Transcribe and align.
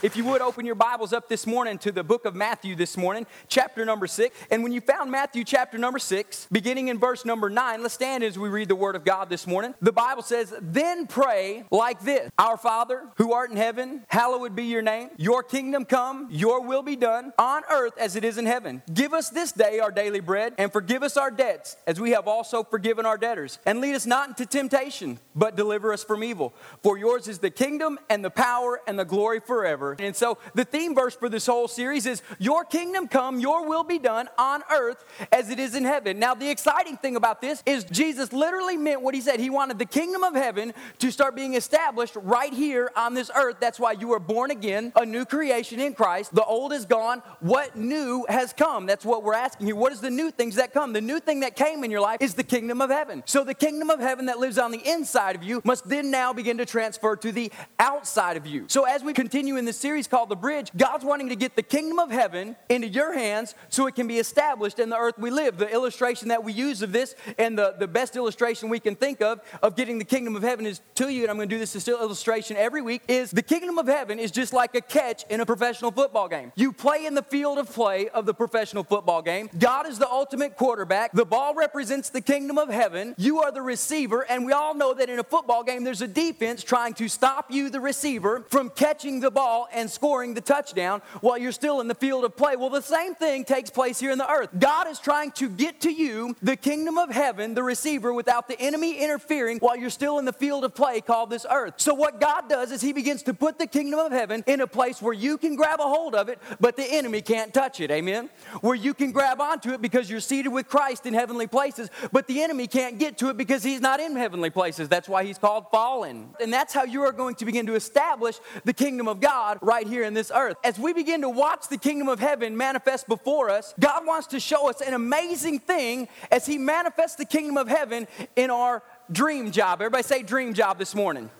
If 0.00 0.16
you 0.16 0.24
would 0.26 0.40
open 0.40 0.64
your 0.64 0.76
Bibles 0.76 1.12
up 1.12 1.28
this 1.28 1.44
morning 1.44 1.76
to 1.78 1.90
the 1.90 2.04
book 2.04 2.24
of 2.24 2.36
Matthew 2.36 2.76
this 2.76 2.96
morning, 2.96 3.26
chapter 3.48 3.84
number 3.84 4.06
six. 4.06 4.36
And 4.48 4.62
when 4.62 4.70
you 4.70 4.80
found 4.80 5.10
Matthew 5.10 5.42
chapter 5.42 5.76
number 5.76 5.98
six, 5.98 6.46
beginning 6.52 6.86
in 6.86 7.00
verse 7.00 7.24
number 7.24 7.50
nine, 7.50 7.82
let's 7.82 7.94
stand 7.94 8.22
as 8.22 8.38
we 8.38 8.48
read 8.48 8.68
the 8.68 8.76
word 8.76 8.94
of 8.94 9.04
God 9.04 9.28
this 9.28 9.44
morning. 9.44 9.74
The 9.82 9.90
Bible 9.90 10.22
says, 10.22 10.54
Then 10.60 11.08
pray 11.08 11.64
like 11.72 12.02
this 12.02 12.30
Our 12.38 12.56
Father, 12.56 13.08
who 13.16 13.32
art 13.32 13.50
in 13.50 13.56
heaven, 13.56 14.04
hallowed 14.06 14.54
be 14.54 14.66
your 14.66 14.82
name. 14.82 15.08
Your 15.16 15.42
kingdom 15.42 15.84
come, 15.84 16.28
your 16.30 16.62
will 16.62 16.82
be 16.82 16.94
done 16.94 17.32
on 17.36 17.62
earth 17.68 17.98
as 17.98 18.14
it 18.14 18.24
is 18.24 18.38
in 18.38 18.46
heaven. 18.46 18.82
Give 18.94 19.12
us 19.12 19.30
this 19.30 19.50
day 19.50 19.80
our 19.80 19.90
daily 19.90 20.20
bread, 20.20 20.54
and 20.58 20.72
forgive 20.72 21.02
us 21.02 21.16
our 21.16 21.32
debts 21.32 21.76
as 21.88 21.98
we 21.98 22.12
have 22.12 22.28
also 22.28 22.62
forgiven 22.62 23.04
our 23.04 23.18
debtors. 23.18 23.58
And 23.66 23.80
lead 23.80 23.96
us 23.96 24.06
not 24.06 24.28
into 24.28 24.46
temptation, 24.46 25.18
but 25.34 25.56
deliver 25.56 25.92
us 25.92 26.04
from 26.04 26.22
evil. 26.22 26.54
For 26.84 26.96
yours 26.96 27.26
is 27.26 27.40
the 27.40 27.50
kingdom 27.50 27.98
and 28.08 28.24
the 28.24 28.30
power 28.30 28.80
and 28.86 28.96
the 28.96 29.04
glory 29.04 29.40
forever. 29.40 29.87
And 29.98 30.14
so 30.14 30.38
the 30.54 30.64
theme 30.64 30.94
verse 30.94 31.14
for 31.14 31.28
this 31.28 31.46
whole 31.46 31.68
series 31.68 32.06
is 32.06 32.22
Your 32.38 32.64
kingdom 32.64 33.08
come, 33.08 33.40
your 33.40 33.66
will 33.66 33.84
be 33.84 33.98
done 33.98 34.28
on 34.38 34.62
earth 34.70 35.04
as 35.32 35.50
it 35.50 35.58
is 35.58 35.74
in 35.74 35.84
heaven. 35.84 36.18
Now, 36.18 36.34
the 36.34 36.50
exciting 36.50 36.96
thing 36.96 37.16
about 37.16 37.40
this 37.40 37.62
is 37.66 37.84
Jesus 37.84 38.32
literally 38.32 38.76
meant 38.76 39.02
what 39.02 39.14
he 39.14 39.20
said. 39.20 39.40
He 39.40 39.50
wanted 39.50 39.78
the 39.78 39.86
kingdom 39.86 40.22
of 40.22 40.34
heaven 40.34 40.72
to 40.98 41.10
start 41.10 41.34
being 41.34 41.54
established 41.54 42.16
right 42.16 42.52
here 42.52 42.90
on 42.96 43.14
this 43.14 43.30
earth. 43.34 43.56
That's 43.60 43.80
why 43.80 43.92
you 43.92 44.08
were 44.08 44.18
born 44.18 44.50
again, 44.50 44.92
a 44.96 45.04
new 45.04 45.24
creation 45.24 45.80
in 45.80 45.94
Christ. 45.94 46.34
The 46.34 46.44
old 46.44 46.72
is 46.72 46.84
gone. 46.84 47.22
What 47.40 47.76
new 47.76 48.26
has 48.28 48.52
come? 48.52 48.86
That's 48.86 49.04
what 49.04 49.22
we're 49.22 49.34
asking 49.34 49.66
here. 49.66 49.76
What 49.76 49.92
is 49.92 50.00
the 50.00 50.10
new 50.10 50.30
things 50.30 50.56
that 50.56 50.72
come? 50.72 50.92
The 50.92 51.00
new 51.00 51.20
thing 51.20 51.40
that 51.40 51.56
came 51.56 51.84
in 51.84 51.90
your 51.90 52.00
life 52.00 52.18
is 52.20 52.34
the 52.34 52.44
kingdom 52.44 52.80
of 52.80 52.90
heaven. 52.90 53.22
So 53.26 53.44
the 53.44 53.54
kingdom 53.54 53.90
of 53.90 54.00
heaven 54.00 54.26
that 54.26 54.38
lives 54.38 54.58
on 54.58 54.70
the 54.70 54.82
inside 54.88 55.36
of 55.36 55.42
you 55.42 55.60
must 55.64 55.88
then 55.88 56.10
now 56.10 56.32
begin 56.32 56.58
to 56.58 56.66
transfer 56.66 57.16
to 57.16 57.32
the 57.32 57.50
outside 57.78 58.36
of 58.36 58.46
you. 58.46 58.64
So 58.68 58.84
as 58.84 59.02
we 59.02 59.12
continue 59.12 59.56
in 59.56 59.64
this 59.64 59.77
series 59.78 60.06
called 60.06 60.28
The 60.28 60.36
Bridge, 60.36 60.70
God's 60.76 61.04
wanting 61.04 61.28
to 61.30 61.36
get 61.36 61.56
the 61.56 61.62
kingdom 61.62 61.98
of 61.98 62.10
heaven 62.10 62.56
into 62.68 62.88
your 62.88 63.14
hands 63.14 63.54
so 63.68 63.86
it 63.86 63.94
can 63.94 64.06
be 64.06 64.18
established 64.18 64.78
in 64.78 64.90
the 64.90 64.96
earth 64.96 65.18
we 65.18 65.30
live. 65.30 65.56
The 65.56 65.72
illustration 65.72 66.28
that 66.28 66.44
we 66.44 66.52
use 66.52 66.82
of 66.82 66.92
this 66.92 67.14
and 67.38 67.58
the, 67.58 67.74
the 67.78 67.88
best 67.88 68.16
illustration 68.16 68.68
we 68.68 68.80
can 68.80 68.96
think 68.96 69.22
of 69.22 69.40
of 69.62 69.76
getting 69.76 69.98
the 69.98 70.04
kingdom 70.04 70.36
of 70.36 70.42
heaven 70.42 70.66
is 70.66 70.80
to 70.96 71.08
you, 71.08 71.22
and 71.22 71.30
I'm 71.30 71.36
going 71.36 71.48
to 71.48 71.54
do 71.54 71.58
this 71.58 71.88
illustration 71.88 72.56
every 72.56 72.82
week, 72.82 73.02
is 73.08 73.30
the 73.30 73.42
kingdom 73.42 73.78
of 73.78 73.86
heaven 73.86 74.18
is 74.18 74.30
just 74.30 74.52
like 74.52 74.74
a 74.74 74.80
catch 74.80 75.24
in 75.30 75.40
a 75.40 75.46
professional 75.46 75.90
football 75.90 76.28
game. 76.28 76.52
You 76.56 76.72
play 76.72 77.06
in 77.06 77.14
the 77.14 77.22
field 77.22 77.58
of 77.58 77.72
play 77.72 78.08
of 78.08 78.26
the 78.26 78.34
professional 78.34 78.84
football 78.84 79.22
game. 79.22 79.48
God 79.58 79.86
is 79.86 79.98
the 79.98 80.08
ultimate 80.08 80.56
quarterback. 80.56 81.12
The 81.12 81.24
ball 81.24 81.54
represents 81.54 82.10
the 82.10 82.20
kingdom 82.20 82.58
of 82.58 82.68
heaven. 82.68 83.14
You 83.16 83.40
are 83.42 83.52
the 83.52 83.62
receiver, 83.62 84.22
and 84.28 84.44
we 84.44 84.52
all 84.52 84.74
know 84.74 84.92
that 84.94 85.08
in 85.08 85.18
a 85.18 85.24
football 85.24 85.62
game, 85.62 85.84
there's 85.84 86.02
a 86.02 86.08
defense 86.08 86.62
trying 86.64 86.94
to 86.94 87.08
stop 87.08 87.50
you, 87.50 87.70
the 87.70 87.80
receiver, 87.80 88.44
from 88.48 88.70
catching 88.70 89.20
the 89.20 89.30
ball 89.30 89.67
and 89.72 89.90
scoring 89.90 90.34
the 90.34 90.40
touchdown 90.40 91.02
while 91.20 91.38
you're 91.38 91.52
still 91.52 91.80
in 91.80 91.88
the 91.88 91.94
field 91.94 92.24
of 92.24 92.36
play. 92.36 92.56
Well, 92.56 92.70
the 92.70 92.82
same 92.82 93.14
thing 93.14 93.44
takes 93.44 93.70
place 93.70 93.98
here 93.98 94.10
in 94.10 94.18
the 94.18 94.30
earth. 94.30 94.50
God 94.58 94.88
is 94.88 94.98
trying 94.98 95.32
to 95.32 95.48
get 95.48 95.80
to 95.82 95.90
you, 95.90 96.36
the 96.42 96.56
kingdom 96.56 96.98
of 96.98 97.10
heaven, 97.10 97.54
the 97.54 97.62
receiver, 97.62 98.12
without 98.12 98.48
the 98.48 98.60
enemy 98.60 99.02
interfering 99.02 99.58
while 99.58 99.76
you're 99.76 99.90
still 99.90 100.18
in 100.18 100.24
the 100.24 100.32
field 100.32 100.64
of 100.64 100.74
play 100.74 101.00
called 101.00 101.30
this 101.30 101.46
earth. 101.50 101.74
So, 101.76 101.94
what 101.94 102.20
God 102.20 102.48
does 102.48 102.72
is 102.72 102.80
He 102.80 102.92
begins 102.92 103.22
to 103.24 103.34
put 103.34 103.58
the 103.58 103.66
kingdom 103.66 104.00
of 104.00 104.12
heaven 104.12 104.44
in 104.46 104.60
a 104.60 104.66
place 104.66 105.02
where 105.02 105.12
you 105.12 105.38
can 105.38 105.56
grab 105.56 105.80
a 105.80 105.84
hold 105.84 106.14
of 106.14 106.28
it, 106.28 106.38
but 106.60 106.76
the 106.76 106.84
enemy 106.84 107.22
can't 107.22 107.52
touch 107.52 107.80
it. 107.80 107.90
Amen? 107.90 108.30
Where 108.60 108.74
you 108.74 108.94
can 108.94 109.12
grab 109.12 109.40
onto 109.40 109.70
it 109.70 109.82
because 109.82 110.10
you're 110.10 110.20
seated 110.20 110.50
with 110.50 110.68
Christ 110.68 111.06
in 111.06 111.14
heavenly 111.14 111.46
places, 111.46 111.90
but 112.12 112.26
the 112.26 112.42
enemy 112.42 112.66
can't 112.66 112.98
get 112.98 113.18
to 113.18 113.28
it 113.30 113.36
because 113.36 113.62
he's 113.62 113.80
not 113.80 114.00
in 114.00 114.16
heavenly 114.16 114.50
places. 114.50 114.88
That's 114.88 115.08
why 115.08 115.24
he's 115.24 115.38
called 115.38 115.66
fallen. 115.70 116.30
And 116.40 116.52
that's 116.52 116.72
how 116.72 116.84
you 116.84 117.02
are 117.02 117.12
going 117.12 117.34
to 117.36 117.44
begin 117.44 117.66
to 117.66 117.74
establish 117.74 118.38
the 118.64 118.72
kingdom 118.72 119.08
of 119.08 119.20
God 119.20 119.57
right 119.60 119.86
here 119.86 120.04
in 120.04 120.14
this 120.14 120.30
earth. 120.34 120.56
As 120.64 120.78
we 120.78 120.92
begin 120.92 121.22
to 121.22 121.28
watch 121.28 121.68
the 121.68 121.78
kingdom 121.78 122.08
of 122.08 122.20
heaven 122.20 122.56
manifest 122.56 123.08
before 123.08 123.50
us, 123.50 123.74
God 123.78 124.06
wants 124.06 124.28
to 124.28 124.40
show 124.40 124.68
us 124.68 124.80
an 124.80 124.94
amazing 124.94 125.58
thing 125.60 126.08
as 126.30 126.46
he 126.46 126.58
manifests 126.58 127.16
the 127.16 127.24
kingdom 127.24 127.56
of 127.56 127.68
heaven 127.68 128.06
in 128.36 128.50
our 128.50 128.82
dream 129.10 129.50
job. 129.50 129.80
Everybody 129.80 130.02
say 130.02 130.22
dream 130.22 130.54
job 130.54 130.78
this 130.78 130.94
morning. 130.94 131.30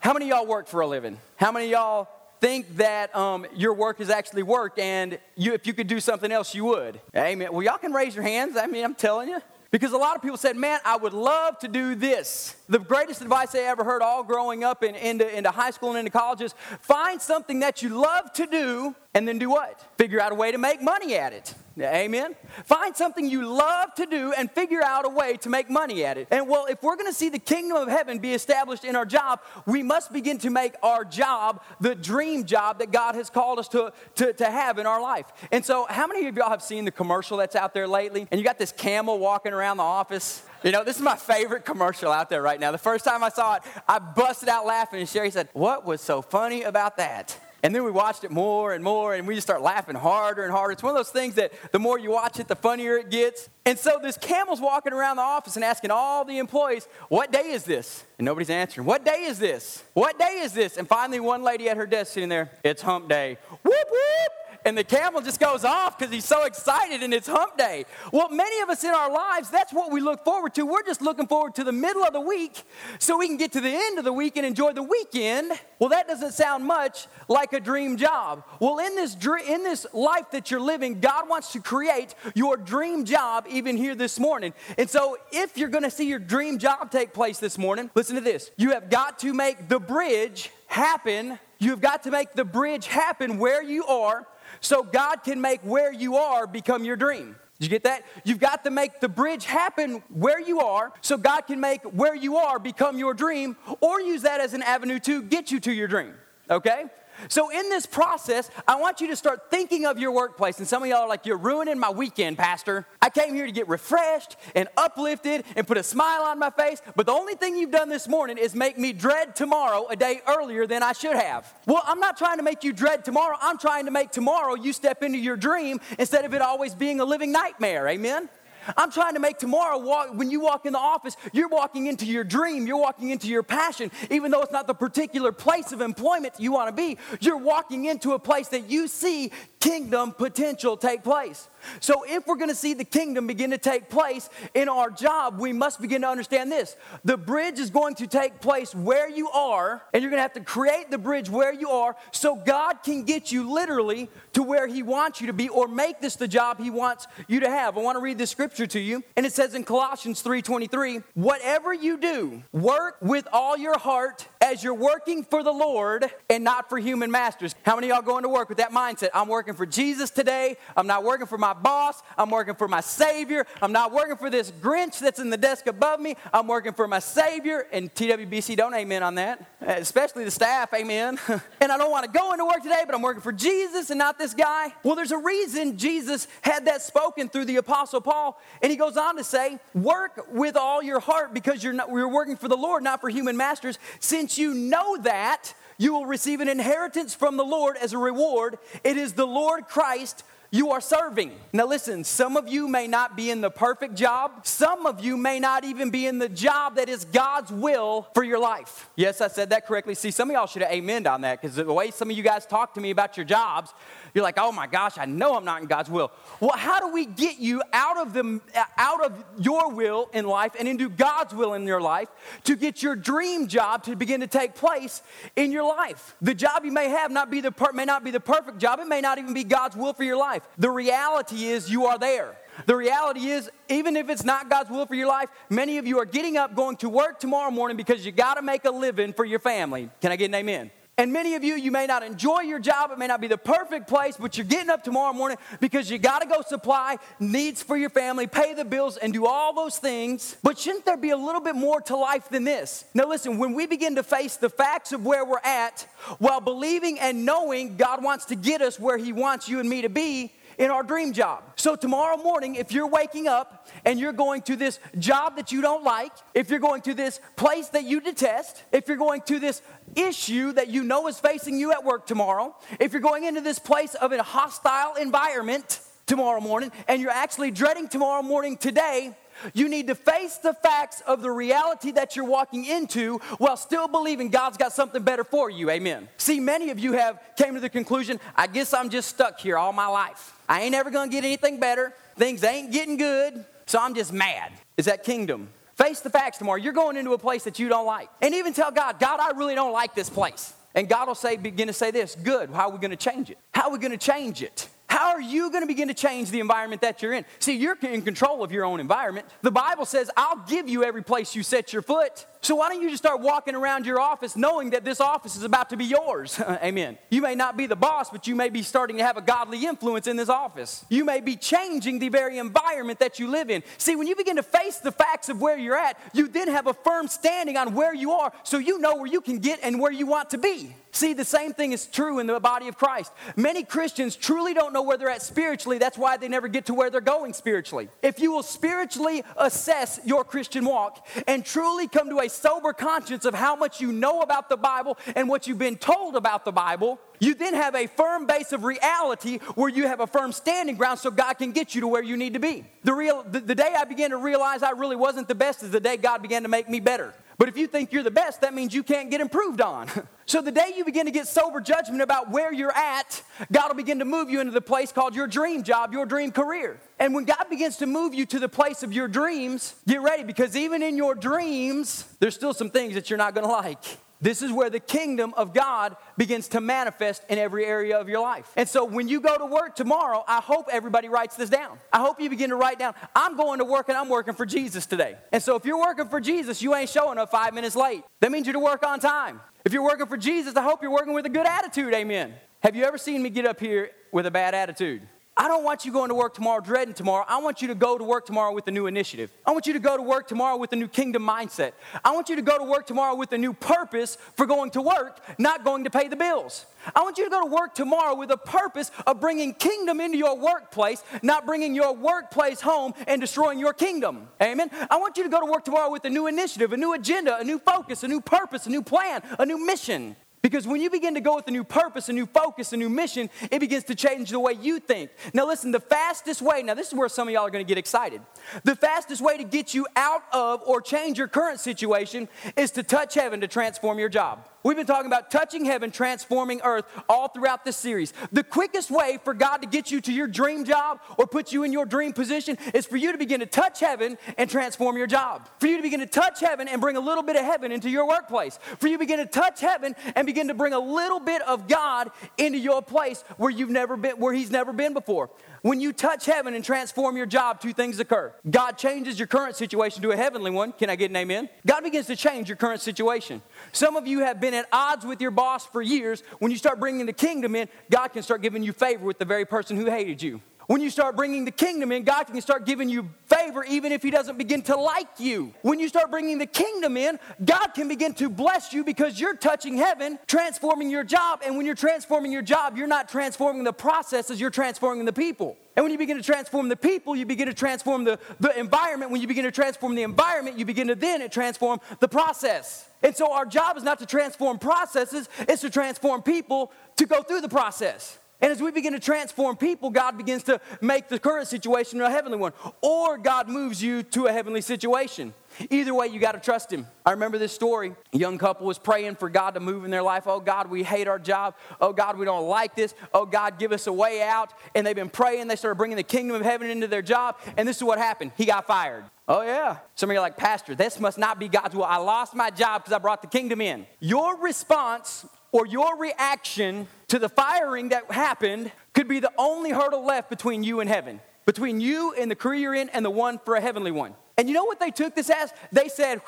How 0.00 0.12
many 0.12 0.28
y'all 0.28 0.46
work 0.46 0.66
for 0.66 0.82
a 0.82 0.86
living? 0.86 1.18
How 1.36 1.50
many 1.50 1.70
y'all 1.70 2.08
think 2.38 2.76
that 2.76 3.14
um, 3.16 3.46
your 3.56 3.72
work 3.72 4.00
is 4.00 4.10
actually 4.10 4.42
work 4.42 4.78
and 4.78 5.18
you, 5.34 5.54
if 5.54 5.66
you 5.66 5.72
could 5.72 5.86
do 5.86 5.98
something 5.98 6.30
else, 6.30 6.54
you 6.54 6.66
would? 6.66 7.00
Amen. 7.16 7.50
Well, 7.50 7.62
y'all 7.62 7.78
can 7.78 7.92
raise 7.92 8.14
your 8.14 8.22
hands. 8.22 8.58
I 8.58 8.66
mean, 8.66 8.84
I'm 8.84 8.94
telling 8.94 9.30
you. 9.30 9.40
Because 9.74 9.90
a 9.90 9.98
lot 9.98 10.14
of 10.14 10.22
people 10.22 10.36
said, 10.36 10.56
man, 10.56 10.78
I 10.84 10.96
would 10.96 11.12
love 11.12 11.58
to 11.58 11.66
do 11.66 11.96
this. 11.96 12.54
The 12.68 12.78
greatest 12.78 13.22
advice 13.22 13.56
I 13.56 13.62
ever 13.62 13.82
heard 13.82 14.02
all 14.02 14.22
growing 14.22 14.62
up 14.62 14.84
and 14.84 14.94
into, 14.94 15.28
into 15.36 15.50
high 15.50 15.72
school 15.72 15.88
and 15.88 15.98
into 15.98 16.12
college 16.12 16.42
is 16.42 16.54
find 16.80 17.20
something 17.20 17.58
that 17.58 17.82
you 17.82 17.88
love 17.88 18.32
to 18.34 18.46
do 18.46 18.94
and 19.14 19.26
then 19.26 19.40
do 19.40 19.50
what? 19.50 19.84
Figure 19.98 20.20
out 20.20 20.30
a 20.30 20.36
way 20.36 20.52
to 20.52 20.58
make 20.58 20.80
money 20.80 21.16
at 21.16 21.32
it. 21.32 21.56
Amen. 21.80 22.36
Find 22.66 22.96
something 22.96 23.28
you 23.28 23.48
love 23.48 23.94
to 23.96 24.06
do 24.06 24.32
and 24.32 24.48
figure 24.48 24.82
out 24.82 25.04
a 25.04 25.08
way 25.08 25.36
to 25.38 25.48
make 25.48 25.68
money 25.68 26.04
at 26.04 26.16
it. 26.16 26.28
And 26.30 26.48
well, 26.48 26.66
if 26.66 26.80
we're 26.84 26.94
going 26.94 27.08
to 27.08 27.12
see 27.12 27.30
the 27.30 27.38
kingdom 27.40 27.76
of 27.76 27.88
heaven 27.88 28.20
be 28.20 28.32
established 28.32 28.84
in 28.84 28.94
our 28.94 29.04
job, 29.04 29.40
we 29.66 29.82
must 29.82 30.12
begin 30.12 30.38
to 30.38 30.50
make 30.50 30.76
our 30.84 31.04
job 31.04 31.62
the 31.80 31.96
dream 31.96 32.44
job 32.44 32.78
that 32.78 32.92
God 32.92 33.16
has 33.16 33.28
called 33.28 33.58
us 33.58 33.66
to, 33.68 33.92
to, 34.14 34.32
to 34.34 34.48
have 34.48 34.78
in 34.78 34.86
our 34.86 35.02
life. 35.02 35.26
And 35.50 35.64
so, 35.64 35.86
how 35.90 36.06
many 36.06 36.28
of 36.28 36.36
y'all 36.36 36.50
have 36.50 36.62
seen 36.62 36.84
the 36.84 36.92
commercial 36.92 37.38
that's 37.38 37.56
out 37.56 37.74
there 37.74 37.88
lately? 37.88 38.28
And 38.30 38.38
you 38.38 38.44
got 38.44 38.58
this 38.58 38.70
camel 38.70 39.18
walking 39.18 39.52
around 39.52 39.78
the 39.78 39.82
office. 39.82 40.44
You 40.62 40.70
know, 40.70 40.84
this 40.84 40.96
is 40.96 41.02
my 41.02 41.16
favorite 41.16 41.64
commercial 41.64 42.12
out 42.12 42.30
there 42.30 42.40
right 42.40 42.60
now. 42.60 42.70
The 42.70 42.78
first 42.78 43.04
time 43.04 43.24
I 43.24 43.30
saw 43.30 43.56
it, 43.56 43.62
I 43.88 43.98
busted 43.98 44.48
out 44.48 44.64
laughing, 44.64 45.00
and 45.00 45.08
Sherry 45.08 45.32
said, 45.32 45.48
What 45.54 45.84
was 45.84 46.00
so 46.00 46.22
funny 46.22 46.62
about 46.62 46.98
that? 46.98 47.36
And 47.64 47.74
then 47.74 47.82
we 47.82 47.90
watched 47.90 48.24
it 48.24 48.30
more 48.30 48.74
and 48.74 48.84
more, 48.84 49.14
and 49.14 49.26
we 49.26 49.34
just 49.34 49.46
start 49.46 49.62
laughing 49.62 49.94
harder 49.96 50.44
and 50.44 50.52
harder. 50.52 50.72
It's 50.72 50.82
one 50.82 50.90
of 50.90 50.98
those 50.98 51.08
things 51.08 51.36
that 51.36 51.50
the 51.72 51.78
more 51.78 51.98
you 51.98 52.10
watch 52.10 52.38
it, 52.38 52.46
the 52.46 52.54
funnier 52.54 52.98
it 52.98 53.10
gets. 53.10 53.48
And 53.64 53.78
so 53.78 53.98
this 54.02 54.18
camel's 54.18 54.60
walking 54.60 54.92
around 54.92 55.16
the 55.16 55.22
office 55.22 55.56
and 55.56 55.64
asking 55.64 55.90
all 55.90 56.26
the 56.26 56.36
employees, 56.36 56.86
What 57.08 57.32
day 57.32 57.52
is 57.52 57.64
this? 57.64 58.04
And 58.18 58.26
nobody's 58.26 58.50
answering. 58.50 58.86
What 58.86 59.02
day 59.02 59.22
is 59.22 59.38
this? 59.38 59.82
What 59.94 60.18
day 60.18 60.42
is 60.42 60.52
this? 60.52 60.76
And 60.76 60.86
finally, 60.86 61.20
one 61.20 61.42
lady 61.42 61.70
at 61.70 61.78
her 61.78 61.86
desk 61.86 62.12
sitting 62.12 62.28
there, 62.28 62.50
It's 62.62 62.82
hump 62.82 63.08
day. 63.08 63.38
Whoop, 63.62 63.86
whoop 63.90 64.43
and 64.64 64.76
the 64.76 64.84
camel 64.84 65.20
just 65.20 65.40
goes 65.40 65.64
off 65.64 65.98
because 65.98 66.12
he's 66.12 66.24
so 66.24 66.44
excited 66.44 67.02
and 67.02 67.12
it's 67.12 67.28
hump 67.28 67.58
day. 67.58 67.84
Well, 68.12 68.30
many 68.30 68.60
of 68.60 68.70
us 68.70 68.82
in 68.82 68.90
our 68.90 69.12
lives, 69.12 69.50
that's 69.50 69.72
what 69.72 69.92
we 69.92 70.00
look 70.00 70.24
forward 70.24 70.54
to. 70.54 70.64
We're 70.64 70.82
just 70.82 71.02
looking 71.02 71.26
forward 71.26 71.54
to 71.56 71.64
the 71.64 71.72
middle 71.72 72.02
of 72.02 72.12
the 72.12 72.20
week 72.20 72.62
so 72.98 73.18
we 73.18 73.28
can 73.28 73.36
get 73.36 73.52
to 73.52 73.60
the 73.60 73.70
end 73.70 73.98
of 73.98 74.04
the 74.04 74.12
week 74.12 74.36
and 74.36 74.46
enjoy 74.46 74.72
the 74.72 74.82
weekend. 74.82 75.52
Well, 75.78 75.90
that 75.90 76.08
doesn't 76.08 76.32
sound 76.32 76.64
much 76.64 77.06
like 77.28 77.52
a 77.52 77.60
dream 77.60 77.96
job. 77.96 78.44
Well, 78.58 78.78
in 78.78 78.94
this, 78.96 79.14
in 79.46 79.62
this 79.62 79.86
life 79.92 80.30
that 80.30 80.50
you're 80.50 80.60
living, 80.60 81.00
God 81.00 81.28
wants 81.28 81.52
to 81.52 81.60
create 81.60 82.14
your 82.34 82.56
dream 82.56 83.04
job 83.04 83.46
even 83.50 83.76
here 83.76 83.94
this 83.94 84.18
morning. 84.18 84.54
And 84.78 84.88
so, 84.88 85.18
if 85.30 85.58
you're 85.58 85.68
going 85.68 85.84
to 85.84 85.90
see 85.90 86.08
your 86.08 86.18
dream 86.18 86.58
job 86.58 86.90
take 86.90 87.12
place 87.12 87.38
this 87.38 87.58
morning, 87.58 87.90
listen 87.94 88.14
to 88.16 88.22
this. 88.22 88.50
You 88.56 88.70
have 88.70 88.88
got 88.88 89.18
to 89.20 89.34
make 89.34 89.68
the 89.68 89.78
bridge 89.78 90.50
happen. 90.66 91.38
You've 91.58 91.80
got 91.80 92.04
to 92.04 92.10
make 92.10 92.32
the 92.32 92.44
bridge 92.44 92.86
happen 92.86 93.38
where 93.38 93.62
you 93.62 93.84
are 93.84 94.26
so 94.60 94.82
God 94.82 95.22
can 95.24 95.40
make 95.40 95.60
where 95.62 95.92
you 95.92 96.16
are 96.16 96.46
become 96.46 96.84
your 96.84 96.96
dream. 96.96 97.36
Did 97.58 97.66
you 97.66 97.70
get 97.70 97.84
that? 97.84 98.04
You've 98.24 98.40
got 98.40 98.64
to 98.64 98.70
make 98.70 99.00
the 99.00 99.08
bridge 99.08 99.44
happen 99.44 100.02
where 100.08 100.40
you 100.40 100.60
are 100.60 100.92
so 101.00 101.16
God 101.16 101.42
can 101.42 101.60
make 101.60 101.82
where 101.82 102.14
you 102.14 102.36
are 102.36 102.58
become 102.58 102.98
your 102.98 103.14
dream 103.14 103.56
or 103.80 104.00
use 104.00 104.22
that 104.22 104.40
as 104.40 104.54
an 104.54 104.62
avenue 104.62 104.98
to 105.00 105.22
get 105.22 105.52
you 105.52 105.60
to 105.60 105.72
your 105.72 105.86
dream. 105.86 106.14
Okay? 106.50 106.86
So, 107.28 107.50
in 107.50 107.68
this 107.68 107.86
process, 107.86 108.50
I 108.66 108.76
want 108.76 109.00
you 109.00 109.08
to 109.08 109.16
start 109.16 109.50
thinking 109.50 109.86
of 109.86 109.98
your 109.98 110.12
workplace. 110.12 110.58
And 110.58 110.66
some 110.66 110.82
of 110.82 110.88
y'all 110.88 111.02
are 111.02 111.08
like, 111.08 111.26
You're 111.26 111.36
ruining 111.36 111.78
my 111.78 111.90
weekend, 111.90 112.38
Pastor. 112.38 112.86
I 113.00 113.10
came 113.10 113.34
here 113.34 113.46
to 113.46 113.52
get 113.52 113.68
refreshed 113.68 114.36
and 114.54 114.68
uplifted 114.76 115.44
and 115.56 115.66
put 115.66 115.76
a 115.76 115.82
smile 115.82 116.22
on 116.22 116.38
my 116.38 116.50
face. 116.50 116.80
But 116.96 117.06
the 117.06 117.12
only 117.12 117.34
thing 117.34 117.56
you've 117.56 117.70
done 117.70 117.88
this 117.88 118.08
morning 118.08 118.38
is 118.38 118.54
make 118.54 118.78
me 118.78 118.92
dread 118.92 119.36
tomorrow 119.36 119.86
a 119.88 119.96
day 119.96 120.20
earlier 120.26 120.66
than 120.66 120.82
I 120.82 120.92
should 120.92 121.16
have. 121.16 121.52
Well, 121.66 121.82
I'm 121.84 122.00
not 122.00 122.16
trying 122.16 122.38
to 122.38 122.42
make 122.42 122.64
you 122.64 122.72
dread 122.72 123.04
tomorrow. 123.04 123.36
I'm 123.40 123.58
trying 123.58 123.86
to 123.86 123.90
make 123.90 124.10
tomorrow 124.10 124.54
you 124.54 124.72
step 124.72 125.02
into 125.02 125.18
your 125.18 125.36
dream 125.36 125.80
instead 125.98 126.24
of 126.24 126.34
it 126.34 126.42
always 126.42 126.74
being 126.74 127.00
a 127.00 127.04
living 127.04 127.32
nightmare. 127.32 127.88
Amen? 127.88 128.28
I'm 128.76 128.90
trying 128.90 129.14
to 129.14 129.20
make 129.20 129.38
tomorrow 129.38 129.78
walk, 129.78 130.14
when 130.14 130.30
you 130.30 130.40
walk 130.40 130.66
in 130.66 130.72
the 130.72 130.78
office, 130.78 131.16
you're 131.32 131.48
walking 131.48 131.86
into 131.86 132.06
your 132.06 132.24
dream, 132.24 132.66
you're 132.66 132.78
walking 132.78 133.10
into 133.10 133.28
your 133.28 133.42
passion, 133.42 133.90
even 134.10 134.30
though 134.30 134.42
it's 134.42 134.52
not 134.52 134.66
the 134.66 134.74
particular 134.74 135.32
place 135.32 135.72
of 135.72 135.80
employment 135.80 136.34
you 136.38 136.52
want 136.52 136.68
to 136.68 136.74
be, 136.74 136.98
you're 137.20 137.36
walking 137.36 137.86
into 137.86 138.12
a 138.12 138.18
place 138.18 138.48
that 138.48 138.70
you 138.70 138.88
see 138.88 139.32
kingdom 139.64 140.12
potential 140.12 140.76
take 140.76 141.02
place. 141.02 141.48
So, 141.80 142.04
if 142.06 142.26
we're 142.26 142.36
going 142.36 142.50
to 142.50 142.54
see 142.54 142.74
the 142.74 142.84
kingdom 142.84 143.26
begin 143.26 143.50
to 143.52 143.58
take 143.58 143.88
place 143.88 144.28
in 144.52 144.68
our 144.68 144.90
job, 144.90 145.38
we 145.38 145.54
must 145.54 145.80
begin 145.80 146.02
to 146.02 146.08
understand 146.08 146.52
this. 146.52 146.76
The 147.04 147.16
bridge 147.16 147.58
is 147.58 147.70
going 147.70 147.94
to 147.96 148.06
take 148.06 148.42
place 148.42 148.74
where 148.74 149.08
you 149.08 149.30
are, 149.30 149.82
and 149.94 150.02
you're 150.02 150.10
going 150.10 150.18
to 150.18 150.22
have 150.22 150.34
to 150.34 150.40
create 150.40 150.90
the 150.90 150.98
bridge 150.98 151.30
where 151.30 151.54
you 151.54 151.70
are 151.70 151.96
so 152.12 152.36
God 152.36 152.82
can 152.84 153.04
get 153.04 153.32
you 153.32 153.50
literally 153.50 154.10
to 154.34 154.42
where 154.42 154.66
He 154.66 154.82
wants 154.82 155.22
you 155.22 155.28
to 155.28 155.32
be 155.32 155.48
or 155.48 155.66
make 155.66 156.02
this 156.02 156.16
the 156.16 156.28
job 156.28 156.58
He 156.58 156.68
wants 156.68 157.06
you 157.26 157.40
to 157.40 157.48
have. 157.48 157.78
I 157.78 157.80
want 157.80 157.96
to 157.96 158.02
read 158.02 158.18
this 158.18 158.30
scripture 158.30 158.66
to 158.66 158.78
you, 158.78 159.02
and 159.16 159.24
it 159.24 159.32
says 159.32 159.54
in 159.54 159.64
Colossians 159.64 160.22
3:23, 160.22 161.02
whatever 161.14 161.72
you 161.72 161.96
do, 161.96 162.42
work 162.52 162.98
with 163.00 163.26
all 163.32 163.56
your 163.56 163.78
heart 163.78 164.28
as 164.44 164.62
you're 164.62 164.74
working 164.74 165.24
for 165.24 165.42
the 165.42 165.50
Lord 165.50 166.10
and 166.28 166.44
not 166.44 166.68
for 166.68 166.78
human 166.78 167.10
masters. 167.10 167.54
How 167.64 167.76
many 167.76 167.88
y'all 167.88 168.02
going 168.02 168.24
to 168.24 168.28
work 168.28 168.50
with 168.50 168.58
that 168.58 168.72
mindset? 168.72 169.08
I'm 169.14 169.26
working 169.26 169.54
for 169.54 169.64
Jesus 169.64 170.10
today. 170.10 170.58
I'm 170.76 170.86
not 170.86 171.02
working 171.02 171.26
for 171.26 171.38
my 171.38 171.54
boss. 171.54 172.02
I'm 172.18 172.28
working 172.28 172.54
for 172.54 172.68
my 172.68 172.82
Savior. 172.82 173.46
I'm 173.62 173.72
not 173.72 173.90
working 173.90 174.18
for 174.18 174.28
this 174.28 174.50
Grinch 174.50 174.98
that's 174.98 175.18
in 175.18 175.30
the 175.30 175.38
desk 175.38 175.66
above 175.66 175.98
me. 175.98 176.16
I'm 176.30 176.46
working 176.46 176.74
for 176.74 176.86
my 176.86 176.98
Savior. 176.98 177.66
And 177.72 177.92
TWBC, 177.94 178.54
don't 178.54 178.74
amen 178.74 179.02
on 179.02 179.14
that, 179.14 179.46
especially 179.62 180.24
the 180.24 180.30
staff, 180.30 180.74
amen. 180.74 181.18
and 181.60 181.72
I 181.72 181.78
don't 181.78 181.90
want 181.90 182.04
to 182.04 182.10
go 182.10 182.32
into 182.32 182.44
work 182.44 182.62
today, 182.62 182.82
but 182.84 182.94
I'm 182.94 183.02
working 183.02 183.22
for 183.22 183.32
Jesus 183.32 183.88
and 183.88 183.98
not 183.98 184.18
this 184.18 184.34
guy. 184.34 184.74
Well, 184.82 184.94
there's 184.94 185.12
a 185.12 185.18
reason 185.18 185.78
Jesus 185.78 186.28
had 186.42 186.66
that 186.66 186.82
spoken 186.82 187.30
through 187.30 187.46
the 187.46 187.56
Apostle 187.56 188.02
Paul. 188.02 188.38
And 188.60 188.70
he 188.70 188.76
goes 188.76 188.98
on 188.98 189.16
to 189.16 189.24
say, 189.24 189.58
Work 189.72 190.26
with 190.30 190.54
all 190.54 190.82
your 190.82 191.00
heart 191.00 191.32
because 191.32 191.64
you're, 191.64 191.72
not, 191.72 191.88
you're 191.88 192.08
working 192.08 192.36
for 192.36 192.48
the 192.48 192.58
Lord, 192.58 192.82
not 192.82 193.00
for 193.00 193.08
human 193.08 193.38
masters. 193.38 193.78
Since 194.00 194.33
you 194.38 194.54
know 194.54 194.96
that, 194.98 195.54
you 195.78 195.92
will 195.92 196.06
receive 196.06 196.40
an 196.40 196.48
inheritance 196.48 197.14
from 197.14 197.36
the 197.36 197.44
Lord 197.44 197.76
as 197.76 197.92
a 197.92 197.98
reward. 197.98 198.58
It 198.84 198.96
is 198.96 199.14
the 199.14 199.26
Lord 199.26 199.66
Christ 199.66 200.24
you 200.54 200.70
are 200.70 200.80
serving. 200.80 201.32
Now, 201.52 201.66
listen, 201.66 202.04
some 202.04 202.36
of 202.36 202.46
you 202.46 202.68
may 202.68 202.86
not 202.86 203.16
be 203.16 203.28
in 203.32 203.40
the 203.40 203.50
perfect 203.50 203.96
job. 203.96 204.46
Some 204.46 204.86
of 204.86 205.04
you 205.04 205.16
may 205.16 205.40
not 205.40 205.64
even 205.64 205.90
be 205.90 206.06
in 206.06 206.20
the 206.20 206.28
job 206.28 206.76
that 206.76 206.88
is 206.88 207.04
God's 207.06 207.50
will 207.50 208.06
for 208.14 208.22
your 208.22 208.38
life. 208.38 208.88
Yes, 208.94 209.20
I 209.20 209.26
said 209.26 209.50
that 209.50 209.66
correctly. 209.66 209.96
See, 209.96 210.12
some 210.12 210.30
of 210.30 210.34
y'all 210.34 210.46
should 210.46 210.62
have 210.62 210.70
amened 210.70 211.12
on 211.12 211.22
that 211.22 211.42
because 211.42 211.56
the 211.56 211.64
way 211.72 211.90
some 211.90 212.08
of 212.08 212.16
you 212.16 212.22
guys 212.22 212.46
talk 212.46 212.72
to 212.74 212.80
me 212.80 212.90
about 212.90 213.16
your 213.16 213.26
jobs, 213.26 213.74
you're 214.14 214.22
like, 214.22 214.38
oh 214.38 214.52
my 214.52 214.68
gosh, 214.68 214.96
I 214.96 215.06
know 215.06 215.36
I'm 215.36 215.44
not 215.44 215.60
in 215.60 215.66
God's 215.66 215.90
will. 215.90 216.12
Well, 216.38 216.52
how 216.56 216.78
do 216.78 216.92
we 216.92 217.04
get 217.04 217.38
you 217.38 217.62
out 217.72 217.98
of, 217.98 218.12
the, 218.12 218.40
out 218.78 219.04
of 219.04 219.24
your 219.38 219.72
will 219.72 220.08
in 220.14 220.24
life 220.24 220.52
and 220.58 220.68
into 220.68 220.88
God's 220.88 221.34
will 221.34 221.54
in 221.54 221.66
your 221.66 221.80
life 221.80 222.08
to 222.44 222.54
get 222.54 222.82
your 222.82 222.94
dream 222.94 223.48
job 223.48 223.82
to 223.84 223.96
begin 223.96 224.20
to 224.20 224.28
take 224.28 224.54
place 224.54 225.02
in 225.34 225.50
your 225.50 225.64
life? 225.64 226.14
The 226.22 226.34
job 226.34 226.64
you 226.64 226.70
may 226.70 226.88
have 226.88 227.10
not 227.10 227.28
be 227.28 227.40
the 227.40 227.50
per- 227.50 227.72
may 227.72 227.84
not 227.84 228.04
be 228.04 228.12
the 228.12 228.20
perfect 228.20 228.58
job. 228.58 228.78
It 228.78 228.86
may 228.86 229.00
not 229.00 229.18
even 229.18 229.34
be 229.34 229.42
God's 229.42 229.74
will 229.74 229.92
for 229.92 230.04
your 230.04 230.16
life. 230.16 230.42
The 230.58 230.70
reality 230.70 231.46
is 231.46 231.68
you 231.68 231.86
are 231.86 231.98
there. 231.98 232.36
The 232.66 232.76
reality 232.76 233.26
is, 233.26 233.50
even 233.68 233.96
if 233.96 234.08
it's 234.08 234.22
not 234.22 234.48
God's 234.48 234.70
will 234.70 234.86
for 234.86 234.94
your 234.94 235.08
life, 235.08 235.28
many 235.50 235.78
of 235.78 235.88
you 235.88 235.98
are 235.98 236.04
getting 236.04 236.36
up, 236.36 236.54
going 236.54 236.76
to 236.78 236.88
work 236.88 237.18
tomorrow 237.18 237.50
morning 237.50 237.76
because 237.76 238.06
you 238.06 238.12
got 238.12 238.34
to 238.34 238.42
make 238.42 238.64
a 238.64 238.70
living 238.70 239.12
for 239.12 239.24
your 239.24 239.40
family. 239.40 239.90
Can 240.00 240.12
I 240.12 240.16
get 240.16 240.26
an 240.26 240.36
amen? 240.36 240.70
And 240.96 241.12
many 241.12 241.34
of 241.34 241.42
you, 241.42 241.56
you 241.56 241.72
may 241.72 241.86
not 241.86 242.04
enjoy 242.04 242.42
your 242.42 242.60
job. 242.60 242.92
It 242.92 242.98
may 242.98 243.08
not 243.08 243.20
be 243.20 243.26
the 243.26 243.36
perfect 243.36 243.88
place, 243.88 244.16
but 244.16 244.38
you're 244.38 244.46
getting 244.46 244.70
up 244.70 244.84
tomorrow 244.84 245.12
morning 245.12 245.38
because 245.58 245.90
you 245.90 245.98
got 245.98 246.22
to 246.22 246.28
go 246.28 246.40
supply 246.42 246.98
needs 247.18 247.62
for 247.62 247.76
your 247.76 247.90
family, 247.90 248.28
pay 248.28 248.54
the 248.54 248.64
bills, 248.64 248.96
and 248.96 249.12
do 249.12 249.26
all 249.26 249.52
those 249.52 249.78
things. 249.78 250.36
But 250.44 250.56
shouldn't 250.56 250.84
there 250.84 250.96
be 250.96 251.10
a 251.10 251.16
little 251.16 251.40
bit 251.40 251.56
more 251.56 251.80
to 251.82 251.96
life 251.96 252.28
than 252.28 252.44
this? 252.44 252.84
Now, 252.94 253.08
listen, 253.08 253.38
when 253.38 253.54
we 253.54 253.66
begin 253.66 253.96
to 253.96 254.04
face 254.04 254.36
the 254.36 254.48
facts 254.48 254.92
of 254.92 255.04
where 255.04 255.24
we're 255.24 255.38
at 255.38 255.82
while 256.18 256.40
believing 256.40 257.00
and 257.00 257.24
knowing 257.24 257.76
God 257.76 258.04
wants 258.04 258.26
to 258.26 258.36
get 258.36 258.62
us 258.62 258.78
where 258.78 258.96
He 258.96 259.12
wants 259.12 259.48
you 259.48 259.58
and 259.58 259.68
me 259.68 259.82
to 259.82 259.88
be, 259.88 260.32
in 260.58 260.70
our 260.70 260.82
dream 260.82 261.12
job. 261.12 261.44
So, 261.56 261.76
tomorrow 261.76 262.16
morning, 262.16 262.54
if 262.56 262.72
you're 262.72 262.86
waking 262.86 263.28
up 263.28 263.68
and 263.84 263.98
you're 263.98 264.12
going 264.12 264.42
to 264.42 264.56
this 264.56 264.78
job 264.98 265.36
that 265.36 265.52
you 265.52 265.60
don't 265.60 265.84
like, 265.84 266.12
if 266.34 266.50
you're 266.50 266.58
going 266.58 266.82
to 266.82 266.94
this 266.94 267.20
place 267.36 267.68
that 267.68 267.84
you 267.84 268.00
detest, 268.00 268.62
if 268.72 268.88
you're 268.88 268.96
going 268.96 269.22
to 269.22 269.38
this 269.38 269.62
issue 269.96 270.52
that 270.52 270.68
you 270.68 270.84
know 270.84 271.06
is 271.08 271.18
facing 271.18 271.58
you 271.58 271.72
at 271.72 271.84
work 271.84 272.06
tomorrow, 272.06 272.54
if 272.80 272.92
you're 272.92 273.02
going 273.02 273.24
into 273.24 273.40
this 273.40 273.58
place 273.58 273.94
of 273.94 274.12
a 274.12 274.22
hostile 274.22 274.94
environment 274.94 275.80
tomorrow 276.06 276.40
morning 276.40 276.70
and 276.88 277.00
you're 277.00 277.10
actually 277.10 277.50
dreading 277.50 277.88
tomorrow 277.88 278.22
morning 278.22 278.56
today, 278.56 279.16
you 279.52 279.68
need 279.68 279.88
to 279.88 279.94
face 279.94 280.36
the 280.38 280.54
facts 280.54 281.02
of 281.06 281.22
the 281.22 281.30
reality 281.30 281.90
that 281.92 282.16
you're 282.16 282.24
walking 282.24 282.64
into 282.64 283.18
while 283.38 283.56
still 283.56 283.88
believing 283.88 284.30
God's 284.30 284.56
got 284.56 284.72
something 284.72 285.02
better 285.02 285.24
for 285.24 285.50
you. 285.50 285.70
Amen. 285.70 286.08
See, 286.16 286.40
many 286.40 286.70
of 286.70 286.78
you 286.78 286.92
have 286.92 287.20
came 287.36 287.54
to 287.54 287.60
the 287.60 287.68
conclusion, 287.68 288.20
I 288.36 288.46
guess 288.46 288.72
I'm 288.72 288.90
just 288.90 289.08
stuck 289.08 289.40
here 289.40 289.58
all 289.58 289.72
my 289.72 289.86
life. 289.86 290.34
I 290.48 290.62
ain't 290.62 290.74
ever 290.74 290.90
going 290.90 291.10
to 291.10 291.14
get 291.14 291.24
anything 291.24 291.60
better. 291.60 291.92
Things 292.16 292.44
ain't 292.44 292.72
getting 292.72 292.96
good, 292.96 293.44
so 293.66 293.80
I'm 293.80 293.94
just 293.94 294.12
mad. 294.12 294.52
Is 294.76 294.86
that 294.86 295.04
kingdom? 295.04 295.48
Face 295.76 296.00
the 296.00 296.10
facts 296.10 296.38
tomorrow. 296.38 296.58
You're 296.58 296.72
going 296.72 296.96
into 296.96 297.12
a 297.12 297.18
place 297.18 297.44
that 297.44 297.58
you 297.58 297.68
don't 297.68 297.86
like. 297.86 298.08
And 298.22 298.34
even 298.34 298.52
tell 298.52 298.70
God, 298.70 299.00
God, 299.00 299.18
I 299.20 299.30
really 299.36 299.54
don't 299.54 299.72
like 299.72 299.94
this 299.94 300.08
place. 300.08 300.52
And 300.74 300.88
God 300.88 301.08
will 301.08 301.14
say, 301.14 301.36
begin 301.36 301.68
to 301.68 301.72
say 301.72 301.90
this, 301.90 302.16
good, 302.16 302.50
how 302.50 302.68
are 302.68 302.70
we 302.70 302.78
going 302.78 302.90
to 302.90 302.96
change 302.96 303.30
it? 303.30 303.38
How 303.52 303.68
are 303.68 303.70
we 303.70 303.78
going 303.78 303.92
to 303.92 303.96
change 303.96 304.42
it? 304.42 304.68
How 304.94 305.10
are 305.10 305.20
you 305.20 305.50
going 305.50 305.64
to 305.64 305.66
begin 305.66 305.88
to 305.88 305.94
change 305.94 306.30
the 306.30 306.38
environment 306.38 306.82
that 306.82 307.02
you're 307.02 307.12
in? 307.12 307.24
See, 307.40 307.56
you're 307.56 307.76
in 307.82 308.02
control 308.02 308.44
of 308.44 308.52
your 308.52 308.64
own 308.64 308.78
environment. 308.78 309.26
The 309.42 309.50
Bible 309.50 309.86
says, 309.86 310.08
I'll 310.16 310.44
give 310.46 310.68
you 310.68 310.84
every 310.84 311.02
place 311.02 311.34
you 311.34 311.42
set 311.42 311.72
your 311.72 311.82
foot. 311.82 312.26
So 312.42 312.54
why 312.54 312.68
don't 312.68 312.80
you 312.80 312.90
just 312.90 313.02
start 313.02 313.20
walking 313.20 313.56
around 313.56 313.86
your 313.86 313.98
office 313.98 314.36
knowing 314.36 314.70
that 314.70 314.84
this 314.84 315.00
office 315.00 315.34
is 315.34 315.42
about 315.42 315.70
to 315.70 315.76
be 315.76 315.84
yours? 315.84 316.38
Amen. 316.62 316.96
You 317.10 317.22
may 317.22 317.34
not 317.34 317.56
be 317.56 317.66
the 317.66 317.74
boss, 317.74 318.08
but 318.08 318.28
you 318.28 318.36
may 318.36 318.50
be 318.50 318.62
starting 318.62 318.98
to 318.98 319.02
have 319.02 319.16
a 319.16 319.20
godly 319.20 319.66
influence 319.66 320.06
in 320.06 320.16
this 320.16 320.28
office. 320.28 320.84
You 320.88 321.04
may 321.04 321.20
be 321.20 321.34
changing 321.34 321.98
the 321.98 322.08
very 322.08 322.38
environment 322.38 323.00
that 323.00 323.18
you 323.18 323.28
live 323.28 323.50
in. 323.50 323.64
See, 323.78 323.96
when 323.96 324.06
you 324.06 324.14
begin 324.14 324.36
to 324.36 324.44
face 324.44 324.78
the 324.78 324.92
facts 324.92 325.28
of 325.28 325.40
where 325.40 325.58
you're 325.58 325.76
at, 325.76 325.98
you 326.12 326.28
then 326.28 326.46
have 326.46 326.68
a 326.68 326.74
firm 326.74 327.08
standing 327.08 327.56
on 327.56 327.74
where 327.74 327.94
you 327.94 328.12
are 328.12 328.32
so 328.44 328.58
you 328.58 328.78
know 328.78 328.94
where 328.94 329.10
you 329.10 329.20
can 329.20 329.38
get 329.40 329.58
and 329.64 329.80
where 329.80 329.90
you 329.90 330.06
want 330.06 330.30
to 330.30 330.38
be. 330.38 330.72
See, 330.94 331.12
the 331.12 331.24
same 331.24 331.52
thing 331.52 331.72
is 331.72 331.86
true 331.86 332.20
in 332.20 332.28
the 332.28 332.38
body 332.38 332.68
of 332.68 332.78
Christ. 332.78 333.10
Many 333.34 333.64
Christians 333.64 334.14
truly 334.14 334.54
don't 334.54 334.72
know 334.72 334.82
where 334.82 334.96
they're 334.96 335.10
at 335.10 335.22
spiritually. 335.22 335.76
That's 335.76 335.98
why 335.98 336.18
they 336.18 336.28
never 336.28 336.46
get 336.46 336.66
to 336.66 336.74
where 336.74 336.88
they're 336.88 337.00
going 337.00 337.32
spiritually. 337.32 337.88
If 338.00 338.20
you 338.20 338.30
will 338.30 338.44
spiritually 338.44 339.24
assess 339.36 339.98
your 340.04 340.22
Christian 340.22 340.64
walk 340.64 341.04
and 341.26 341.44
truly 341.44 341.88
come 341.88 342.10
to 342.10 342.20
a 342.20 342.28
sober 342.28 342.72
conscience 342.72 343.24
of 343.24 343.34
how 343.34 343.56
much 343.56 343.80
you 343.80 343.90
know 343.90 344.20
about 344.20 344.48
the 344.48 344.56
Bible 344.56 344.96
and 345.16 345.28
what 345.28 345.48
you've 345.48 345.58
been 345.58 345.78
told 345.78 346.14
about 346.14 346.44
the 346.44 346.52
Bible, 346.52 347.00
you 347.18 347.34
then 347.34 347.54
have 347.54 347.74
a 347.74 347.88
firm 347.88 348.26
base 348.26 348.52
of 348.52 348.62
reality 348.62 349.38
where 349.56 349.68
you 349.68 349.88
have 349.88 349.98
a 349.98 350.06
firm 350.06 350.30
standing 350.30 350.76
ground 350.76 351.00
so 351.00 351.10
God 351.10 351.34
can 351.34 351.50
get 351.50 351.74
you 351.74 351.80
to 351.80 351.88
where 351.88 352.04
you 352.04 352.16
need 352.16 352.34
to 352.34 352.40
be. 352.40 352.64
The, 352.84 352.94
real, 352.94 353.24
the, 353.24 353.40
the 353.40 353.56
day 353.56 353.74
I 353.76 353.84
began 353.84 354.10
to 354.10 354.16
realize 354.16 354.62
I 354.62 354.70
really 354.70 354.96
wasn't 354.96 355.26
the 355.26 355.34
best 355.34 355.64
is 355.64 355.72
the 355.72 355.80
day 355.80 355.96
God 355.96 356.22
began 356.22 356.44
to 356.44 356.48
make 356.48 356.68
me 356.68 356.78
better. 356.78 357.14
But 357.38 357.48
if 357.48 357.56
you 357.56 357.66
think 357.66 357.92
you're 357.92 358.02
the 358.02 358.10
best, 358.10 358.42
that 358.42 358.54
means 358.54 358.74
you 358.74 358.82
can't 358.82 359.10
get 359.10 359.20
improved 359.20 359.60
on. 359.60 359.88
so 360.26 360.40
the 360.40 360.52
day 360.52 360.72
you 360.76 360.84
begin 360.84 361.06
to 361.06 361.12
get 361.12 361.26
sober 361.26 361.60
judgment 361.60 362.02
about 362.02 362.30
where 362.30 362.52
you're 362.52 362.72
at, 362.72 363.22
God 363.50 363.68
will 363.68 363.74
begin 363.74 363.98
to 363.98 364.04
move 364.04 364.30
you 364.30 364.40
into 364.40 364.52
the 364.52 364.60
place 364.60 364.92
called 364.92 365.14
your 365.14 365.26
dream 365.26 365.62
job, 365.62 365.92
your 365.92 366.06
dream 366.06 366.30
career. 366.30 366.80
And 366.98 367.14
when 367.14 367.24
God 367.24 367.46
begins 367.50 367.76
to 367.78 367.86
move 367.86 368.14
you 368.14 368.24
to 368.26 368.38
the 368.38 368.48
place 368.48 368.82
of 368.82 368.92
your 368.92 369.08
dreams, 369.08 369.74
get 369.86 370.00
ready 370.00 370.22
because 370.22 370.56
even 370.56 370.82
in 370.82 370.96
your 370.96 371.14
dreams, 371.14 372.04
there's 372.20 372.34
still 372.34 372.54
some 372.54 372.70
things 372.70 372.94
that 372.94 373.10
you're 373.10 373.18
not 373.18 373.34
to 373.34 373.42
like. 373.42 373.98
This 374.24 374.40
is 374.40 374.50
where 374.50 374.70
the 374.70 374.80
kingdom 374.80 375.34
of 375.36 375.52
God 375.52 375.98
begins 376.16 376.48
to 376.48 376.62
manifest 376.62 377.22
in 377.28 377.36
every 377.36 377.66
area 377.66 378.00
of 378.00 378.08
your 378.08 378.22
life. 378.22 378.50
And 378.56 378.66
so 378.66 378.82
when 378.82 379.06
you 379.06 379.20
go 379.20 379.36
to 379.36 379.44
work 379.44 379.76
tomorrow, 379.76 380.24
I 380.26 380.40
hope 380.40 380.68
everybody 380.72 381.10
writes 381.10 381.36
this 381.36 381.50
down. 381.50 381.78
I 381.92 381.98
hope 381.98 382.18
you 382.18 382.30
begin 382.30 382.48
to 382.48 382.56
write 382.56 382.78
down, 382.78 382.94
I'm 383.14 383.36
going 383.36 383.58
to 383.58 383.66
work 383.66 383.90
and 383.90 383.98
I'm 383.98 384.08
working 384.08 384.32
for 384.32 384.46
Jesus 384.46 384.86
today. 384.86 385.18
And 385.30 385.42
so 385.42 385.56
if 385.56 385.66
you're 385.66 385.78
working 385.78 386.08
for 386.08 386.22
Jesus, 386.22 386.62
you 386.62 386.74
ain't 386.74 386.88
showing 386.88 387.18
up 387.18 387.30
five 387.30 387.52
minutes 387.52 387.76
late. 387.76 388.02
That 388.20 388.32
means 388.32 388.46
you're 388.46 388.54
to 388.54 388.60
work 388.60 388.82
on 388.86 388.98
time. 388.98 389.42
If 389.62 389.74
you're 389.74 389.84
working 389.84 390.06
for 390.06 390.16
Jesus, 390.16 390.56
I 390.56 390.62
hope 390.62 390.80
you're 390.80 390.90
working 390.90 391.12
with 391.12 391.26
a 391.26 391.28
good 391.28 391.46
attitude. 391.46 391.92
Amen. 391.92 392.32
Have 392.60 392.74
you 392.74 392.84
ever 392.84 392.96
seen 392.96 393.22
me 393.22 393.28
get 393.28 393.44
up 393.44 393.60
here 393.60 393.90
with 394.10 394.24
a 394.24 394.30
bad 394.30 394.54
attitude? 394.54 395.02
I 395.36 395.48
don't 395.48 395.64
want 395.64 395.84
you 395.84 395.90
going 395.90 396.10
to 396.10 396.14
work 396.14 396.32
tomorrow 396.34 396.60
dreading 396.60 396.94
tomorrow. 396.94 397.24
I 397.26 397.38
want 397.38 397.60
you 397.60 397.66
to 397.68 397.74
go 397.74 397.98
to 397.98 398.04
work 398.04 398.24
tomorrow 398.24 398.54
with 398.54 398.68
a 398.68 398.70
new 398.70 398.86
initiative. 398.86 399.32
I 399.44 399.50
want 399.50 399.66
you 399.66 399.72
to 399.72 399.80
go 399.80 399.96
to 399.96 400.02
work 400.02 400.28
tomorrow 400.28 400.56
with 400.56 400.72
a 400.72 400.76
new 400.76 400.86
kingdom 400.86 401.26
mindset. 401.26 401.72
I 402.04 402.12
want 402.12 402.28
you 402.28 402.36
to 402.36 402.42
go 402.42 402.56
to 402.56 402.62
work 402.62 402.86
tomorrow 402.86 403.16
with 403.16 403.32
a 403.32 403.38
new 403.38 403.52
purpose 403.52 404.16
for 404.36 404.46
going 404.46 404.70
to 404.72 404.80
work, 404.80 405.18
not 405.36 405.64
going 405.64 405.84
to 405.84 405.90
pay 405.90 406.06
the 406.06 406.14
bills. 406.14 406.66
I 406.94 407.02
want 407.02 407.18
you 407.18 407.24
to 407.24 407.30
go 407.30 407.42
to 407.42 407.52
work 407.52 407.74
tomorrow 407.74 408.14
with 408.14 408.30
a 408.30 408.36
purpose 408.36 408.92
of 409.08 409.20
bringing 409.20 409.54
kingdom 409.54 410.00
into 410.00 410.18
your 410.18 410.38
workplace, 410.38 411.02
not 411.20 411.46
bringing 411.46 411.74
your 411.74 411.94
workplace 411.94 412.60
home 412.60 412.94
and 413.08 413.20
destroying 413.20 413.58
your 413.58 413.72
kingdom. 413.72 414.28
Amen. 414.40 414.70
I 414.88 414.98
want 414.98 415.16
you 415.16 415.24
to 415.24 415.28
go 415.28 415.40
to 415.40 415.50
work 415.50 415.64
tomorrow 415.64 415.90
with 415.90 416.04
a 416.04 416.10
new 416.10 416.28
initiative, 416.28 416.72
a 416.72 416.76
new 416.76 416.92
agenda, 416.92 417.38
a 417.38 417.44
new 417.44 417.58
focus, 417.58 418.04
a 418.04 418.08
new 418.08 418.20
purpose, 418.20 418.66
a 418.66 418.70
new 418.70 418.82
plan, 418.82 419.20
a 419.38 419.44
new 419.44 419.66
mission. 419.66 420.14
Because 420.44 420.66
when 420.66 420.82
you 420.82 420.90
begin 420.90 421.14
to 421.14 421.22
go 421.22 421.36
with 421.36 421.48
a 421.48 421.50
new 421.50 421.64
purpose, 421.64 422.10
a 422.10 422.12
new 422.12 422.26
focus, 422.26 422.74
a 422.74 422.76
new 422.76 422.90
mission, 422.90 423.30
it 423.50 423.60
begins 423.60 423.84
to 423.84 423.94
change 423.94 424.28
the 424.28 424.38
way 424.38 424.52
you 424.52 424.78
think. 424.78 425.10
Now, 425.32 425.46
listen, 425.46 425.70
the 425.70 425.80
fastest 425.80 426.42
way, 426.42 426.62
now, 426.62 426.74
this 426.74 426.88
is 426.88 426.94
where 426.94 427.08
some 427.08 427.28
of 427.28 427.32
y'all 427.32 427.46
are 427.46 427.50
to 427.64 427.66
get 427.66 427.78
excited. 427.78 428.20
The 428.62 428.76
fastest 428.76 429.22
way 429.22 429.38
to 429.38 429.44
get 429.44 429.72
you 429.72 429.86
out 429.96 430.20
of 430.34 430.60
or 430.66 430.82
change 430.82 431.16
your 431.16 431.28
current 431.28 431.60
situation 431.60 432.28
is 432.58 432.72
to 432.72 432.82
touch 432.82 433.14
heaven 433.14 433.40
to 433.40 433.48
transform 433.48 433.98
your 433.98 434.10
job. 434.10 434.46
We've 434.64 434.78
been 434.78 434.86
talking 434.86 435.06
about 435.06 435.30
touching 435.30 435.66
heaven, 435.66 435.90
transforming 435.90 436.62
earth 436.64 436.86
all 437.06 437.28
throughout 437.28 437.66
this 437.66 437.76
series. 437.76 438.14
The 438.32 438.42
quickest 438.42 438.90
way 438.90 439.18
for 439.22 439.34
God 439.34 439.58
to 439.58 439.68
get 439.68 439.90
you 439.90 440.00
to 440.00 440.12
your 440.12 440.26
dream 440.26 440.64
job 440.64 441.00
or 441.18 441.26
put 441.26 441.52
you 441.52 441.64
in 441.64 441.72
your 441.72 441.84
dream 441.84 442.14
position 442.14 442.56
is 442.72 442.86
for 442.86 442.96
you 442.96 443.12
to 443.12 443.18
begin 443.18 443.40
to 443.40 443.46
touch 443.46 443.80
heaven 443.80 444.16
and 444.38 444.48
transform 444.48 444.96
your 444.96 445.06
job. 445.06 445.50
For 445.60 445.66
you 445.66 445.76
to 445.76 445.82
begin 445.82 446.00
to 446.00 446.06
touch 446.06 446.40
heaven 446.40 446.66
and 446.66 446.80
bring 446.80 446.96
a 446.96 447.00
little 447.00 447.22
bit 447.22 447.36
of 447.36 447.44
heaven 447.44 447.72
into 447.72 447.90
your 447.90 448.08
workplace. 448.08 448.58
For 448.78 448.88
you 448.88 448.94
to 448.94 448.98
begin 448.98 449.18
to 449.18 449.26
touch 449.26 449.60
heaven 449.60 449.94
and 450.16 450.26
begin 450.26 450.48
to 450.48 450.54
bring 450.54 450.72
a 450.72 450.80
little 450.80 451.20
bit 451.20 451.42
of 451.42 451.68
God 451.68 452.10
into 452.38 452.56
your 452.56 452.80
place 452.80 453.22
where 453.36 453.50
you've 453.50 453.68
never 453.68 453.98
been, 453.98 454.16
where 454.16 454.32
He's 454.32 454.50
never 454.50 454.72
been 454.72 454.94
before. 454.94 455.28
When 455.64 455.80
you 455.80 455.94
touch 455.94 456.26
heaven 456.26 456.52
and 456.52 456.62
transform 456.62 457.16
your 457.16 457.24
job, 457.24 457.58
two 457.58 457.72
things 457.72 457.98
occur. 457.98 458.34
God 458.50 458.72
changes 458.72 459.18
your 459.18 459.26
current 459.26 459.56
situation 459.56 460.02
to 460.02 460.10
a 460.10 460.16
heavenly 460.16 460.50
one. 460.50 460.72
Can 460.72 460.90
I 460.90 460.96
get 460.96 461.08
an 461.08 461.16
amen? 461.16 461.48
God 461.66 461.80
begins 461.80 462.06
to 462.08 462.16
change 462.16 462.50
your 462.50 462.56
current 462.56 462.82
situation. 462.82 463.40
Some 463.72 463.96
of 463.96 464.06
you 464.06 464.18
have 464.18 464.42
been 464.42 464.52
at 464.52 464.68
odds 464.70 465.06
with 465.06 465.22
your 465.22 465.30
boss 465.30 465.64
for 465.64 465.80
years. 465.80 466.22
When 466.38 466.50
you 466.52 466.58
start 466.58 466.78
bringing 466.78 467.06
the 467.06 467.14
kingdom 467.14 467.56
in, 467.56 467.70
God 467.90 468.08
can 468.08 468.22
start 468.22 468.42
giving 468.42 468.62
you 468.62 468.74
favor 468.74 469.06
with 469.06 469.18
the 469.18 469.24
very 469.24 469.46
person 469.46 469.78
who 469.78 469.86
hated 469.86 470.20
you. 470.20 470.42
When 470.66 470.80
you 470.80 470.88
start 470.88 471.16
bringing 471.16 471.44
the 471.44 471.50
kingdom 471.50 471.92
in, 471.92 472.04
God 472.04 472.24
can 472.24 472.40
start 472.40 472.64
giving 472.64 472.88
you 472.88 473.10
favor 473.26 473.64
even 473.64 473.92
if 473.92 474.02
He 474.02 474.10
doesn't 474.10 474.38
begin 474.38 474.62
to 474.62 474.76
like 474.76 475.18
you. 475.18 475.52
When 475.62 475.78
you 475.78 475.88
start 475.88 476.10
bringing 476.10 476.38
the 476.38 476.46
kingdom 476.46 476.96
in, 476.96 477.18
God 477.44 477.68
can 477.68 477.86
begin 477.88 478.14
to 478.14 478.30
bless 478.30 478.72
you 478.72 478.82
because 478.82 479.20
you're 479.20 479.36
touching 479.36 479.76
heaven, 479.76 480.18
transforming 480.26 480.90
your 480.90 481.04
job. 481.04 481.42
And 481.44 481.56
when 481.56 481.66
you're 481.66 481.74
transforming 481.74 482.32
your 482.32 482.42
job, 482.42 482.78
you're 482.78 482.86
not 482.86 483.08
transforming 483.08 483.64
the 483.64 483.72
processes, 483.72 484.40
you're 484.40 484.50
transforming 484.50 485.04
the 485.04 485.12
people. 485.12 485.56
And 485.76 485.84
when 485.84 485.92
you 485.92 485.98
begin 485.98 486.16
to 486.16 486.22
transform 486.22 486.68
the 486.68 486.76
people, 486.76 487.16
you 487.16 487.26
begin 487.26 487.48
to 487.48 487.54
transform 487.54 488.04
the, 488.04 488.18
the 488.40 488.56
environment. 488.58 489.10
When 489.10 489.20
you 489.20 489.26
begin 489.26 489.44
to 489.44 489.50
transform 489.50 489.96
the 489.96 490.02
environment, 490.02 490.58
you 490.58 490.64
begin 490.64 490.86
to 490.88 490.94
then 490.94 491.28
transform 491.30 491.80
the 492.00 492.08
process. 492.08 492.88
And 493.02 493.14
so 493.14 493.32
our 493.32 493.44
job 493.44 493.76
is 493.76 493.82
not 493.82 493.98
to 493.98 494.06
transform 494.06 494.58
processes, 494.58 495.28
it's 495.40 495.62
to 495.62 495.70
transform 495.70 496.22
people 496.22 496.72
to 496.96 497.06
go 497.06 497.22
through 497.22 497.40
the 497.42 497.48
process. 497.48 498.18
And 498.44 498.52
as 498.52 498.60
we 498.60 498.70
begin 498.70 498.92
to 498.92 499.00
transform 499.00 499.56
people, 499.56 499.88
God 499.88 500.18
begins 500.18 500.42
to 500.42 500.60
make 500.82 501.08
the 501.08 501.18
current 501.18 501.48
situation 501.48 501.98
a 502.02 502.10
heavenly 502.10 502.36
one. 502.36 502.52
Or 502.82 503.16
God 503.16 503.48
moves 503.48 503.82
you 503.82 504.02
to 504.02 504.26
a 504.26 504.32
heavenly 504.32 504.60
situation. 504.60 505.32
Either 505.70 505.94
way, 505.94 506.08
you 506.08 506.20
got 506.20 506.32
to 506.32 506.40
trust 506.40 506.70
Him. 506.70 506.86
I 507.06 507.12
remember 507.12 507.38
this 507.38 507.54
story. 507.54 507.94
A 508.12 508.18
young 508.18 508.36
couple 508.36 508.66
was 508.66 508.78
praying 508.78 509.14
for 509.14 509.30
God 509.30 509.52
to 509.52 509.60
move 509.60 509.86
in 509.86 509.90
their 509.90 510.02
life. 510.02 510.24
Oh, 510.26 510.40
God, 510.40 510.68
we 510.68 510.82
hate 510.82 511.08
our 511.08 511.18
job. 511.18 511.54
Oh, 511.80 511.94
God, 511.94 512.18
we 512.18 512.26
don't 512.26 512.46
like 512.46 512.76
this. 512.76 512.94
Oh, 513.14 513.24
God, 513.24 513.58
give 513.58 513.72
us 513.72 513.86
a 513.86 513.92
way 513.94 514.20
out. 514.20 514.52
And 514.74 514.86
they've 514.86 514.94
been 514.94 515.08
praying. 515.08 515.48
They 515.48 515.56
started 515.56 515.76
bringing 515.76 515.96
the 515.96 516.02
kingdom 516.02 516.36
of 516.36 516.42
heaven 516.42 516.68
into 516.68 516.86
their 516.86 517.00
job. 517.00 517.38
And 517.56 517.66
this 517.66 517.78
is 517.78 517.82
what 517.82 517.96
happened 517.96 518.32
he 518.36 518.44
got 518.44 518.66
fired. 518.66 519.04
Oh, 519.26 519.40
yeah. 519.40 519.78
Some 519.94 520.10
of 520.10 520.12
you 520.12 520.18
are 520.18 520.22
like, 520.22 520.36
Pastor, 520.36 520.74
this 520.74 521.00
must 521.00 521.16
not 521.16 521.38
be 521.38 521.48
God's 521.48 521.74
will. 521.74 521.84
I 521.84 521.96
lost 521.96 522.34
my 522.34 522.50
job 522.50 522.82
because 522.82 522.92
I 522.92 522.98
brought 522.98 523.22
the 523.22 523.28
kingdom 523.28 523.62
in. 523.62 523.86
Your 524.00 524.36
response 524.36 525.24
or 525.50 525.66
your 525.66 525.96
reaction 525.96 526.88
to 527.14 527.20
the 527.20 527.28
firing 527.28 527.90
that 527.90 528.10
happened 528.10 528.72
could 528.92 529.06
be 529.06 529.20
the 529.20 529.30
only 529.38 529.70
hurdle 529.70 530.04
left 530.04 530.28
between 530.28 530.64
you 530.64 530.80
and 530.80 530.90
heaven, 530.90 531.20
between 531.46 531.80
you 531.80 532.12
and 532.18 532.28
the 532.28 532.34
career 532.34 532.58
you're 532.58 532.74
in 532.74 532.88
and 532.88 533.04
the 533.04 533.10
one 533.10 533.38
for 533.44 533.54
a 533.54 533.60
heavenly 533.60 533.92
one. 533.92 534.16
And 534.36 534.48
you 534.48 534.54
know 534.54 534.64
what 534.64 534.80
they 534.80 534.90
took 534.90 535.14
this 535.14 535.30
as? 535.30 535.52
They 535.70 535.86
said, 535.86 536.22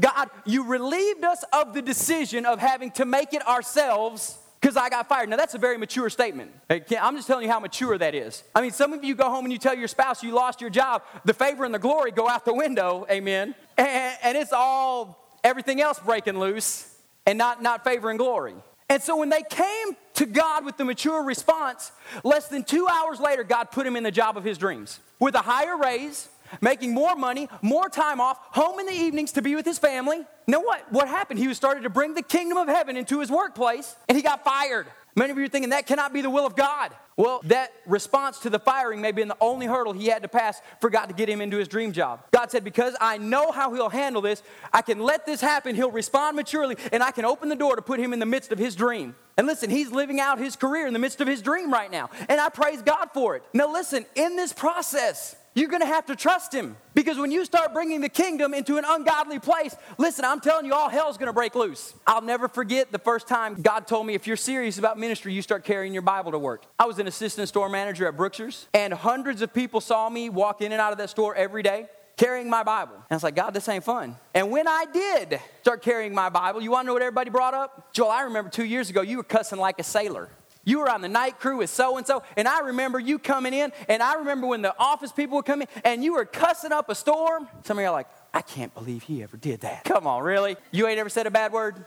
God, 0.00 0.30
you 0.46 0.64
relieved 0.64 1.24
us 1.24 1.44
of 1.52 1.74
the 1.74 1.82
decision 1.82 2.46
of 2.46 2.58
having 2.58 2.90
to 2.92 3.04
make 3.04 3.34
it 3.34 3.46
ourselves 3.46 4.38
because 4.58 4.78
I 4.78 4.88
got 4.88 5.10
fired. 5.10 5.28
Now, 5.28 5.36
that's 5.36 5.52
a 5.52 5.58
very 5.58 5.76
mature 5.76 6.08
statement. 6.08 6.52
I'm 6.70 7.16
just 7.16 7.26
telling 7.26 7.44
you 7.44 7.52
how 7.52 7.60
mature 7.60 7.98
that 7.98 8.14
is. 8.14 8.44
I 8.54 8.62
mean, 8.62 8.70
some 8.70 8.94
of 8.94 9.04
you 9.04 9.14
go 9.14 9.28
home 9.28 9.44
and 9.44 9.52
you 9.52 9.58
tell 9.58 9.74
your 9.74 9.88
spouse 9.88 10.22
you 10.22 10.32
lost 10.32 10.62
your 10.62 10.70
job, 10.70 11.02
the 11.26 11.34
favor 11.34 11.66
and 11.66 11.74
the 11.74 11.78
glory 11.78 12.12
go 12.12 12.30
out 12.30 12.46
the 12.46 12.54
window, 12.54 13.04
amen. 13.10 13.54
And, 13.76 14.16
and 14.22 14.38
it's 14.38 14.54
all 14.54 15.38
everything 15.44 15.82
else 15.82 15.98
breaking 15.98 16.38
loose 16.38 16.96
and 17.26 17.36
not, 17.36 17.62
not 17.62 17.84
favor 17.84 18.08
and 18.08 18.18
glory. 18.18 18.54
And 18.88 19.02
so 19.02 19.16
when 19.16 19.28
they 19.28 19.42
came 19.42 19.96
to 20.14 20.26
God 20.26 20.64
with 20.64 20.76
the 20.76 20.84
mature 20.84 21.22
response, 21.22 21.92
less 22.22 22.48
than 22.48 22.64
two 22.64 22.86
hours 22.88 23.20
later, 23.20 23.44
God 23.44 23.70
put 23.70 23.86
him 23.86 23.96
in 23.96 24.02
the 24.02 24.10
job 24.10 24.36
of 24.36 24.44
his 24.44 24.58
dreams 24.58 25.00
with 25.20 25.34
a 25.34 25.42
higher 25.42 25.76
raise, 25.76 26.28
making 26.60 26.92
more 26.92 27.16
money, 27.16 27.48
more 27.62 27.88
time 27.88 28.20
off, 28.20 28.38
home 28.40 28.78
in 28.80 28.86
the 28.86 28.92
evenings 28.92 29.32
to 29.32 29.42
be 29.42 29.54
with 29.54 29.64
his 29.64 29.78
family. 29.78 30.24
Now, 30.46 30.60
what, 30.60 30.92
what 30.92 31.08
happened? 31.08 31.38
He 31.38 31.48
was 31.48 31.56
started 31.56 31.82
to 31.84 31.90
bring 31.90 32.14
the 32.14 32.22
kingdom 32.22 32.58
of 32.58 32.68
heaven 32.68 32.96
into 32.96 33.20
his 33.20 33.30
workplace, 33.30 33.96
and 34.08 34.16
he 34.16 34.22
got 34.22 34.44
fired. 34.44 34.86
Many 35.16 35.30
of 35.30 35.38
you 35.38 35.44
are 35.44 35.48
thinking 35.48 35.70
that 35.70 35.86
cannot 35.86 36.12
be 36.12 36.20
the 36.20 36.30
will 36.30 36.44
of 36.44 36.56
God. 36.56 36.92
Well, 37.16 37.40
that 37.44 37.72
response 37.86 38.40
to 38.40 38.50
the 38.50 38.58
firing 38.58 39.00
may 39.00 39.12
been 39.12 39.28
the 39.28 39.36
only 39.40 39.66
hurdle 39.66 39.92
he 39.92 40.08
had 40.08 40.22
to 40.22 40.28
pass 40.28 40.60
for 40.80 40.90
God 40.90 41.06
to 41.06 41.14
get 41.14 41.28
him 41.28 41.40
into 41.40 41.56
his 41.56 41.68
dream 41.68 41.92
job. 41.92 42.20
God 42.32 42.50
said, 42.50 42.64
Because 42.64 42.96
I 43.00 43.18
know 43.18 43.52
how 43.52 43.72
he'll 43.72 43.88
handle 43.88 44.20
this, 44.20 44.42
I 44.72 44.82
can 44.82 44.98
let 44.98 45.24
this 45.24 45.40
happen. 45.40 45.76
He'll 45.76 45.92
respond 45.92 46.36
maturely, 46.36 46.76
and 46.90 47.04
I 47.04 47.12
can 47.12 47.24
open 47.24 47.48
the 47.48 47.56
door 47.56 47.76
to 47.76 47.82
put 47.82 48.00
him 48.00 48.12
in 48.12 48.18
the 48.18 48.26
midst 48.26 48.50
of 48.50 48.58
his 48.58 48.74
dream. 48.74 49.14
And 49.36 49.46
listen, 49.46 49.70
he's 49.70 49.90
living 49.90 50.20
out 50.20 50.38
his 50.38 50.56
career 50.56 50.86
in 50.86 50.92
the 50.92 50.98
midst 50.98 51.20
of 51.20 51.28
his 51.28 51.42
dream 51.42 51.72
right 51.72 51.90
now. 51.90 52.10
And 52.28 52.40
I 52.40 52.48
praise 52.48 52.82
God 52.82 53.08
for 53.12 53.36
it. 53.36 53.42
Now, 53.52 53.70
listen, 53.72 54.06
in 54.14 54.36
this 54.36 54.52
process, 54.52 55.34
you're 55.54 55.68
to 55.80 55.86
have 55.86 56.06
to 56.06 56.16
trust 56.16 56.52
him. 56.52 56.76
Because 56.94 57.16
when 57.16 57.30
you 57.30 57.44
start 57.44 57.72
bringing 57.72 58.00
the 58.00 58.08
kingdom 58.08 58.54
into 58.54 58.76
an 58.76 58.84
ungodly 58.86 59.38
place, 59.38 59.74
listen, 59.98 60.24
I'm 60.24 60.40
telling 60.40 60.66
you, 60.66 60.74
all 60.74 60.88
hell's 60.88 61.16
to 61.28 61.32
break 61.32 61.54
loose. 61.54 61.94
I'll 62.06 62.22
never 62.22 62.48
forget 62.48 62.92
the 62.92 62.98
first 62.98 63.28
time 63.28 63.62
God 63.62 63.86
told 63.86 64.06
me, 64.06 64.14
if 64.14 64.26
you're 64.26 64.36
serious 64.36 64.78
about 64.78 64.98
ministry, 64.98 65.32
you 65.32 65.42
start 65.42 65.64
carrying 65.64 65.92
your 65.92 66.02
Bible 66.02 66.32
to 66.32 66.38
work. 66.38 66.64
I 66.78 66.86
was 66.86 66.98
an 66.98 67.06
assistant 67.06 67.48
store 67.48 67.68
manager 67.68 68.06
at 68.06 68.16
Brookshire's, 68.16 68.68
and 68.74 68.92
hundreds 68.92 69.42
of 69.42 69.54
people 69.54 69.80
saw 69.80 70.08
me 70.08 70.28
walk 70.28 70.60
in 70.60 70.72
and 70.72 70.80
out 70.80 70.92
of 70.92 70.98
that 70.98 71.10
store 71.10 71.34
every 71.34 71.62
day 71.62 71.86
carrying 72.16 72.48
my 72.48 72.62
Bible. 72.62 72.94
And 72.94 73.04
I 73.10 73.14
was 73.14 73.22
like, 73.22 73.34
God, 73.34 73.50
this 73.50 73.68
ain't 73.68 73.84
fun. 73.84 74.16
And 74.34 74.50
when 74.50 74.68
I 74.68 74.84
did 74.92 75.40
start 75.62 75.82
carrying 75.82 76.14
my 76.14 76.28
Bible, 76.28 76.62
you 76.62 76.70
want 76.70 76.84
to 76.84 76.86
know 76.88 76.92
what 76.92 77.02
everybody 77.02 77.30
brought 77.30 77.54
up? 77.54 77.92
Joel, 77.92 78.10
I 78.10 78.22
remember 78.22 78.50
two 78.50 78.64
years 78.64 78.90
ago, 78.90 79.02
you 79.02 79.16
were 79.16 79.24
cussing 79.24 79.58
like 79.58 79.78
a 79.78 79.82
sailor. 79.82 80.28
You 80.64 80.78
were 80.78 80.88
on 80.88 81.02
the 81.02 81.08
night 81.08 81.38
crew 81.40 81.58
with 81.58 81.70
so 81.70 81.98
and 81.98 82.06
so, 82.06 82.22
and 82.36 82.48
I 82.48 82.60
remember 82.60 82.98
you 82.98 83.18
coming 83.18 83.52
in, 83.52 83.70
and 83.86 84.02
I 84.02 84.14
remember 84.14 84.46
when 84.46 84.62
the 84.62 84.74
office 84.78 85.12
people 85.12 85.42
come 85.42 85.60
in, 85.60 85.68
and 85.84 86.02
you 86.02 86.14
were 86.14 86.24
cussing 86.24 86.72
up 86.72 86.88
a 86.88 86.94
storm. 86.94 87.48
Some 87.64 87.78
of 87.78 87.82
you 87.82 87.88
are 87.88 87.92
like, 87.92 88.08
I 88.32 88.40
can't 88.40 88.72
believe 88.72 89.02
he 89.02 89.22
ever 89.22 89.36
did 89.36 89.60
that. 89.60 89.84
Come 89.84 90.06
on, 90.06 90.22
really? 90.22 90.56
You 90.70 90.86
ain't 90.86 90.98
ever 90.98 91.10
said 91.10 91.26
a 91.26 91.30
bad 91.30 91.52
word? 91.52 91.84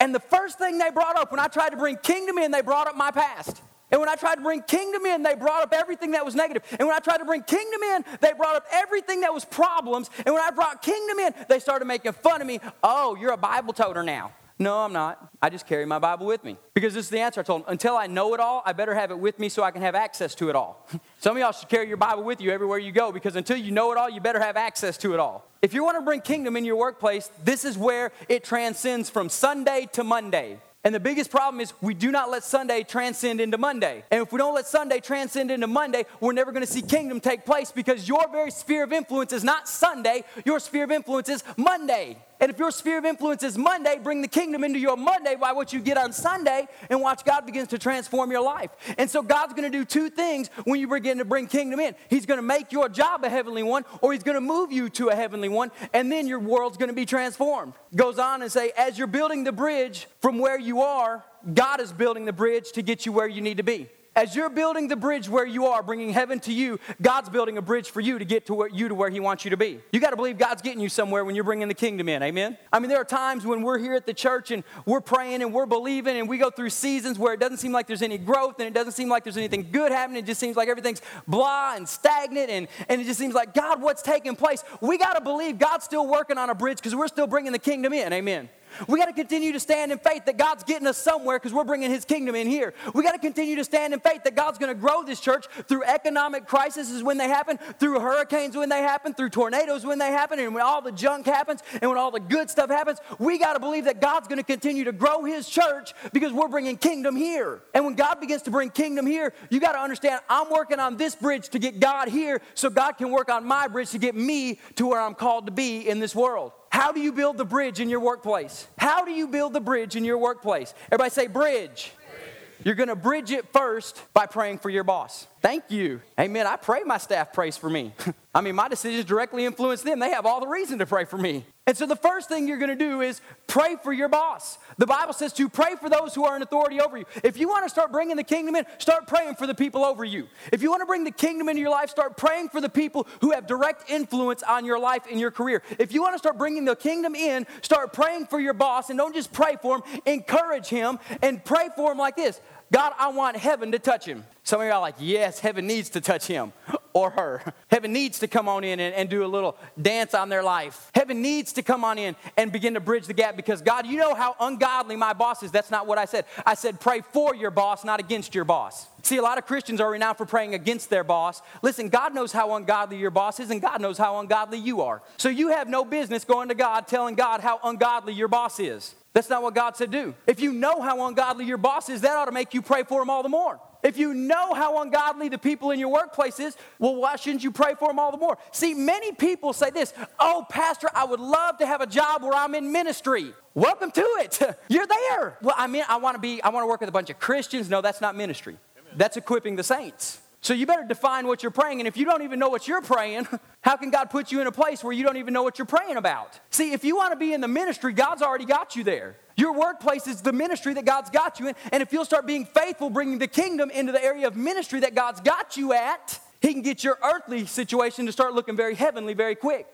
And 0.00 0.14
the 0.14 0.20
first 0.20 0.58
thing 0.58 0.76
they 0.78 0.90
brought 0.90 1.16
up 1.16 1.30
when 1.30 1.40
I 1.40 1.46
tried 1.46 1.70
to 1.70 1.76
bring 1.76 1.96
kingdom 1.96 2.36
in, 2.38 2.50
they 2.50 2.62
brought 2.62 2.88
up 2.88 2.96
my 2.96 3.10
past. 3.10 3.62
And 3.90 4.00
when 4.00 4.08
I 4.08 4.16
tried 4.16 4.36
to 4.36 4.42
bring 4.42 4.62
kingdom 4.62 5.06
in, 5.06 5.22
they 5.22 5.34
brought 5.34 5.62
up 5.62 5.72
everything 5.72 6.12
that 6.12 6.24
was 6.24 6.34
negative. 6.34 6.62
And 6.78 6.88
when 6.88 6.96
I 6.96 6.98
tried 6.98 7.18
to 7.18 7.24
bring 7.24 7.42
kingdom 7.42 7.82
in, 7.82 8.04
they 8.20 8.32
brought 8.32 8.56
up 8.56 8.66
everything 8.72 9.20
that 9.20 9.32
was 9.32 9.44
problems. 9.44 10.10
And 10.24 10.34
when 10.34 10.42
I 10.42 10.50
brought 10.50 10.82
kingdom 10.82 11.18
in, 11.20 11.34
they 11.48 11.60
started 11.60 11.84
making 11.84 12.12
fun 12.12 12.40
of 12.40 12.46
me. 12.46 12.60
Oh, 12.82 13.16
you're 13.16 13.32
a 13.32 13.36
Bible 13.36 13.72
toter 13.72 14.02
now. 14.02 14.32
No, 14.58 14.78
I'm 14.78 14.92
not. 14.92 15.32
I 15.42 15.50
just 15.50 15.66
carry 15.66 15.84
my 15.84 15.98
Bible 15.98 16.24
with 16.24 16.42
me. 16.42 16.56
Because 16.72 16.94
this 16.94 17.04
is 17.04 17.10
the 17.10 17.18
answer 17.18 17.40
I 17.40 17.44
told 17.44 17.62
them. 17.62 17.70
Until 17.70 17.96
I 17.96 18.06
know 18.06 18.32
it 18.32 18.40
all, 18.40 18.62
I 18.64 18.72
better 18.72 18.94
have 18.94 19.10
it 19.10 19.18
with 19.18 19.38
me 19.38 19.50
so 19.50 19.62
I 19.62 19.70
can 19.70 19.82
have 19.82 19.94
access 19.94 20.34
to 20.36 20.48
it 20.48 20.56
all. 20.56 20.88
Some 21.18 21.36
of 21.36 21.40
y'all 21.40 21.52
should 21.52 21.68
carry 21.68 21.88
your 21.88 21.98
Bible 21.98 22.24
with 22.24 22.40
you 22.40 22.50
everywhere 22.50 22.78
you 22.78 22.90
go 22.90 23.12
because 23.12 23.36
until 23.36 23.58
you 23.58 23.70
know 23.70 23.92
it 23.92 23.98
all, 23.98 24.08
you 24.08 24.20
better 24.20 24.40
have 24.40 24.56
access 24.56 24.96
to 24.98 25.12
it 25.12 25.20
all. 25.20 25.46
If 25.60 25.74
you 25.74 25.84
want 25.84 25.98
to 25.98 26.02
bring 26.02 26.22
kingdom 26.22 26.56
in 26.56 26.64
your 26.64 26.76
workplace, 26.76 27.30
this 27.44 27.66
is 27.66 27.76
where 27.76 28.12
it 28.28 28.44
transcends 28.44 29.10
from 29.10 29.28
Sunday 29.28 29.88
to 29.92 30.02
Monday. 30.02 30.58
And 30.86 30.94
the 30.94 31.00
biggest 31.00 31.32
problem 31.32 31.60
is 31.60 31.72
we 31.80 31.94
do 31.94 32.12
not 32.12 32.30
let 32.30 32.44
Sunday 32.44 32.84
transcend 32.84 33.40
into 33.40 33.58
Monday. 33.58 34.04
And 34.08 34.22
if 34.22 34.30
we 34.30 34.38
don't 34.38 34.54
let 34.54 34.68
Sunday 34.68 35.00
transcend 35.00 35.50
into 35.50 35.66
Monday, 35.66 36.04
we're 36.20 36.32
never 36.32 36.52
going 36.52 36.64
to 36.64 36.72
see 36.72 36.80
kingdom 36.80 37.18
take 37.18 37.44
place 37.44 37.72
because 37.72 38.08
your 38.08 38.28
very 38.30 38.52
sphere 38.52 38.84
of 38.84 38.92
influence 38.92 39.32
is 39.32 39.42
not 39.42 39.68
Sunday, 39.68 40.22
your 40.44 40.60
sphere 40.60 40.84
of 40.84 40.92
influence 40.92 41.28
is 41.28 41.42
Monday. 41.56 42.18
And 42.40 42.50
if 42.50 42.58
your 42.58 42.70
sphere 42.70 42.98
of 42.98 43.04
influence 43.04 43.42
is 43.42 43.56
Monday, 43.56 43.98
bring 44.02 44.22
the 44.22 44.28
kingdom 44.28 44.64
into 44.64 44.78
your 44.78 44.96
Monday 44.96 45.36
by 45.36 45.52
what 45.52 45.72
you 45.72 45.80
get 45.80 45.96
on 45.96 46.12
Sunday 46.12 46.68
and 46.90 47.00
watch 47.00 47.24
God 47.24 47.46
begins 47.46 47.68
to 47.68 47.78
transform 47.78 48.30
your 48.30 48.42
life. 48.42 48.70
And 48.98 49.10
so 49.10 49.22
God's 49.22 49.54
going 49.54 49.70
to 49.70 49.78
do 49.78 49.84
two 49.84 50.10
things 50.10 50.48
when 50.64 50.78
you 50.80 50.88
begin 50.88 51.18
to 51.18 51.24
bring 51.24 51.46
kingdom 51.46 51.80
in. 51.80 51.94
He's 52.08 52.26
going 52.26 52.38
to 52.38 52.42
make 52.42 52.72
your 52.72 52.88
job 52.88 53.24
a 53.24 53.28
heavenly 53.28 53.62
one 53.62 53.84
or 54.00 54.12
he's 54.12 54.22
going 54.22 54.34
to 54.36 54.40
move 54.40 54.72
you 54.72 54.90
to 54.90 55.08
a 55.08 55.14
heavenly 55.14 55.48
one 55.48 55.70
and 55.92 56.10
then 56.12 56.26
your 56.26 56.40
world's 56.40 56.76
going 56.76 56.90
to 56.90 56.94
be 56.94 57.06
transformed. 57.06 57.72
Goes 57.94 58.18
on 58.18 58.42
and 58.42 58.52
say 58.52 58.72
as 58.76 58.98
you're 58.98 59.06
building 59.06 59.44
the 59.44 59.52
bridge 59.52 60.06
from 60.20 60.38
where 60.38 60.58
you 60.58 60.82
are, 60.82 61.24
God 61.54 61.80
is 61.80 61.92
building 61.92 62.24
the 62.24 62.32
bridge 62.32 62.72
to 62.72 62.82
get 62.82 63.06
you 63.06 63.12
where 63.12 63.28
you 63.28 63.40
need 63.40 63.56
to 63.56 63.62
be. 63.62 63.88
As 64.16 64.34
you're 64.34 64.48
building 64.48 64.88
the 64.88 64.96
bridge 64.96 65.28
where 65.28 65.44
you 65.44 65.66
are, 65.66 65.82
bringing 65.82 66.08
heaven 66.08 66.40
to 66.40 66.52
you, 66.52 66.80
God's 67.02 67.28
building 67.28 67.58
a 67.58 67.62
bridge 67.62 67.90
for 67.90 68.00
you 68.00 68.18
to 68.18 68.24
get 68.24 68.46
to 68.46 68.54
where, 68.54 68.68
you 68.68 68.88
to 68.88 68.94
where 68.94 69.10
He 69.10 69.20
wants 69.20 69.44
you 69.44 69.50
to 69.50 69.58
be. 69.58 69.78
You 69.92 70.00
got 70.00 70.10
to 70.10 70.16
believe 70.16 70.38
God's 70.38 70.62
getting 70.62 70.80
you 70.80 70.88
somewhere 70.88 71.22
when 71.22 71.34
you're 71.34 71.44
bringing 71.44 71.68
the 71.68 71.74
kingdom 71.74 72.08
in. 72.08 72.22
Amen. 72.22 72.56
I 72.72 72.78
mean, 72.78 72.88
there 72.88 72.98
are 72.98 73.04
times 73.04 73.44
when 73.44 73.60
we're 73.60 73.76
here 73.76 73.92
at 73.92 74.06
the 74.06 74.14
church 74.14 74.50
and 74.50 74.64
we're 74.86 75.02
praying 75.02 75.42
and 75.42 75.52
we're 75.52 75.66
believing, 75.66 76.16
and 76.16 76.30
we 76.30 76.38
go 76.38 76.48
through 76.48 76.70
seasons 76.70 77.18
where 77.18 77.34
it 77.34 77.40
doesn't 77.40 77.58
seem 77.58 77.72
like 77.72 77.86
there's 77.86 78.00
any 78.00 78.16
growth 78.16 78.58
and 78.58 78.66
it 78.66 78.72
doesn't 78.72 78.94
seem 78.94 79.10
like 79.10 79.22
there's 79.22 79.36
anything 79.36 79.68
good 79.70 79.92
happening. 79.92 80.22
It 80.22 80.26
just 80.26 80.40
seems 80.40 80.56
like 80.56 80.70
everything's 80.70 81.02
blah 81.28 81.74
and 81.76 81.86
stagnant, 81.86 82.48
and, 82.48 82.68
and 82.88 83.02
it 83.02 83.04
just 83.04 83.18
seems 83.18 83.34
like 83.34 83.52
God, 83.52 83.82
what's 83.82 84.00
taking 84.00 84.34
place? 84.34 84.64
We 84.80 84.96
got 84.96 85.12
to 85.12 85.20
believe 85.20 85.58
God's 85.58 85.84
still 85.84 86.06
working 86.06 86.38
on 86.38 86.48
a 86.48 86.54
bridge 86.54 86.78
because 86.78 86.94
we're 86.94 87.08
still 87.08 87.26
bringing 87.26 87.52
the 87.52 87.58
kingdom 87.58 87.92
in. 87.92 88.14
Amen. 88.14 88.48
We 88.88 88.98
got 88.98 89.06
to 89.06 89.12
continue 89.12 89.52
to 89.52 89.60
stand 89.60 89.92
in 89.92 89.98
faith 89.98 90.24
that 90.26 90.36
God's 90.36 90.64
getting 90.64 90.86
us 90.86 90.96
somewhere 90.98 91.38
because 91.38 91.52
we're 91.52 91.64
bringing 91.64 91.90
His 91.90 92.04
kingdom 92.04 92.34
in 92.34 92.46
here. 92.46 92.74
We 92.94 93.02
got 93.02 93.12
to 93.12 93.18
continue 93.18 93.56
to 93.56 93.64
stand 93.64 93.94
in 93.94 94.00
faith 94.00 94.24
that 94.24 94.34
God's 94.34 94.58
going 94.58 94.74
to 94.74 94.80
grow 94.80 95.02
this 95.02 95.20
church 95.20 95.46
through 95.68 95.84
economic 95.84 96.46
crises 96.46 97.02
when 97.02 97.18
they 97.18 97.28
happen, 97.28 97.58
through 97.78 98.00
hurricanes 98.00 98.56
when 98.56 98.68
they 98.68 98.82
happen, 98.82 99.14
through 99.14 99.30
tornadoes 99.30 99.84
when 99.84 99.98
they 99.98 100.08
happen, 100.08 100.38
and 100.38 100.54
when 100.54 100.62
all 100.62 100.82
the 100.82 100.92
junk 100.92 101.26
happens 101.26 101.62
and 101.80 101.90
when 101.90 101.98
all 101.98 102.10
the 102.10 102.20
good 102.20 102.50
stuff 102.50 102.70
happens. 102.70 102.98
We 103.18 103.38
got 103.38 103.54
to 103.54 103.60
believe 103.60 103.84
that 103.84 104.00
God's 104.00 104.28
going 104.28 104.38
to 104.38 104.44
continue 104.44 104.84
to 104.84 104.92
grow 104.92 105.24
His 105.24 105.48
church 105.48 105.92
because 106.12 106.32
we're 106.32 106.48
bringing 106.48 106.76
kingdom 106.76 107.16
here. 107.16 107.62
And 107.74 107.84
when 107.84 107.94
God 107.94 108.20
begins 108.20 108.42
to 108.42 108.50
bring 108.50 108.70
kingdom 108.70 109.06
here, 109.06 109.32
you 109.50 109.60
got 109.60 109.72
to 109.72 109.80
understand 109.80 110.20
I'm 110.28 110.50
working 110.50 110.80
on 110.80 110.96
this 110.96 111.14
bridge 111.14 111.48
to 111.50 111.58
get 111.58 111.80
God 111.80 112.08
here 112.08 112.40
so 112.54 112.70
God 112.70 112.92
can 112.92 113.10
work 113.10 113.28
on 113.30 113.44
my 113.44 113.68
bridge 113.68 113.90
to 113.90 113.98
get 113.98 114.14
me 114.14 114.58
to 114.76 114.86
where 114.86 115.00
I'm 115.00 115.14
called 115.14 115.46
to 115.46 115.52
be 115.52 115.88
in 115.88 115.98
this 115.98 116.14
world. 116.14 116.52
How 116.76 116.92
do 116.92 117.00
you 117.00 117.10
build 117.10 117.38
the 117.38 117.46
bridge 117.46 117.80
in 117.80 117.88
your 117.88 118.00
workplace? 118.00 118.68
How 118.76 119.06
do 119.06 119.10
you 119.10 119.28
build 119.28 119.54
the 119.54 119.60
bridge 119.60 119.96
in 119.96 120.04
your 120.04 120.18
workplace? 120.18 120.74
Everybody 120.92 121.08
say 121.08 121.26
bridge. 121.26 121.90
bridge. 121.96 122.64
You're 122.64 122.74
going 122.74 122.90
to 122.90 122.94
bridge 122.94 123.30
it 123.30 123.50
first 123.50 123.98
by 124.12 124.26
praying 124.26 124.58
for 124.58 124.68
your 124.68 124.84
boss. 124.84 125.26
Thank 125.40 125.70
you. 125.70 126.02
Amen. 126.20 126.46
I 126.46 126.56
pray 126.56 126.82
my 126.84 126.98
staff 126.98 127.32
prays 127.32 127.56
for 127.56 127.70
me. 127.70 127.94
I 128.36 128.42
mean, 128.42 128.54
my 128.54 128.68
decisions 128.68 129.06
directly 129.06 129.46
influence 129.46 129.80
them. 129.80 129.98
They 129.98 130.10
have 130.10 130.26
all 130.26 130.40
the 130.40 130.46
reason 130.46 130.78
to 130.80 130.84
pray 130.84 131.06
for 131.06 131.16
me. 131.16 131.46
And 131.66 131.74
so 131.74 131.86
the 131.86 131.96
first 131.96 132.28
thing 132.28 132.46
you're 132.46 132.58
going 132.58 132.68
to 132.68 132.76
do 132.76 133.00
is 133.00 133.22
pray 133.46 133.76
for 133.82 133.94
your 133.94 134.10
boss. 134.10 134.58
The 134.76 134.84
Bible 134.84 135.14
says 135.14 135.32
to 135.32 135.48
pray 135.48 135.74
for 135.80 135.88
those 135.88 136.14
who 136.14 136.26
are 136.26 136.36
in 136.36 136.42
authority 136.42 136.78
over 136.78 136.98
you. 136.98 137.06
If 137.24 137.38
you 137.38 137.48
want 137.48 137.64
to 137.64 137.70
start 137.70 137.90
bringing 137.90 138.14
the 138.14 138.22
kingdom 138.22 138.54
in, 138.54 138.66
start 138.76 139.06
praying 139.06 139.36
for 139.36 139.46
the 139.46 139.54
people 139.54 139.86
over 139.86 140.04
you. 140.04 140.28
If 140.52 140.60
you 140.60 140.68
want 140.68 140.82
to 140.82 140.86
bring 140.86 141.02
the 141.02 141.12
kingdom 141.12 141.48
into 141.48 141.62
your 141.62 141.70
life, 141.70 141.88
start 141.88 142.18
praying 142.18 142.50
for 142.50 142.60
the 142.60 142.68
people 142.68 143.06
who 143.22 143.30
have 143.32 143.46
direct 143.46 143.90
influence 143.90 144.42
on 144.42 144.66
your 144.66 144.78
life 144.78 145.04
and 145.10 145.18
your 145.18 145.30
career. 145.30 145.62
If 145.78 145.94
you 145.94 146.02
want 146.02 146.12
to 146.12 146.18
start 146.18 146.36
bringing 146.36 146.66
the 146.66 146.76
kingdom 146.76 147.14
in, 147.14 147.46
start 147.62 147.94
praying 147.94 148.26
for 148.26 148.38
your 148.38 148.52
boss 148.52 148.90
and 148.90 148.98
don't 148.98 149.14
just 149.14 149.32
pray 149.32 149.56
for 149.62 149.76
him, 149.76 149.82
encourage 150.04 150.66
him 150.66 150.98
and 151.22 151.42
pray 151.42 151.70
for 151.74 151.90
him 151.90 151.96
like 151.96 152.16
this 152.16 152.42
God, 152.70 152.92
I 152.98 153.08
want 153.08 153.38
heaven 153.38 153.72
to 153.72 153.78
touch 153.78 154.04
him. 154.04 154.24
Some 154.42 154.60
of 154.60 154.66
you 154.66 154.72
are 154.72 154.80
like, 154.80 154.96
yes, 154.98 155.40
heaven 155.40 155.66
needs 155.66 155.88
to 155.90 156.02
touch 156.02 156.26
him 156.26 156.52
or 156.96 157.10
her. 157.10 157.42
Heaven 157.70 157.92
needs 157.92 158.20
to 158.20 158.26
come 158.26 158.48
on 158.48 158.64
in 158.64 158.80
and, 158.80 158.94
and, 158.94 159.10
do 159.10 159.22
a 159.22 159.26
little 159.26 159.58
dance 159.80 160.14
on 160.14 160.30
their 160.30 160.42
life. 160.42 160.90
Heaven 160.94 161.20
needs 161.20 161.52
to 161.52 161.62
come 161.62 161.84
on 161.84 161.98
in 161.98 162.16
and 162.38 162.50
begin 162.50 162.72
to 162.72 162.80
bridge 162.80 163.06
the 163.06 163.12
gap 163.12 163.36
because 163.36 163.60
God, 163.60 163.86
you 163.86 163.98
know 163.98 164.14
how 164.14 164.34
ungodly 164.40 164.96
my 164.96 165.12
boss 165.12 165.42
is. 165.42 165.50
That's 165.52 165.70
not 165.70 165.86
what 165.86 165.98
I 165.98 166.06
said. 166.06 166.24
I 166.46 166.54
said 166.54 166.80
pray 166.80 167.02
for 167.02 167.34
your 167.34 167.50
boss, 167.50 167.84
not 167.84 168.00
against 168.00 168.34
your 168.34 168.46
boss. 168.46 168.86
See, 169.02 169.18
a 169.18 169.22
lot 169.22 169.36
of 169.36 169.44
Christians 169.44 169.78
are 169.78 169.90
renowned 169.90 170.16
for 170.16 170.24
praying 170.24 170.54
against 170.54 170.88
their 170.88 171.04
boss. 171.04 171.42
Listen, 171.60 171.90
God 171.90 172.14
knows 172.14 172.32
how 172.32 172.54
ungodly 172.54 172.96
your 172.96 173.10
boss 173.10 173.40
is, 173.40 173.50
and 173.50 173.60
God 173.60 173.82
knows 173.82 173.98
how 173.98 174.18
ungodly 174.18 174.58
you 174.58 174.80
are. 174.80 175.02
So 175.18 175.28
you 175.28 175.48
have 175.48 175.68
no 175.68 175.84
business 175.84 176.24
going 176.24 176.48
to 176.48 176.54
God 176.54 176.88
telling 176.88 177.14
God 177.14 177.42
how 177.42 177.60
ungodly 177.62 178.14
your 178.14 178.28
boss 178.28 178.58
is. 178.58 178.94
That's 179.12 179.30
not 179.30 179.42
what 179.42 179.54
God 179.54 179.76
said 179.76 179.90
do. 179.90 180.14
If 180.26 180.40
you 180.40 180.52
know 180.52 180.80
how 180.80 181.06
ungodly 181.06 181.44
your 181.44 181.58
boss 181.58 181.90
is, 181.90 182.00
that 182.00 182.16
ought 182.16 182.24
to 182.24 182.32
make 182.32 182.54
you 182.54 182.62
pray 182.62 182.84
for 182.84 183.02
him 183.02 183.10
all 183.10 183.22
the 183.22 183.28
more. 183.28 183.60
If 183.86 183.98
you 183.98 184.14
know 184.14 184.52
how 184.52 184.82
ungodly 184.82 185.28
the 185.28 185.38
people 185.38 185.70
in 185.70 185.78
your 185.78 185.90
workplace 185.90 186.40
is, 186.40 186.56
well, 186.80 186.96
why 186.96 187.14
shouldn't 187.14 187.44
you 187.44 187.52
pray 187.52 187.74
for 187.78 187.86
them 187.86 188.00
all 188.00 188.10
the 188.10 188.16
more? 188.16 188.36
See, 188.50 188.74
many 188.74 189.12
people 189.12 189.52
say 189.52 189.70
this 189.70 189.94
Oh, 190.18 190.44
Pastor, 190.50 190.88
I 190.92 191.04
would 191.04 191.20
love 191.20 191.58
to 191.58 191.66
have 191.66 191.80
a 191.80 191.86
job 191.86 192.24
where 192.24 192.32
I'm 192.32 192.56
in 192.56 192.72
ministry. 192.72 193.32
Welcome 193.54 193.92
to 193.92 194.00
it. 194.00 194.40
You're 194.68 194.88
there. 194.88 195.38
Well, 195.40 195.54
I 195.56 195.68
mean, 195.68 195.84
I 195.88 195.98
want 195.98 196.16
to 196.16 196.20
be, 196.20 196.42
I 196.42 196.48
want 196.48 196.64
to 196.64 196.66
work 196.66 196.80
with 196.80 196.88
a 196.88 196.92
bunch 196.92 197.10
of 197.10 197.20
Christians. 197.20 197.70
No, 197.70 197.80
that's 197.80 198.00
not 198.00 198.16
ministry. 198.16 198.56
Amen. 198.76 198.94
That's 198.96 199.16
equipping 199.16 199.54
the 199.54 199.62
saints. 199.62 200.20
So 200.46 200.54
you 200.54 200.64
better 200.64 200.84
define 200.84 201.26
what 201.26 201.42
you're 201.42 201.50
praying. 201.50 201.80
And 201.80 201.88
if 201.88 201.96
you 201.96 202.04
don't 202.04 202.22
even 202.22 202.38
know 202.38 202.48
what 202.48 202.68
you're 202.68 202.80
praying, 202.80 203.26
how 203.62 203.76
can 203.76 203.90
God 203.90 204.10
put 204.10 204.30
you 204.30 204.40
in 204.40 204.46
a 204.46 204.52
place 204.52 204.84
where 204.84 204.92
you 204.92 205.02
don't 205.02 205.16
even 205.16 205.34
know 205.34 205.42
what 205.42 205.58
you're 205.58 205.66
praying 205.66 205.96
about? 205.96 206.38
See, 206.50 206.72
if 206.72 206.84
you 206.84 206.94
want 206.94 207.10
to 207.10 207.16
be 207.16 207.32
in 207.32 207.40
the 207.40 207.48
ministry, 207.48 207.92
God's 207.92 208.22
already 208.22 208.44
got 208.44 208.76
you 208.76 208.84
there. 208.84 209.16
Your 209.36 209.54
workplace 209.54 210.06
is 210.06 210.22
the 210.22 210.32
ministry 210.32 210.72
that 210.74 210.84
God's 210.84 211.10
got 211.10 211.40
you 211.40 211.48
in. 211.48 211.56
And 211.72 211.82
if 211.82 211.92
you'll 211.92 212.04
start 212.04 212.28
being 212.28 212.44
faithful, 212.44 212.90
bringing 212.90 213.18
the 213.18 213.26
kingdom 213.26 213.70
into 213.70 213.90
the 213.90 214.00
area 214.00 214.28
of 214.28 214.36
ministry 214.36 214.78
that 214.80 214.94
God's 214.94 215.20
got 215.20 215.56
you 215.56 215.72
at, 215.72 216.20
He 216.40 216.52
can 216.52 216.62
get 216.62 216.84
your 216.84 216.96
earthly 217.02 217.46
situation 217.46 218.06
to 218.06 218.12
start 218.12 218.32
looking 218.32 218.54
very 218.54 218.76
heavenly 218.76 219.14
very 219.14 219.34
quick. 219.34 219.66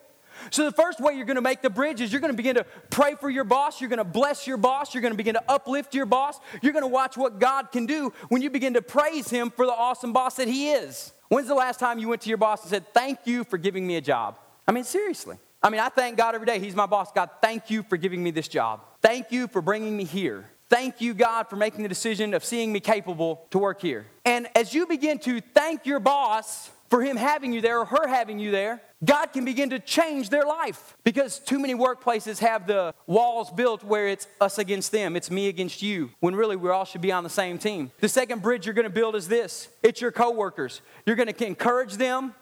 So, 0.50 0.64
the 0.64 0.72
first 0.72 1.00
way 1.00 1.14
you're 1.14 1.26
going 1.26 1.36
to 1.36 1.42
make 1.42 1.62
the 1.62 1.70
bridge 1.70 2.00
is 2.00 2.12
you're 2.12 2.20
going 2.20 2.32
to 2.32 2.36
begin 2.36 2.56
to 2.56 2.66
pray 2.90 3.14
for 3.14 3.30
your 3.30 3.44
boss. 3.44 3.80
You're 3.80 3.90
going 3.90 3.98
to 3.98 4.04
bless 4.04 4.46
your 4.46 4.56
boss. 4.56 4.94
You're 4.94 5.02
going 5.02 5.12
to 5.12 5.16
begin 5.16 5.34
to 5.34 5.44
uplift 5.48 5.94
your 5.94 6.06
boss. 6.06 6.38
You're 6.62 6.72
going 6.72 6.84
to 6.84 6.88
watch 6.88 7.16
what 7.16 7.38
God 7.38 7.72
can 7.72 7.86
do 7.86 8.12
when 8.28 8.42
you 8.42 8.50
begin 8.50 8.74
to 8.74 8.82
praise 8.82 9.28
Him 9.28 9.50
for 9.50 9.66
the 9.66 9.72
awesome 9.72 10.12
boss 10.12 10.36
that 10.36 10.48
He 10.48 10.72
is. 10.72 11.12
When's 11.28 11.48
the 11.48 11.54
last 11.54 11.80
time 11.80 11.98
you 11.98 12.08
went 12.08 12.22
to 12.22 12.28
your 12.28 12.38
boss 12.38 12.62
and 12.62 12.70
said, 12.70 12.92
Thank 12.92 13.20
you 13.24 13.44
for 13.44 13.58
giving 13.58 13.86
me 13.86 13.96
a 13.96 14.00
job? 14.00 14.38
I 14.66 14.72
mean, 14.72 14.84
seriously. 14.84 15.38
I 15.62 15.70
mean, 15.70 15.80
I 15.80 15.88
thank 15.88 16.16
God 16.16 16.34
every 16.34 16.46
day. 16.46 16.58
He's 16.58 16.74
my 16.74 16.86
boss. 16.86 17.12
God, 17.12 17.30
thank 17.40 17.70
you 17.70 17.84
for 17.84 17.96
giving 17.96 18.22
me 18.22 18.32
this 18.32 18.48
job. 18.48 18.80
Thank 19.00 19.30
you 19.30 19.46
for 19.46 19.62
bringing 19.62 19.96
me 19.96 20.04
here. 20.04 20.50
Thank 20.68 21.00
you, 21.00 21.14
God, 21.14 21.48
for 21.48 21.56
making 21.56 21.82
the 21.82 21.88
decision 21.88 22.34
of 22.34 22.44
seeing 22.44 22.72
me 22.72 22.80
capable 22.80 23.46
to 23.50 23.58
work 23.58 23.82
here. 23.82 24.06
And 24.24 24.48
as 24.56 24.72
you 24.72 24.86
begin 24.86 25.18
to 25.20 25.40
thank 25.40 25.84
your 25.84 26.00
boss 26.00 26.70
for 26.88 27.02
him 27.02 27.16
having 27.16 27.52
you 27.52 27.60
there 27.60 27.80
or 27.80 27.84
her 27.84 28.08
having 28.08 28.38
you 28.38 28.50
there, 28.50 28.80
God 29.04 29.26
can 29.32 29.44
begin 29.44 29.70
to 29.70 29.80
change 29.80 30.28
their 30.28 30.44
life 30.44 30.96
because 31.02 31.40
too 31.40 31.58
many 31.58 31.74
workplaces 31.74 32.38
have 32.38 32.66
the 32.66 32.94
walls 33.06 33.50
built 33.50 33.82
where 33.82 34.06
it's 34.06 34.28
us 34.40 34.58
against 34.58 34.92
them, 34.92 35.16
it's 35.16 35.30
me 35.30 35.48
against 35.48 35.82
you, 35.82 36.10
when 36.20 36.36
really 36.36 36.54
we 36.54 36.70
all 36.70 36.84
should 36.84 37.00
be 37.00 37.10
on 37.10 37.24
the 37.24 37.30
same 37.30 37.58
team. 37.58 37.90
The 38.00 38.08
second 38.08 38.42
bridge 38.42 38.64
you're 38.64 38.74
going 38.74 38.84
to 38.84 38.90
build 38.90 39.16
is 39.16 39.26
this 39.26 39.68
it's 39.82 40.00
your 40.00 40.12
coworkers. 40.12 40.82
You're 41.04 41.16
going 41.16 41.32
to 41.32 41.46
encourage 41.46 41.94
them, 41.94 42.34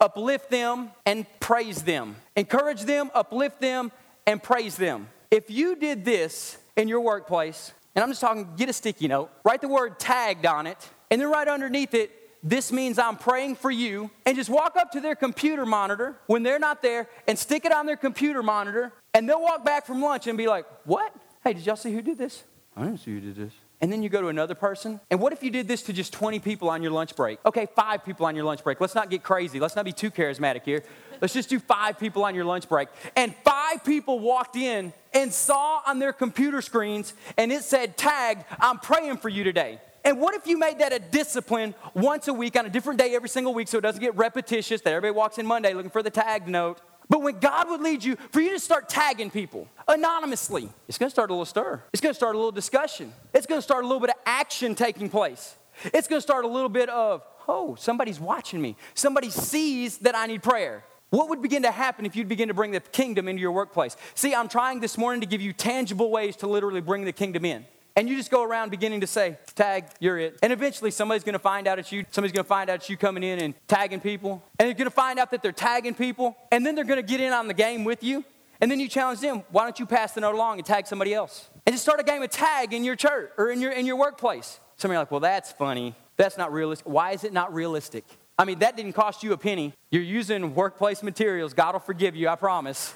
uplift 0.00 0.50
them, 0.50 0.90
and 1.06 1.24
praise 1.38 1.82
them. 1.82 2.16
Encourage 2.34 2.82
them, 2.82 3.10
uplift 3.14 3.60
them, 3.60 3.92
and 4.26 4.42
praise 4.42 4.76
them. 4.76 5.08
If 5.30 5.50
you 5.50 5.76
did 5.76 6.04
this 6.04 6.58
in 6.76 6.88
your 6.88 7.00
workplace, 7.00 7.72
and 7.94 8.02
I'm 8.02 8.10
just 8.10 8.20
talking, 8.20 8.48
get 8.56 8.68
a 8.68 8.72
sticky 8.72 9.06
note, 9.06 9.30
write 9.44 9.60
the 9.60 9.68
word 9.68 10.00
tagged 10.00 10.46
on 10.46 10.66
it, 10.66 10.78
and 11.10 11.20
then 11.20 11.30
right 11.30 11.46
underneath 11.46 11.94
it, 11.94 12.10
this 12.42 12.72
means 12.72 12.98
I'm 12.98 13.16
praying 13.16 13.56
for 13.56 13.70
you, 13.70 14.10
and 14.24 14.36
just 14.36 14.50
walk 14.50 14.76
up 14.76 14.92
to 14.92 15.00
their 15.00 15.16
computer 15.16 15.66
monitor 15.66 16.16
when 16.26 16.42
they're 16.42 16.58
not 16.58 16.82
there 16.82 17.08
and 17.26 17.38
stick 17.38 17.64
it 17.64 17.72
on 17.72 17.86
their 17.86 17.96
computer 17.96 18.42
monitor, 18.42 18.92
and 19.14 19.28
they'll 19.28 19.42
walk 19.42 19.64
back 19.64 19.86
from 19.86 20.00
lunch 20.00 20.26
and 20.26 20.38
be 20.38 20.46
like, 20.46 20.64
What? 20.84 21.14
Hey, 21.44 21.54
did 21.54 21.66
y'all 21.66 21.76
see 21.76 21.92
who 21.92 22.02
did 22.02 22.18
this? 22.18 22.44
I 22.76 22.84
didn't 22.84 22.98
see 22.98 23.12
who 23.12 23.20
did 23.20 23.36
this. 23.36 23.52
And 23.80 23.92
then 23.92 24.02
you 24.02 24.08
go 24.08 24.20
to 24.20 24.28
another 24.28 24.56
person. 24.56 25.00
And 25.10 25.20
what 25.20 25.32
if 25.32 25.42
you 25.42 25.50
did 25.50 25.68
this 25.68 25.82
to 25.82 25.92
just 25.92 26.12
20 26.12 26.40
people 26.40 26.68
on 26.68 26.82
your 26.82 26.90
lunch 26.90 27.14
break? 27.14 27.38
Okay, 27.46 27.66
five 27.76 28.04
people 28.04 28.26
on 28.26 28.34
your 28.34 28.44
lunch 28.44 28.64
break. 28.64 28.80
Let's 28.80 28.94
not 28.94 29.08
get 29.08 29.22
crazy. 29.22 29.60
Let's 29.60 29.76
not 29.76 29.84
be 29.84 29.92
too 29.92 30.10
charismatic 30.10 30.64
here. 30.64 30.82
Let's 31.20 31.32
just 31.32 31.48
do 31.48 31.60
five 31.60 31.98
people 31.98 32.24
on 32.24 32.34
your 32.34 32.44
lunch 32.44 32.68
break. 32.68 32.88
And 33.14 33.34
five 33.44 33.84
people 33.84 34.18
walked 34.18 34.56
in 34.56 34.92
and 35.14 35.32
saw 35.32 35.80
on 35.86 36.00
their 36.00 36.12
computer 36.12 36.60
screens, 36.60 37.14
and 37.36 37.52
it 37.52 37.62
said, 37.62 37.96
Tagged, 37.96 38.44
I'm 38.60 38.78
praying 38.78 39.18
for 39.18 39.28
you 39.28 39.44
today. 39.44 39.80
And 40.08 40.18
what 40.18 40.34
if 40.34 40.46
you 40.46 40.56
made 40.56 40.78
that 40.78 40.94
a 40.94 40.98
discipline 40.98 41.74
once 41.92 42.28
a 42.28 42.32
week 42.32 42.56
on 42.56 42.64
a 42.64 42.70
different 42.70 42.98
day 42.98 43.14
every 43.14 43.28
single 43.28 43.52
week 43.52 43.68
so 43.68 43.76
it 43.76 43.82
doesn't 43.82 44.00
get 44.00 44.16
repetitious 44.16 44.80
that 44.80 44.94
everybody 44.94 45.14
walks 45.14 45.36
in 45.36 45.44
Monday 45.44 45.74
looking 45.74 45.90
for 45.90 46.02
the 46.02 46.08
tag 46.08 46.48
note? 46.48 46.80
But 47.10 47.20
when 47.20 47.38
God 47.40 47.68
would 47.68 47.82
lead 47.82 48.02
you, 48.02 48.16
for 48.32 48.40
you 48.40 48.52
to 48.52 48.58
start 48.58 48.88
tagging 48.88 49.30
people 49.30 49.68
anonymously, 49.86 50.70
it's 50.88 50.96
gonna 50.96 51.10
start 51.10 51.28
a 51.28 51.34
little 51.34 51.44
stir. 51.44 51.82
It's 51.92 52.00
gonna 52.00 52.14
start 52.14 52.36
a 52.36 52.38
little 52.38 52.52
discussion. 52.52 53.12
It's 53.34 53.44
gonna 53.44 53.60
start 53.60 53.84
a 53.84 53.86
little 53.86 54.00
bit 54.00 54.08
of 54.08 54.16
action 54.24 54.74
taking 54.74 55.10
place. 55.10 55.56
It's 55.84 56.08
gonna 56.08 56.22
start 56.22 56.46
a 56.46 56.48
little 56.48 56.70
bit 56.70 56.88
of, 56.88 57.22
oh, 57.46 57.74
somebody's 57.74 58.18
watching 58.18 58.62
me. 58.62 58.76
Somebody 58.94 59.28
sees 59.28 59.98
that 59.98 60.16
I 60.16 60.24
need 60.24 60.42
prayer. 60.42 60.84
What 61.10 61.28
would 61.28 61.42
begin 61.42 61.64
to 61.64 61.70
happen 61.70 62.06
if 62.06 62.16
you'd 62.16 62.28
begin 62.28 62.48
to 62.48 62.54
bring 62.54 62.70
the 62.70 62.80
kingdom 62.80 63.28
into 63.28 63.42
your 63.42 63.52
workplace? 63.52 63.94
See, 64.14 64.34
I'm 64.34 64.48
trying 64.48 64.80
this 64.80 64.96
morning 64.96 65.20
to 65.20 65.26
give 65.26 65.42
you 65.42 65.52
tangible 65.52 66.10
ways 66.10 66.34
to 66.36 66.46
literally 66.46 66.80
bring 66.80 67.04
the 67.04 67.12
kingdom 67.12 67.44
in. 67.44 67.66
And 67.98 68.08
you 68.08 68.16
just 68.16 68.30
go 68.30 68.44
around 68.44 68.70
beginning 68.70 69.00
to 69.00 69.08
say, 69.08 69.38
tag, 69.56 69.86
you're 69.98 70.20
it. 70.20 70.38
And 70.40 70.52
eventually 70.52 70.92
somebody's 70.92 71.24
gonna 71.24 71.40
find 71.40 71.66
out 71.66 71.80
it's 71.80 71.90
you. 71.90 72.04
Somebody's 72.12 72.32
gonna 72.32 72.44
find 72.44 72.70
out 72.70 72.76
it's 72.76 72.88
you 72.88 72.96
coming 72.96 73.24
in 73.24 73.40
and 73.40 73.54
tagging 73.66 73.98
people. 73.98 74.40
And 74.56 74.68
they're 74.68 74.74
gonna 74.74 74.88
find 74.88 75.18
out 75.18 75.32
that 75.32 75.42
they're 75.42 75.50
tagging 75.50 75.94
people. 75.94 76.36
And 76.52 76.64
then 76.64 76.76
they're 76.76 76.84
gonna 76.84 77.02
get 77.02 77.20
in 77.20 77.32
on 77.32 77.48
the 77.48 77.54
game 77.54 77.82
with 77.82 78.04
you. 78.04 78.24
And 78.60 78.70
then 78.70 78.78
you 78.78 78.88
challenge 78.88 79.18
them, 79.18 79.42
why 79.50 79.64
don't 79.64 79.80
you 79.80 79.84
pass 79.84 80.12
the 80.12 80.20
note 80.20 80.36
along 80.36 80.58
and 80.58 80.64
tag 80.64 80.86
somebody 80.86 81.12
else? 81.12 81.50
And 81.66 81.74
just 81.74 81.82
start 81.82 81.98
a 81.98 82.04
game 82.04 82.22
of 82.22 82.30
tag 82.30 82.72
in 82.72 82.84
your 82.84 82.94
church 82.94 83.32
or 83.36 83.50
in 83.50 83.60
your, 83.60 83.72
in 83.72 83.84
your 83.84 83.96
workplace. 83.96 84.60
Some 84.76 84.92
of 84.92 84.94
you 84.94 84.98
are 84.98 85.02
like, 85.02 85.10
well, 85.10 85.18
that's 85.18 85.50
funny. 85.50 85.96
That's 86.16 86.38
not 86.38 86.52
realistic. 86.52 86.86
Why 86.86 87.10
is 87.10 87.24
it 87.24 87.32
not 87.32 87.52
realistic? 87.52 88.04
I 88.38 88.44
mean, 88.44 88.60
that 88.60 88.76
didn't 88.76 88.92
cost 88.92 89.24
you 89.24 89.32
a 89.32 89.36
penny. 89.36 89.74
You're 89.90 90.02
using 90.02 90.54
workplace 90.54 91.02
materials. 91.02 91.52
God 91.52 91.74
will 91.74 91.80
forgive 91.80 92.14
you, 92.14 92.28
I 92.28 92.36
promise. 92.36 92.94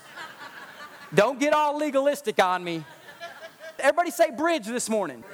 Don't 1.12 1.40
get 1.40 1.54
all 1.54 1.76
legalistic 1.76 2.40
on 2.40 2.62
me. 2.62 2.84
Everybody 3.78 4.10
say 4.10 4.30
bridge 4.30 4.66
this 4.66 4.88
morning. 4.88 5.24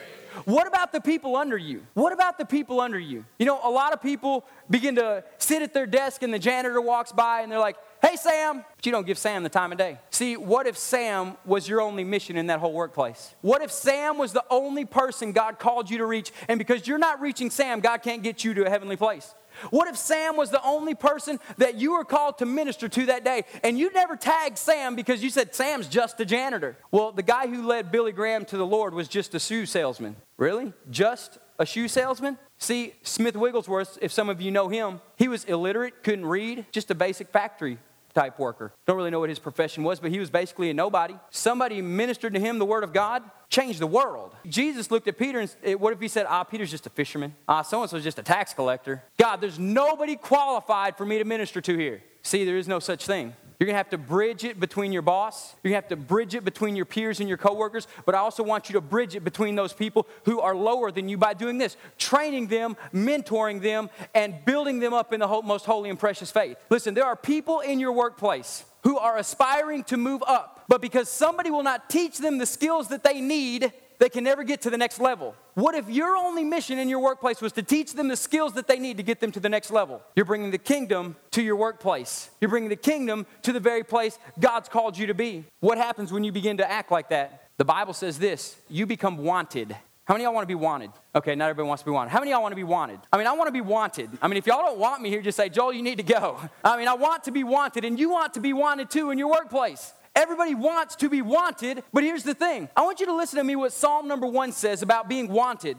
What 0.44 0.66
about 0.66 0.92
the 0.92 1.00
people 1.00 1.36
under 1.36 1.56
you? 1.56 1.84
What 1.94 2.12
about 2.12 2.38
the 2.38 2.44
people 2.44 2.80
under 2.80 2.98
you? 2.98 3.24
You 3.38 3.46
know, 3.46 3.60
a 3.62 3.70
lot 3.70 3.92
of 3.92 4.00
people 4.00 4.44
begin 4.70 4.96
to 4.96 5.24
sit 5.38 5.62
at 5.62 5.74
their 5.74 5.86
desk 5.86 6.22
and 6.22 6.32
the 6.32 6.38
janitor 6.38 6.80
walks 6.80 7.12
by 7.12 7.40
and 7.40 7.50
they're 7.50 7.58
like, 7.58 7.76
hey, 8.02 8.16
Sam. 8.16 8.64
But 8.76 8.86
you 8.86 8.92
don't 8.92 9.06
give 9.06 9.18
Sam 9.18 9.42
the 9.42 9.48
time 9.48 9.72
of 9.72 9.78
day. 9.78 9.98
See, 10.10 10.36
what 10.36 10.66
if 10.66 10.76
Sam 10.76 11.36
was 11.44 11.68
your 11.68 11.80
only 11.80 12.04
mission 12.04 12.36
in 12.36 12.46
that 12.48 12.60
whole 12.60 12.72
workplace? 12.72 13.34
What 13.40 13.62
if 13.62 13.72
Sam 13.72 14.18
was 14.18 14.32
the 14.32 14.44
only 14.50 14.84
person 14.84 15.32
God 15.32 15.58
called 15.58 15.90
you 15.90 15.98
to 15.98 16.06
reach 16.06 16.32
and 16.46 16.58
because 16.58 16.86
you're 16.86 16.98
not 16.98 17.20
reaching 17.20 17.50
Sam, 17.50 17.80
God 17.80 18.02
can't 18.02 18.22
get 18.22 18.44
you 18.44 18.54
to 18.54 18.66
a 18.66 18.70
heavenly 18.70 18.96
place? 18.96 19.34
What 19.70 19.88
if 19.88 19.96
Sam 19.96 20.36
was 20.36 20.50
the 20.50 20.62
only 20.62 20.94
person 20.94 21.40
that 21.58 21.76
you 21.76 21.92
were 21.92 22.04
called 22.04 22.38
to 22.38 22.46
minister 22.46 22.88
to 22.88 23.06
that 23.06 23.24
day 23.24 23.44
and 23.62 23.78
you 23.78 23.92
never 23.92 24.16
tagged 24.16 24.58
Sam 24.58 24.94
because 24.94 25.22
you 25.22 25.30
said 25.30 25.54
Sam's 25.54 25.88
just 25.88 26.20
a 26.20 26.24
janitor? 26.24 26.76
Well, 26.90 27.12
the 27.12 27.22
guy 27.22 27.46
who 27.46 27.66
led 27.66 27.92
Billy 27.92 28.12
Graham 28.12 28.44
to 28.46 28.56
the 28.56 28.66
Lord 28.66 28.94
was 28.94 29.08
just 29.08 29.34
a 29.34 29.40
shoe 29.40 29.66
salesman. 29.66 30.16
Really? 30.36 30.72
Just 30.90 31.38
a 31.58 31.66
shoe 31.66 31.88
salesman? 31.88 32.38
See, 32.58 32.94
Smith 33.02 33.36
Wigglesworth, 33.36 33.98
if 34.00 34.12
some 34.12 34.28
of 34.28 34.40
you 34.40 34.50
know 34.50 34.68
him, 34.68 35.00
he 35.16 35.28
was 35.28 35.44
illiterate, 35.44 36.02
couldn't 36.02 36.26
read, 36.26 36.66
just 36.72 36.90
a 36.90 36.94
basic 36.94 37.28
factory 37.28 37.78
type 38.14 38.38
worker. 38.38 38.72
Don't 38.86 38.96
really 38.96 39.10
know 39.10 39.20
what 39.20 39.28
his 39.28 39.38
profession 39.38 39.84
was, 39.84 40.00
but 40.00 40.10
he 40.10 40.18
was 40.18 40.30
basically 40.30 40.70
a 40.70 40.74
nobody. 40.74 41.14
Somebody 41.30 41.82
ministered 41.82 42.34
to 42.34 42.40
him 42.40 42.58
the 42.58 42.64
word 42.64 42.84
of 42.84 42.92
God, 42.92 43.22
changed 43.50 43.80
the 43.80 43.86
world. 43.86 44.34
Jesus 44.46 44.90
looked 44.90 45.08
at 45.08 45.18
Peter 45.18 45.40
and 45.40 45.54
eh, 45.62 45.74
what 45.74 45.92
if 45.92 46.00
he 46.00 46.08
said, 46.08 46.26
ah, 46.28 46.44
Peter's 46.44 46.70
just 46.70 46.86
a 46.86 46.90
fisherman? 46.90 47.34
Ah, 47.48 47.62
so 47.62 47.80
and 47.80 47.90
so's 47.90 48.04
just 48.04 48.18
a 48.18 48.22
tax 48.22 48.54
collector. 48.54 49.02
God, 49.18 49.40
there's 49.40 49.58
nobody 49.58 50.16
qualified 50.16 50.96
for 50.96 51.06
me 51.06 51.18
to 51.18 51.24
minister 51.24 51.60
to 51.60 51.76
here. 51.76 52.02
See, 52.22 52.44
there 52.44 52.58
is 52.58 52.68
no 52.68 52.78
such 52.78 53.06
thing. 53.06 53.34
You're 53.58 53.66
gonna 53.66 53.78
have 53.78 53.90
to 53.90 53.98
bridge 53.98 54.44
it 54.44 54.60
between 54.60 54.92
your 54.92 55.02
boss. 55.02 55.54
You're 55.62 55.70
gonna 55.70 55.82
have 55.82 55.88
to 55.88 55.96
bridge 55.96 56.34
it 56.34 56.44
between 56.44 56.76
your 56.76 56.84
peers 56.84 57.18
and 57.18 57.28
your 57.28 57.38
coworkers. 57.38 57.88
But 58.06 58.14
I 58.14 58.18
also 58.18 58.44
want 58.44 58.68
you 58.68 58.74
to 58.74 58.80
bridge 58.80 59.16
it 59.16 59.24
between 59.24 59.56
those 59.56 59.72
people 59.72 60.06
who 60.24 60.40
are 60.40 60.54
lower 60.54 60.92
than 60.92 61.08
you 61.08 61.18
by 61.18 61.34
doing 61.34 61.58
this 61.58 61.76
training 61.98 62.46
them, 62.46 62.76
mentoring 62.94 63.60
them, 63.60 63.90
and 64.14 64.44
building 64.44 64.78
them 64.78 64.94
up 64.94 65.12
in 65.12 65.20
the 65.20 65.42
most 65.42 65.64
holy 65.64 65.90
and 65.90 65.98
precious 65.98 66.30
faith. 66.30 66.56
Listen, 66.70 66.94
there 66.94 67.06
are 67.06 67.16
people 67.16 67.58
in 67.58 67.80
your 67.80 67.92
workplace 67.92 68.64
who 68.84 68.96
are 68.96 69.16
aspiring 69.16 69.82
to 69.84 69.96
move 69.96 70.22
up, 70.26 70.64
but 70.68 70.80
because 70.80 71.08
somebody 71.08 71.50
will 71.50 71.64
not 71.64 71.90
teach 71.90 72.18
them 72.18 72.38
the 72.38 72.46
skills 72.46 72.88
that 72.88 73.02
they 73.02 73.20
need, 73.20 73.72
they 73.98 74.08
can 74.08 74.24
never 74.24 74.44
get 74.44 74.62
to 74.62 74.70
the 74.70 74.78
next 74.78 75.00
level. 75.00 75.34
What 75.54 75.74
if 75.74 75.88
your 75.88 76.16
only 76.16 76.44
mission 76.44 76.78
in 76.78 76.88
your 76.88 77.00
workplace 77.00 77.40
was 77.40 77.52
to 77.52 77.62
teach 77.62 77.94
them 77.94 78.08
the 78.08 78.16
skills 78.16 78.52
that 78.54 78.68
they 78.68 78.78
need 78.78 78.96
to 78.98 79.02
get 79.02 79.20
them 79.20 79.32
to 79.32 79.40
the 79.40 79.48
next 79.48 79.70
level? 79.70 80.02
You're 80.14 80.24
bringing 80.24 80.50
the 80.50 80.58
kingdom 80.58 81.16
to 81.32 81.42
your 81.42 81.56
workplace. 81.56 82.30
You're 82.40 82.50
bringing 82.50 82.70
the 82.70 82.76
kingdom 82.76 83.26
to 83.42 83.52
the 83.52 83.60
very 83.60 83.82
place 83.82 84.18
God's 84.38 84.68
called 84.68 84.96
you 84.96 85.08
to 85.08 85.14
be. 85.14 85.44
What 85.60 85.78
happens 85.78 86.12
when 86.12 86.24
you 86.24 86.32
begin 86.32 86.58
to 86.58 86.70
act 86.70 86.90
like 86.92 87.08
that? 87.10 87.48
The 87.56 87.64
Bible 87.64 87.92
says 87.92 88.18
this 88.18 88.56
you 88.68 88.86
become 88.86 89.18
wanted. 89.18 89.76
How 90.04 90.14
many 90.14 90.24
y'all 90.24 90.32
want 90.32 90.44
to 90.44 90.48
be 90.48 90.54
wanted? 90.54 90.90
Okay, 91.14 91.34
not 91.34 91.50
everybody 91.50 91.68
wants 91.68 91.82
to 91.82 91.84
be 91.84 91.92
wanted. 91.92 92.08
How 92.08 92.20
many 92.20 92.30
y'all 92.30 92.40
want 92.40 92.52
to 92.52 92.56
be 92.56 92.64
wanted? 92.64 92.98
I 93.12 93.18
mean, 93.18 93.26
I 93.26 93.32
want 93.32 93.48
to 93.48 93.52
be 93.52 93.60
wanted. 93.60 94.08
I 94.22 94.28
mean, 94.28 94.38
if 94.38 94.46
y'all 94.46 94.62
don't 94.62 94.78
want 94.78 95.02
me 95.02 95.10
here, 95.10 95.20
just 95.20 95.36
say, 95.36 95.50
Joel, 95.50 95.74
you 95.74 95.82
need 95.82 95.98
to 95.98 96.02
go. 96.02 96.40
I 96.64 96.78
mean, 96.78 96.88
I 96.88 96.94
want 96.94 97.24
to 97.24 97.30
be 97.30 97.44
wanted, 97.44 97.84
and 97.84 98.00
you 98.00 98.08
want 98.08 98.32
to 98.34 98.40
be 98.40 98.54
wanted 98.54 98.88
too 98.88 99.10
in 99.10 99.18
your 99.18 99.30
workplace. 99.30 99.92
Everybody 100.18 100.56
wants 100.56 100.96
to 100.96 101.08
be 101.08 101.22
wanted, 101.22 101.84
but 101.92 102.02
here's 102.02 102.24
the 102.24 102.34
thing. 102.34 102.68
I 102.76 102.82
want 102.82 102.98
you 102.98 103.06
to 103.06 103.14
listen 103.14 103.36
to 103.36 103.44
me 103.44 103.54
what 103.54 103.72
Psalm 103.72 104.08
number 104.08 104.26
one 104.26 104.50
says 104.50 104.82
about 104.82 105.08
being 105.08 105.28
wanted. 105.28 105.76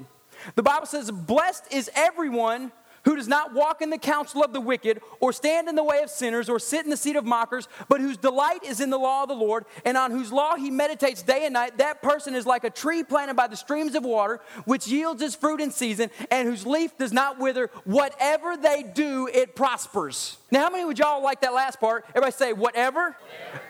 The 0.56 0.64
Bible 0.64 0.86
says, 0.86 1.12
Blessed 1.12 1.74
is 1.74 1.92
everyone 1.94 2.72
who 3.06 3.16
does 3.16 3.28
not 3.28 3.54
walk 3.54 3.82
in 3.82 3.90
the 3.90 3.98
counsel 3.98 4.44
of 4.44 4.54
the 4.54 4.62
wicked, 4.62 5.02
or 5.20 5.34
stand 5.34 5.68
in 5.68 5.76
the 5.76 5.84
way 5.84 6.02
of 6.02 6.10
sinners, 6.10 6.50
or 6.50 6.60
sit 6.60 6.84
in 6.84 6.90
the 6.90 6.98
seat 6.98 7.16
of 7.16 7.26
mockers, 7.26 7.68
but 7.88 8.02
whose 8.02 8.18
delight 8.18 8.64
is 8.64 8.82
in 8.82 8.90
the 8.90 8.98
law 8.98 9.24
of 9.24 9.30
the 9.30 9.36
Lord, 9.36 9.66
and 9.86 9.98
on 9.98 10.12
whose 10.12 10.32
law 10.32 10.56
he 10.56 10.70
meditates 10.70 11.22
day 11.22 11.46
and 11.46 11.54
night, 11.54 11.78
that 11.78 12.02
person 12.02 12.36
is 12.36 12.46
like 12.46 12.64
a 12.64 12.70
tree 12.70 13.04
planted 13.04 13.36
by 13.36 13.48
the 13.48 13.56
streams 13.56 13.96
of 13.96 14.04
water, 14.04 14.40
which 14.66 14.88
yields 14.88 15.22
its 15.22 15.36
fruit 15.36 15.62
in 15.62 15.72
season, 15.72 16.10
and 16.32 16.48
whose 16.48 16.66
leaf 16.66 16.98
does 16.98 17.14
not 17.14 17.40
wither. 17.40 17.70
Whatever 17.84 18.58
they 18.58 18.84
do, 18.84 19.28
it 19.32 19.56
prospers. 19.56 20.38
Now, 20.52 20.64
how 20.64 20.70
many 20.70 20.86
would 20.86 21.00
y'all 21.00 21.24
like 21.24 21.42
that 21.42 21.54
last 21.54 21.80
part? 21.80 22.06
Everybody 22.10 22.32
say, 22.32 22.54
whatever. 22.54 23.16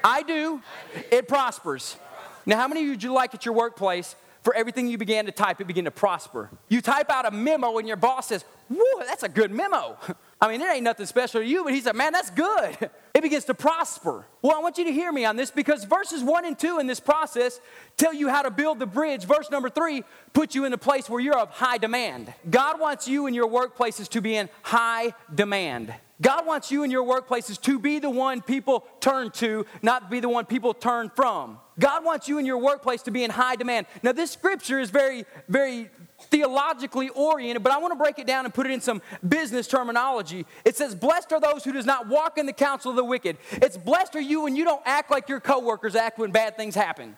I, 0.03 0.23
do, 0.23 0.23
I 0.23 0.23
do, 0.23 0.61
it 1.11 1.27
prospers. 1.27 1.97
Now, 2.45 2.57
how 2.57 2.67
many 2.67 2.87
would 2.89 3.03
you 3.03 3.13
like 3.13 3.33
at 3.33 3.45
your 3.45 3.53
workplace 3.53 4.15
for 4.49 4.55
everything 4.55 4.87
you 4.87 4.97
began 4.97 5.27
to 5.27 5.31
type, 5.31 5.61
it 5.61 5.67
began 5.67 5.83
to 5.83 5.91
prosper. 5.91 6.49
You 6.69 6.81
type 6.81 7.11
out 7.11 7.27
a 7.27 7.29
memo 7.29 7.77
and 7.77 7.87
your 7.87 7.97
boss 7.97 8.29
says, 8.29 8.43
Whoa, 8.67 9.03
that's 9.05 9.21
a 9.21 9.29
good 9.29 9.51
memo. 9.51 9.95
I 10.41 10.47
mean, 10.47 10.59
it 10.59 10.65
ain't 10.67 10.83
nothing 10.83 11.05
special 11.05 11.41
to 11.41 11.45
you, 11.45 11.63
but 11.63 11.71
he 11.71 11.81
said, 11.81 11.95
Man, 11.95 12.11
that's 12.11 12.31
good. 12.31 12.89
It 13.11 13.23
begins 13.23 13.45
to 13.45 13.53
prosper. 13.53 14.25
Well, 14.41 14.55
I 14.55 14.59
want 14.59 14.77
you 14.77 14.85
to 14.85 14.93
hear 14.93 15.11
me 15.11 15.25
on 15.25 15.35
this 15.35 15.51
because 15.51 15.83
verses 15.83 16.23
one 16.23 16.45
and 16.45 16.57
two 16.57 16.79
in 16.79 16.87
this 16.87 17.01
process 17.01 17.59
tell 17.97 18.13
you 18.13 18.29
how 18.29 18.43
to 18.43 18.51
build 18.51 18.79
the 18.79 18.85
bridge. 18.85 19.25
Verse 19.25 19.51
number 19.51 19.69
three 19.69 20.03
puts 20.31 20.55
you 20.55 20.63
in 20.63 20.71
a 20.71 20.77
place 20.77 21.09
where 21.09 21.19
you're 21.19 21.37
of 21.37 21.49
high 21.49 21.79
demand. 21.79 22.31
God 22.49 22.79
wants 22.79 23.09
you 23.09 23.25
and 23.25 23.35
your 23.35 23.49
workplaces 23.49 24.07
to 24.09 24.21
be 24.21 24.35
in 24.35 24.47
high 24.61 25.13
demand. 25.33 25.93
God 26.21 26.45
wants 26.45 26.71
you 26.71 26.83
and 26.83 26.91
your 26.91 27.03
workplaces 27.03 27.59
to 27.61 27.79
be 27.79 27.99
the 27.99 28.09
one 28.09 28.41
people 28.41 28.85
turn 29.01 29.31
to, 29.31 29.65
not 29.81 30.09
be 30.09 30.19
the 30.19 30.29
one 30.29 30.45
people 30.45 30.73
turn 30.73 31.09
from. 31.09 31.57
God 31.79 32.03
wants 32.03 32.27
you 32.27 32.37
in 32.37 32.45
your 32.45 32.57
workplace 32.57 33.01
to 33.03 33.11
be 33.11 33.23
in 33.23 33.31
high 33.31 33.55
demand. 33.55 33.87
Now, 34.03 34.11
this 34.11 34.31
scripture 34.31 34.79
is 34.79 34.89
very, 34.89 35.25
very 35.47 35.89
theologically 36.23 37.09
oriented, 37.09 37.63
but 37.63 37.71
I 37.71 37.77
want 37.77 37.93
to 37.93 37.97
break 37.97 38.19
it 38.19 38.27
down 38.27 38.45
and 38.45 38.53
put 38.53 38.65
it 38.67 38.71
in 38.71 38.81
some 38.81 39.01
business 39.27 39.67
terminology. 39.67 40.45
It 40.65 40.75
says, 40.75 40.93
Blessed 40.93 41.31
are 41.31 41.39
those 41.39 41.63
who 41.63 41.71
does 41.71 41.85
not 41.85 42.07
walk 42.07 42.37
in 42.37 42.45
the 42.45 42.53
counsel 42.53 42.91
of 42.91 42.97
the 42.97 43.05
wicked. 43.05 43.37
It's 43.53 43.77
blessed 43.77 44.15
are 44.15 44.21
you 44.21 44.41
when 44.41 44.55
you 44.55 44.65
don't 44.65 44.83
act 44.85 45.09
like 45.09 45.29
your 45.29 45.39
coworkers 45.39 45.95
act 45.95 46.19
when 46.19 46.31
bad 46.31 46.57
things 46.57 46.75
happen. 46.75 47.15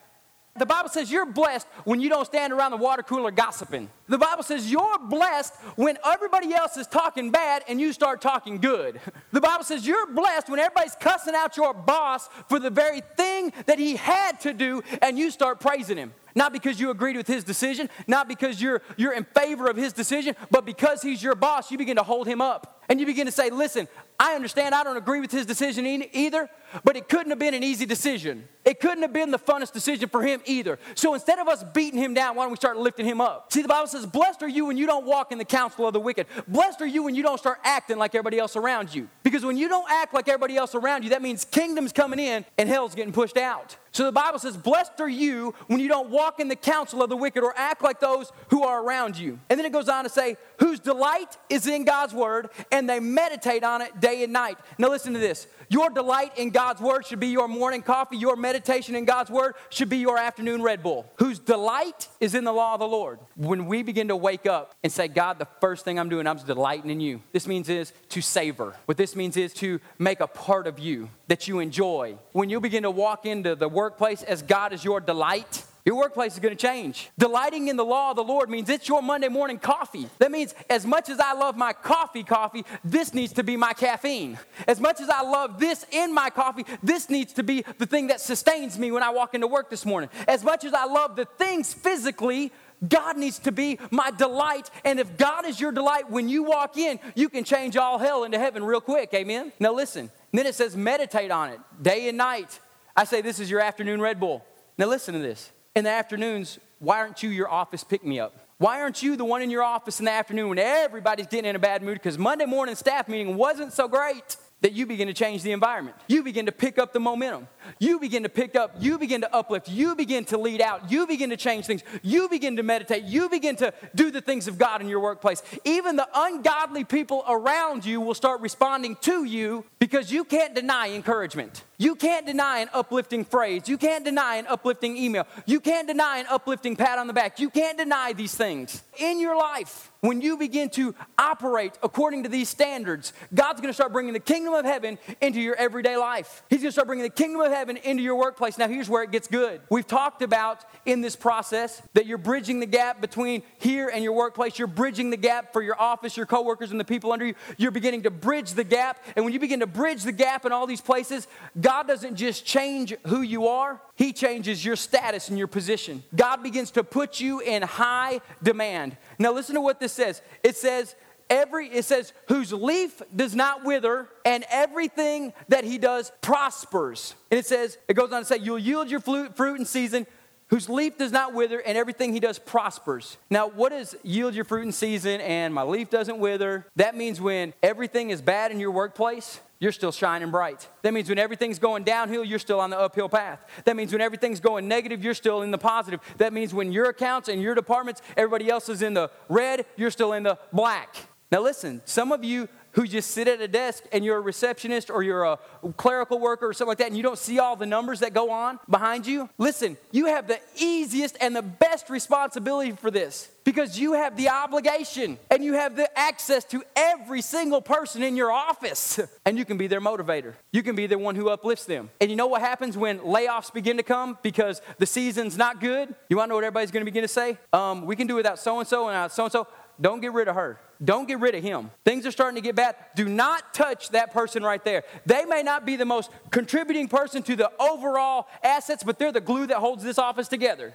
The 0.58 0.66
Bible 0.66 0.90
says 0.90 1.10
you're 1.10 1.24
blessed 1.24 1.66
when 1.84 2.00
you 2.02 2.10
don't 2.10 2.26
stand 2.26 2.52
around 2.52 2.72
the 2.72 2.76
water 2.76 3.02
cooler 3.02 3.30
gossiping. 3.30 3.88
The 4.08 4.18
Bible 4.18 4.42
says 4.42 4.70
you're 4.70 4.98
blessed 4.98 5.54
when 5.76 5.96
everybody 6.04 6.52
else 6.52 6.76
is 6.76 6.86
talking 6.86 7.30
bad 7.30 7.64
and 7.68 7.80
you 7.80 7.94
start 7.94 8.20
talking 8.20 8.58
good. 8.58 9.00
The 9.32 9.40
Bible 9.40 9.64
says 9.64 9.86
you're 9.86 10.12
blessed 10.12 10.50
when 10.50 10.60
everybody's 10.60 10.94
cussing 10.94 11.34
out 11.34 11.56
your 11.56 11.72
boss 11.72 12.28
for 12.50 12.58
the 12.58 12.68
very 12.68 13.00
thing 13.16 13.50
that 13.64 13.78
he 13.78 13.96
had 13.96 14.40
to 14.40 14.52
do 14.52 14.82
and 15.00 15.18
you 15.18 15.30
start 15.30 15.58
praising 15.58 15.96
him. 15.96 16.12
Not 16.34 16.52
because 16.52 16.78
you 16.78 16.90
agreed 16.90 17.16
with 17.16 17.26
his 17.26 17.44
decision, 17.44 17.88
not 18.06 18.28
because 18.28 18.60
you're, 18.60 18.82
you're 18.98 19.12
in 19.12 19.24
favor 19.24 19.68
of 19.68 19.76
his 19.76 19.94
decision, 19.94 20.34
but 20.50 20.66
because 20.66 21.00
he's 21.00 21.22
your 21.22 21.34
boss, 21.34 21.70
you 21.70 21.78
begin 21.78 21.96
to 21.96 22.02
hold 22.02 22.26
him 22.26 22.42
up. 22.42 22.82
And 22.88 23.00
you 23.00 23.06
begin 23.06 23.26
to 23.26 23.32
say, 23.32 23.48
listen, 23.48 23.88
I 24.18 24.34
understand 24.34 24.74
I 24.74 24.84
don't 24.84 24.96
agree 24.96 25.20
with 25.20 25.30
his 25.30 25.46
decision 25.46 25.86
either, 25.86 26.48
but 26.84 26.96
it 26.96 27.08
couldn't 27.08 27.30
have 27.30 27.38
been 27.38 27.54
an 27.54 27.62
easy 27.62 27.86
decision. 27.86 28.48
It 28.64 28.78
couldn't 28.78 29.02
have 29.02 29.12
been 29.12 29.30
the 29.30 29.38
funnest 29.38 29.72
decision 29.72 30.08
for 30.08 30.22
him 30.22 30.40
either. 30.44 30.78
So 30.94 31.14
instead 31.14 31.38
of 31.38 31.48
us 31.48 31.64
beating 31.74 31.98
him 31.98 32.14
down, 32.14 32.36
why 32.36 32.44
don't 32.44 32.52
we 32.52 32.56
start 32.56 32.76
lifting 32.76 33.06
him 33.06 33.20
up? 33.20 33.52
See, 33.52 33.60
the 33.60 33.68
Bible 33.68 33.88
says, 33.88 34.06
Blessed 34.06 34.42
are 34.42 34.48
you 34.48 34.66
when 34.66 34.76
you 34.76 34.86
don't 34.86 35.04
walk 35.04 35.32
in 35.32 35.38
the 35.38 35.44
counsel 35.44 35.86
of 35.86 35.92
the 35.92 36.00
wicked. 36.00 36.26
Blessed 36.46 36.80
are 36.80 36.86
you 36.86 37.02
when 37.02 37.14
you 37.14 37.22
don't 37.22 37.38
start 37.38 37.58
acting 37.64 37.98
like 37.98 38.14
everybody 38.14 38.38
else 38.38 38.54
around 38.54 38.94
you. 38.94 39.08
Because 39.24 39.44
when 39.44 39.56
you 39.56 39.68
don't 39.68 39.90
act 39.90 40.14
like 40.14 40.28
everybody 40.28 40.56
else 40.56 40.74
around 40.74 41.02
you, 41.02 41.10
that 41.10 41.22
means 41.22 41.44
kingdom's 41.44 41.92
coming 41.92 42.20
in 42.20 42.44
and 42.56 42.68
hell's 42.68 42.94
getting 42.94 43.12
pushed 43.12 43.36
out. 43.36 43.76
So 43.90 44.04
the 44.04 44.12
Bible 44.12 44.38
says, 44.38 44.56
Blessed 44.56 45.00
are 45.00 45.08
you 45.08 45.54
when 45.66 45.80
you 45.80 45.88
don't 45.88 46.08
walk 46.08 46.40
in 46.40 46.48
the 46.48 46.56
counsel 46.56 47.02
of 47.02 47.10
the 47.10 47.16
wicked 47.16 47.42
or 47.42 47.52
act 47.56 47.82
like 47.82 48.00
those 48.00 48.32
who 48.48 48.62
are 48.62 48.82
around 48.82 49.18
you. 49.18 49.38
And 49.50 49.58
then 49.58 49.66
it 49.66 49.72
goes 49.72 49.88
on 49.88 50.04
to 50.04 50.10
say, 50.10 50.36
Whose 50.58 50.80
delight 50.80 51.36
is 51.50 51.66
in 51.66 51.84
God's 51.84 52.14
word, 52.14 52.48
and 52.70 52.88
they 52.88 53.00
meditate 53.00 53.64
on 53.64 53.82
it 53.82 54.00
day 54.00 54.22
and 54.22 54.32
night. 54.32 54.56
Now 54.78 54.88
listen 54.88 55.12
to 55.12 55.18
this. 55.18 55.46
Your 55.68 55.90
delight 55.90 56.38
in 56.38 56.50
God's 56.50 56.61
word 56.80 57.06
should 57.06 57.20
be 57.20 57.28
your 57.28 57.48
morning 57.48 57.82
coffee. 57.82 58.16
Your 58.16 58.36
meditation 58.36 58.94
in 58.94 59.04
God's 59.04 59.30
word 59.30 59.54
should 59.70 59.88
be 59.88 59.98
your 59.98 60.18
afternoon 60.18 60.62
Red 60.62 60.82
Bull. 60.82 61.10
Whose 61.16 61.38
delight 61.38 62.08
is 62.20 62.34
in 62.34 62.44
the 62.44 62.52
law 62.52 62.74
of 62.74 62.80
the 62.80 62.86
Lord. 62.86 63.18
When 63.36 63.66
we 63.66 63.82
begin 63.82 64.08
to 64.08 64.16
wake 64.16 64.46
up 64.46 64.74
and 64.82 64.92
say, 64.92 65.08
God, 65.08 65.38
the 65.38 65.48
first 65.60 65.84
thing 65.84 65.98
I'm 65.98 66.08
doing, 66.08 66.26
I'm 66.26 66.38
delighting 66.38 66.90
in 66.90 67.00
you. 67.00 67.22
This 67.32 67.46
means 67.46 67.68
is 67.68 67.92
to 68.10 68.20
savor. 68.20 68.76
What 68.86 68.96
this 68.96 69.16
means 69.16 69.36
is 69.36 69.52
to 69.54 69.80
make 69.98 70.20
a 70.20 70.26
part 70.26 70.66
of 70.66 70.78
you 70.78 71.08
that 71.28 71.48
you 71.48 71.58
enjoy. 71.58 72.16
When 72.32 72.50
you 72.50 72.60
begin 72.60 72.82
to 72.84 72.90
walk 72.90 73.26
into 73.26 73.54
the 73.54 73.68
workplace 73.68 74.22
as 74.22 74.42
God 74.42 74.72
is 74.72 74.84
your 74.84 75.00
delight, 75.00 75.64
your 75.84 75.96
workplace 75.96 76.34
is 76.34 76.38
going 76.38 76.56
to 76.56 76.66
change. 76.66 77.10
Delighting 77.18 77.66
in 77.66 77.76
the 77.76 77.84
law 77.84 78.10
of 78.10 78.16
the 78.16 78.22
Lord 78.22 78.48
means 78.48 78.68
it's 78.68 78.88
your 78.88 79.02
Monday 79.02 79.28
morning 79.28 79.58
coffee. 79.58 80.08
That 80.18 80.30
means 80.30 80.54
as 80.70 80.86
much 80.86 81.08
as 81.08 81.18
I 81.18 81.32
love 81.32 81.56
my 81.56 81.72
coffee, 81.72 82.22
coffee, 82.22 82.64
this 82.84 83.12
needs 83.12 83.32
to 83.34 83.42
be 83.42 83.56
my 83.56 83.72
caffeine. 83.72 84.38
As 84.68 84.78
much 84.80 85.00
as 85.00 85.08
I 85.08 85.22
love 85.22 85.58
this 85.58 85.84
in 85.90 86.14
my 86.14 86.30
coffee, 86.30 86.64
this 86.84 87.10
needs 87.10 87.32
to 87.34 87.42
be 87.42 87.64
the 87.78 87.86
thing 87.86 88.06
that 88.08 88.20
sustains 88.20 88.78
me 88.78 88.92
when 88.92 89.02
I 89.02 89.10
walk 89.10 89.34
into 89.34 89.48
work 89.48 89.70
this 89.70 89.84
morning. 89.84 90.08
As 90.28 90.44
much 90.44 90.64
as 90.64 90.72
I 90.72 90.84
love 90.84 91.16
the 91.16 91.24
things 91.24 91.74
physically, 91.74 92.52
God 92.88 93.16
needs 93.16 93.40
to 93.40 93.50
be 93.50 93.80
my 93.90 94.12
delight. 94.12 94.70
And 94.84 95.00
if 95.00 95.16
God 95.16 95.46
is 95.46 95.60
your 95.60 95.72
delight, 95.72 96.08
when 96.08 96.28
you 96.28 96.44
walk 96.44 96.76
in, 96.76 97.00
you 97.16 97.28
can 97.28 97.42
change 97.42 97.76
all 97.76 97.98
hell 97.98 98.22
into 98.22 98.38
heaven 98.38 98.62
real 98.62 98.80
quick. 98.80 99.12
Amen? 99.14 99.52
Now 99.58 99.72
listen. 99.72 100.10
then 100.32 100.46
it 100.46 100.54
says 100.54 100.76
meditate 100.76 101.32
on 101.32 101.50
it 101.50 101.60
day 101.80 102.08
and 102.08 102.16
night. 102.18 102.60
I 102.96 103.02
say 103.02 103.20
this 103.20 103.40
is 103.40 103.50
your 103.50 103.60
afternoon 103.60 104.00
Red 104.00 104.20
Bull. 104.20 104.44
Now 104.78 104.86
listen 104.86 105.14
to 105.14 105.20
this 105.20 105.50
in 105.74 105.84
the 105.84 105.90
afternoons, 105.90 106.58
why 106.78 106.98
aren't 106.98 107.22
you 107.22 107.30
your 107.30 107.50
office 107.50 107.84
pick 107.84 108.04
me 108.04 108.20
up? 108.20 108.34
Why 108.58 108.80
aren't 108.80 109.02
you 109.02 109.16
the 109.16 109.24
one 109.24 109.42
in 109.42 109.50
your 109.50 109.62
office 109.62 109.98
in 109.98 110.04
the 110.04 110.12
afternoon 110.12 110.50
when 110.50 110.58
everybody's 110.58 111.26
getting 111.26 111.50
in 111.50 111.56
a 111.56 111.58
bad 111.58 111.82
mood 111.82 111.94
because 111.94 112.18
Monday 112.18 112.44
morning 112.44 112.76
staff 112.76 113.08
meeting 113.08 113.36
wasn't 113.36 113.72
so 113.72 113.88
great? 113.88 114.36
That 114.60 114.74
you 114.74 114.86
begin 114.86 115.08
to 115.08 115.12
change 115.12 115.42
the 115.42 115.50
environment. 115.50 115.96
You 116.06 116.22
begin 116.22 116.46
to 116.46 116.52
pick 116.52 116.78
up 116.78 116.92
the 116.92 117.00
momentum. 117.00 117.48
You 117.80 117.98
begin 117.98 118.22
to 118.22 118.28
pick 118.28 118.54
up, 118.54 118.76
you 118.78 118.96
begin 118.96 119.22
to 119.22 119.34
uplift, 119.34 119.68
you 119.68 119.96
begin 119.96 120.24
to 120.26 120.38
lead 120.38 120.60
out, 120.60 120.88
you 120.88 121.04
begin 121.08 121.30
to 121.30 121.36
change 121.36 121.66
things, 121.66 121.82
you 122.00 122.28
begin 122.28 122.54
to 122.54 122.62
meditate, 122.62 123.02
you 123.02 123.28
begin 123.28 123.56
to 123.56 123.74
do 123.96 124.12
the 124.12 124.20
things 124.20 124.46
of 124.46 124.58
God 124.58 124.80
in 124.80 124.86
your 124.86 125.00
workplace. 125.00 125.42
Even 125.64 125.96
the 125.96 126.06
ungodly 126.14 126.84
people 126.84 127.24
around 127.28 127.84
you 127.84 128.00
will 128.00 128.14
start 128.14 128.40
responding 128.40 128.94
to 129.00 129.24
you 129.24 129.64
because 129.80 130.12
you 130.12 130.22
can't 130.22 130.54
deny 130.54 130.90
encouragement. 130.90 131.64
You 131.78 131.94
can't 131.94 132.26
deny 132.26 132.58
an 132.58 132.68
uplifting 132.72 133.24
phrase. 133.24 133.68
You 133.68 133.78
can't 133.78 134.04
deny 134.04 134.36
an 134.36 134.46
uplifting 134.46 134.96
email. 134.96 135.26
You 135.46 135.58
can't 135.58 135.88
deny 135.88 136.18
an 136.18 136.26
uplifting 136.28 136.76
pat 136.76 136.98
on 136.98 137.06
the 137.06 137.12
back. 137.12 137.40
You 137.40 137.50
can't 137.50 137.78
deny 137.78 138.12
these 138.12 138.34
things. 138.34 138.82
In 138.98 139.18
your 139.20 139.36
life, 139.36 139.90
when 140.00 140.20
you 140.20 140.36
begin 140.36 140.68
to 140.70 140.94
operate 141.16 141.78
according 141.82 142.24
to 142.24 142.28
these 142.28 142.48
standards, 142.48 143.12
God's 143.32 143.60
gonna 143.60 143.72
start 143.72 143.92
bringing 143.92 144.12
the 144.12 144.20
kingdom 144.20 144.52
of 144.52 144.64
heaven 144.64 144.98
into 145.20 145.40
your 145.40 145.54
everyday 145.54 145.96
life. 145.96 146.42
He's 146.50 146.60
gonna 146.60 146.72
start 146.72 146.88
bringing 146.88 147.04
the 147.04 147.10
kingdom 147.10 147.40
of 147.40 147.52
heaven 147.52 147.76
into 147.76 148.02
your 148.02 148.16
workplace. 148.16 148.58
Now, 148.58 148.68
here's 148.68 148.88
where 148.88 149.04
it 149.04 149.12
gets 149.12 149.28
good. 149.28 149.60
We've 149.70 149.86
talked 149.86 150.22
about 150.22 150.64
in 150.84 151.00
this 151.00 151.14
process 151.14 151.80
that 151.94 152.06
you're 152.06 152.18
bridging 152.18 152.58
the 152.58 152.66
gap 152.66 153.00
between 153.00 153.44
here 153.58 153.88
and 153.88 154.02
your 154.02 154.12
workplace. 154.12 154.58
You're 154.58 154.66
bridging 154.66 155.10
the 155.10 155.16
gap 155.16 155.52
for 155.52 155.62
your 155.62 155.80
office, 155.80 156.16
your 156.16 156.26
coworkers, 156.26 156.72
and 156.72 156.80
the 156.80 156.84
people 156.84 157.12
under 157.12 157.24
you. 157.24 157.34
You're 157.56 157.70
beginning 157.70 158.02
to 158.02 158.10
bridge 158.10 158.52
the 158.52 158.64
gap. 158.64 159.02
And 159.14 159.24
when 159.24 159.32
you 159.32 159.40
begin 159.40 159.60
to 159.60 159.68
bridge 159.68 160.02
the 160.02 160.12
gap 160.12 160.44
in 160.44 160.50
all 160.50 160.66
these 160.66 160.80
places, 160.80 161.28
God 161.60 161.71
doesn't 161.80 162.16
just 162.16 162.44
change 162.44 162.94
who 163.06 163.22
you 163.22 163.48
are, 163.48 163.80
He 163.94 164.12
changes 164.12 164.62
your 164.62 164.76
status 164.76 165.30
and 165.30 165.38
your 165.38 165.46
position. 165.46 166.02
God 166.14 166.42
begins 166.42 166.72
to 166.72 166.84
put 166.84 167.20
you 167.20 167.40
in 167.40 167.62
high 167.62 168.20
demand. 168.42 168.98
Now, 169.18 169.32
listen 169.32 169.54
to 169.54 169.62
what 169.62 169.80
this 169.80 169.94
says 169.94 170.20
it 170.42 170.56
says, 170.56 170.94
every, 171.30 171.68
it 171.68 171.86
says, 171.86 172.12
whose 172.28 172.52
leaf 172.52 173.00
does 173.16 173.34
not 173.34 173.64
wither, 173.64 174.08
and 174.26 174.44
everything 174.50 175.32
that 175.48 175.64
he 175.64 175.78
does 175.78 176.12
prospers. 176.20 177.14
And 177.30 177.38
it 177.38 177.46
says, 177.46 177.78
it 177.88 177.94
goes 177.94 178.12
on 178.12 178.20
to 178.20 178.26
say, 178.26 178.36
you'll 178.36 178.58
yield 178.58 178.90
your 178.90 179.00
fruit 179.00 179.58
in 179.58 179.64
season, 179.64 180.06
whose 180.48 180.68
leaf 180.68 180.98
does 180.98 181.10
not 181.10 181.32
wither, 181.32 181.60
and 181.60 181.78
everything 181.78 182.12
he 182.12 182.20
does 182.20 182.38
prospers. 182.38 183.16
Now, 183.30 183.48
what 183.48 183.70
does 183.70 183.96
yield 184.02 184.34
your 184.34 184.44
fruit 184.44 184.64
in 184.64 184.72
season 184.72 185.22
and 185.22 185.54
my 185.54 185.62
leaf 185.62 185.88
doesn't 185.88 186.18
wither? 186.18 186.66
That 186.76 186.94
means 186.94 187.22
when 187.22 187.54
everything 187.62 188.10
is 188.10 188.20
bad 188.20 188.50
in 188.52 188.60
your 188.60 188.70
workplace, 188.70 189.40
you're 189.62 189.70
still 189.70 189.92
shining 189.92 190.32
bright. 190.32 190.68
That 190.82 190.92
means 190.92 191.08
when 191.08 191.20
everything's 191.20 191.60
going 191.60 191.84
downhill, 191.84 192.24
you're 192.24 192.40
still 192.40 192.58
on 192.58 192.70
the 192.70 192.78
uphill 192.80 193.08
path. 193.08 193.38
That 193.64 193.76
means 193.76 193.92
when 193.92 194.00
everything's 194.00 194.40
going 194.40 194.66
negative, 194.66 195.04
you're 195.04 195.14
still 195.14 195.42
in 195.42 195.52
the 195.52 195.58
positive. 195.58 196.00
That 196.16 196.32
means 196.32 196.52
when 196.52 196.72
your 196.72 196.86
accounts 196.86 197.28
and 197.28 197.40
your 197.40 197.54
departments, 197.54 198.02
everybody 198.16 198.50
else 198.50 198.68
is 198.68 198.82
in 198.82 198.94
the 198.94 199.08
red, 199.28 199.64
you're 199.76 199.92
still 199.92 200.14
in 200.14 200.24
the 200.24 200.36
black. 200.52 200.96
Now, 201.30 201.42
listen, 201.42 201.80
some 201.84 202.10
of 202.10 202.24
you 202.24 202.48
who 202.72 202.86
just 202.86 203.10
sit 203.10 203.28
at 203.28 203.40
a 203.40 203.48
desk 203.48 203.84
and 203.92 204.04
you're 204.04 204.18
a 204.18 204.20
receptionist 204.20 204.90
or 204.90 205.02
you're 205.02 205.24
a 205.24 205.38
clerical 205.76 206.18
worker 206.18 206.48
or 206.48 206.52
something 206.52 206.70
like 206.70 206.78
that 206.78 206.88
and 206.88 206.96
you 206.96 207.02
don't 207.02 207.18
see 207.18 207.38
all 207.38 207.56
the 207.56 207.66
numbers 207.66 208.00
that 208.00 208.14
go 208.14 208.30
on 208.30 208.58
behind 208.68 209.06
you, 209.06 209.28
listen, 209.38 209.76
you 209.90 210.06
have 210.06 210.26
the 210.26 210.40
easiest 210.56 211.16
and 211.20 211.34
the 211.34 211.42
best 211.42 211.90
responsibility 211.90 212.72
for 212.72 212.90
this 212.90 213.30
because 213.44 213.78
you 213.78 213.94
have 213.94 214.16
the 214.16 214.28
obligation 214.28 215.18
and 215.30 215.44
you 215.44 215.54
have 215.54 215.76
the 215.76 215.98
access 215.98 216.44
to 216.44 216.62
every 216.76 217.20
single 217.20 217.60
person 217.60 218.02
in 218.02 218.16
your 218.16 218.30
office 218.30 219.00
and 219.24 219.36
you 219.36 219.44
can 219.44 219.56
be 219.56 219.66
their 219.66 219.80
motivator. 219.80 220.34
You 220.52 220.62
can 220.62 220.76
be 220.76 220.86
the 220.86 220.98
one 220.98 221.14
who 221.14 221.28
uplifts 221.28 221.64
them. 221.64 221.90
And 222.00 222.10
you 222.10 222.16
know 222.16 222.26
what 222.26 222.40
happens 222.40 222.76
when 222.76 223.00
layoffs 223.00 223.52
begin 223.52 223.76
to 223.76 223.82
come 223.82 224.18
because 224.22 224.62
the 224.78 224.86
season's 224.86 225.36
not 225.36 225.60
good? 225.60 225.94
You 226.08 226.16
want 226.16 226.28
to 226.28 226.30
know 226.30 226.36
what 226.36 226.44
everybody's 226.44 226.70
going 226.70 226.82
to 226.82 226.90
begin 226.90 227.02
to 227.02 227.08
say? 227.08 227.38
Um, 227.52 227.86
we 227.86 227.96
can 227.96 228.06
do 228.06 228.14
without 228.14 228.38
so 228.38 228.58
and 228.58 228.68
so 228.68 228.88
and 228.88 229.10
so 229.10 229.24
and 229.24 229.32
so. 229.32 229.46
Don't 229.80 230.00
get 230.00 230.12
rid 230.12 230.28
of 230.28 230.34
her. 230.34 230.60
Don't 230.84 231.06
get 231.06 231.20
rid 231.20 231.34
of 231.34 231.42
him. 231.42 231.70
Things 231.84 232.06
are 232.06 232.10
starting 232.10 232.34
to 232.36 232.40
get 232.40 232.56
bad. 232.56 232.74
Do 232.96 233.08
not 233.08 233.54
touch 233.54 233.90
that 233.90 234.12
person 234.12 234.42
right 234.42 234.62
there. 234.64 234.82
They 235.06 235.24
may 235.24 235.42
not 235.42 235.64
be 235.64 235.76
the 235.76 235.84
most 235.84 236.10
contributing 236.30 236.88
person 236.88 237.22
to 237.24 237.36
the 237.36 237.50
overall 237.60 238.26
assets, 238.42 238.82
but 238.82 238.98
they're 238.98 239.12
the 239.12 239.20
glue 239.20 239.46
that 239.46 239.58
holds 239.58 239.84
this 239.84 239.98
office 239.98 240.28
together. 240.28 240.74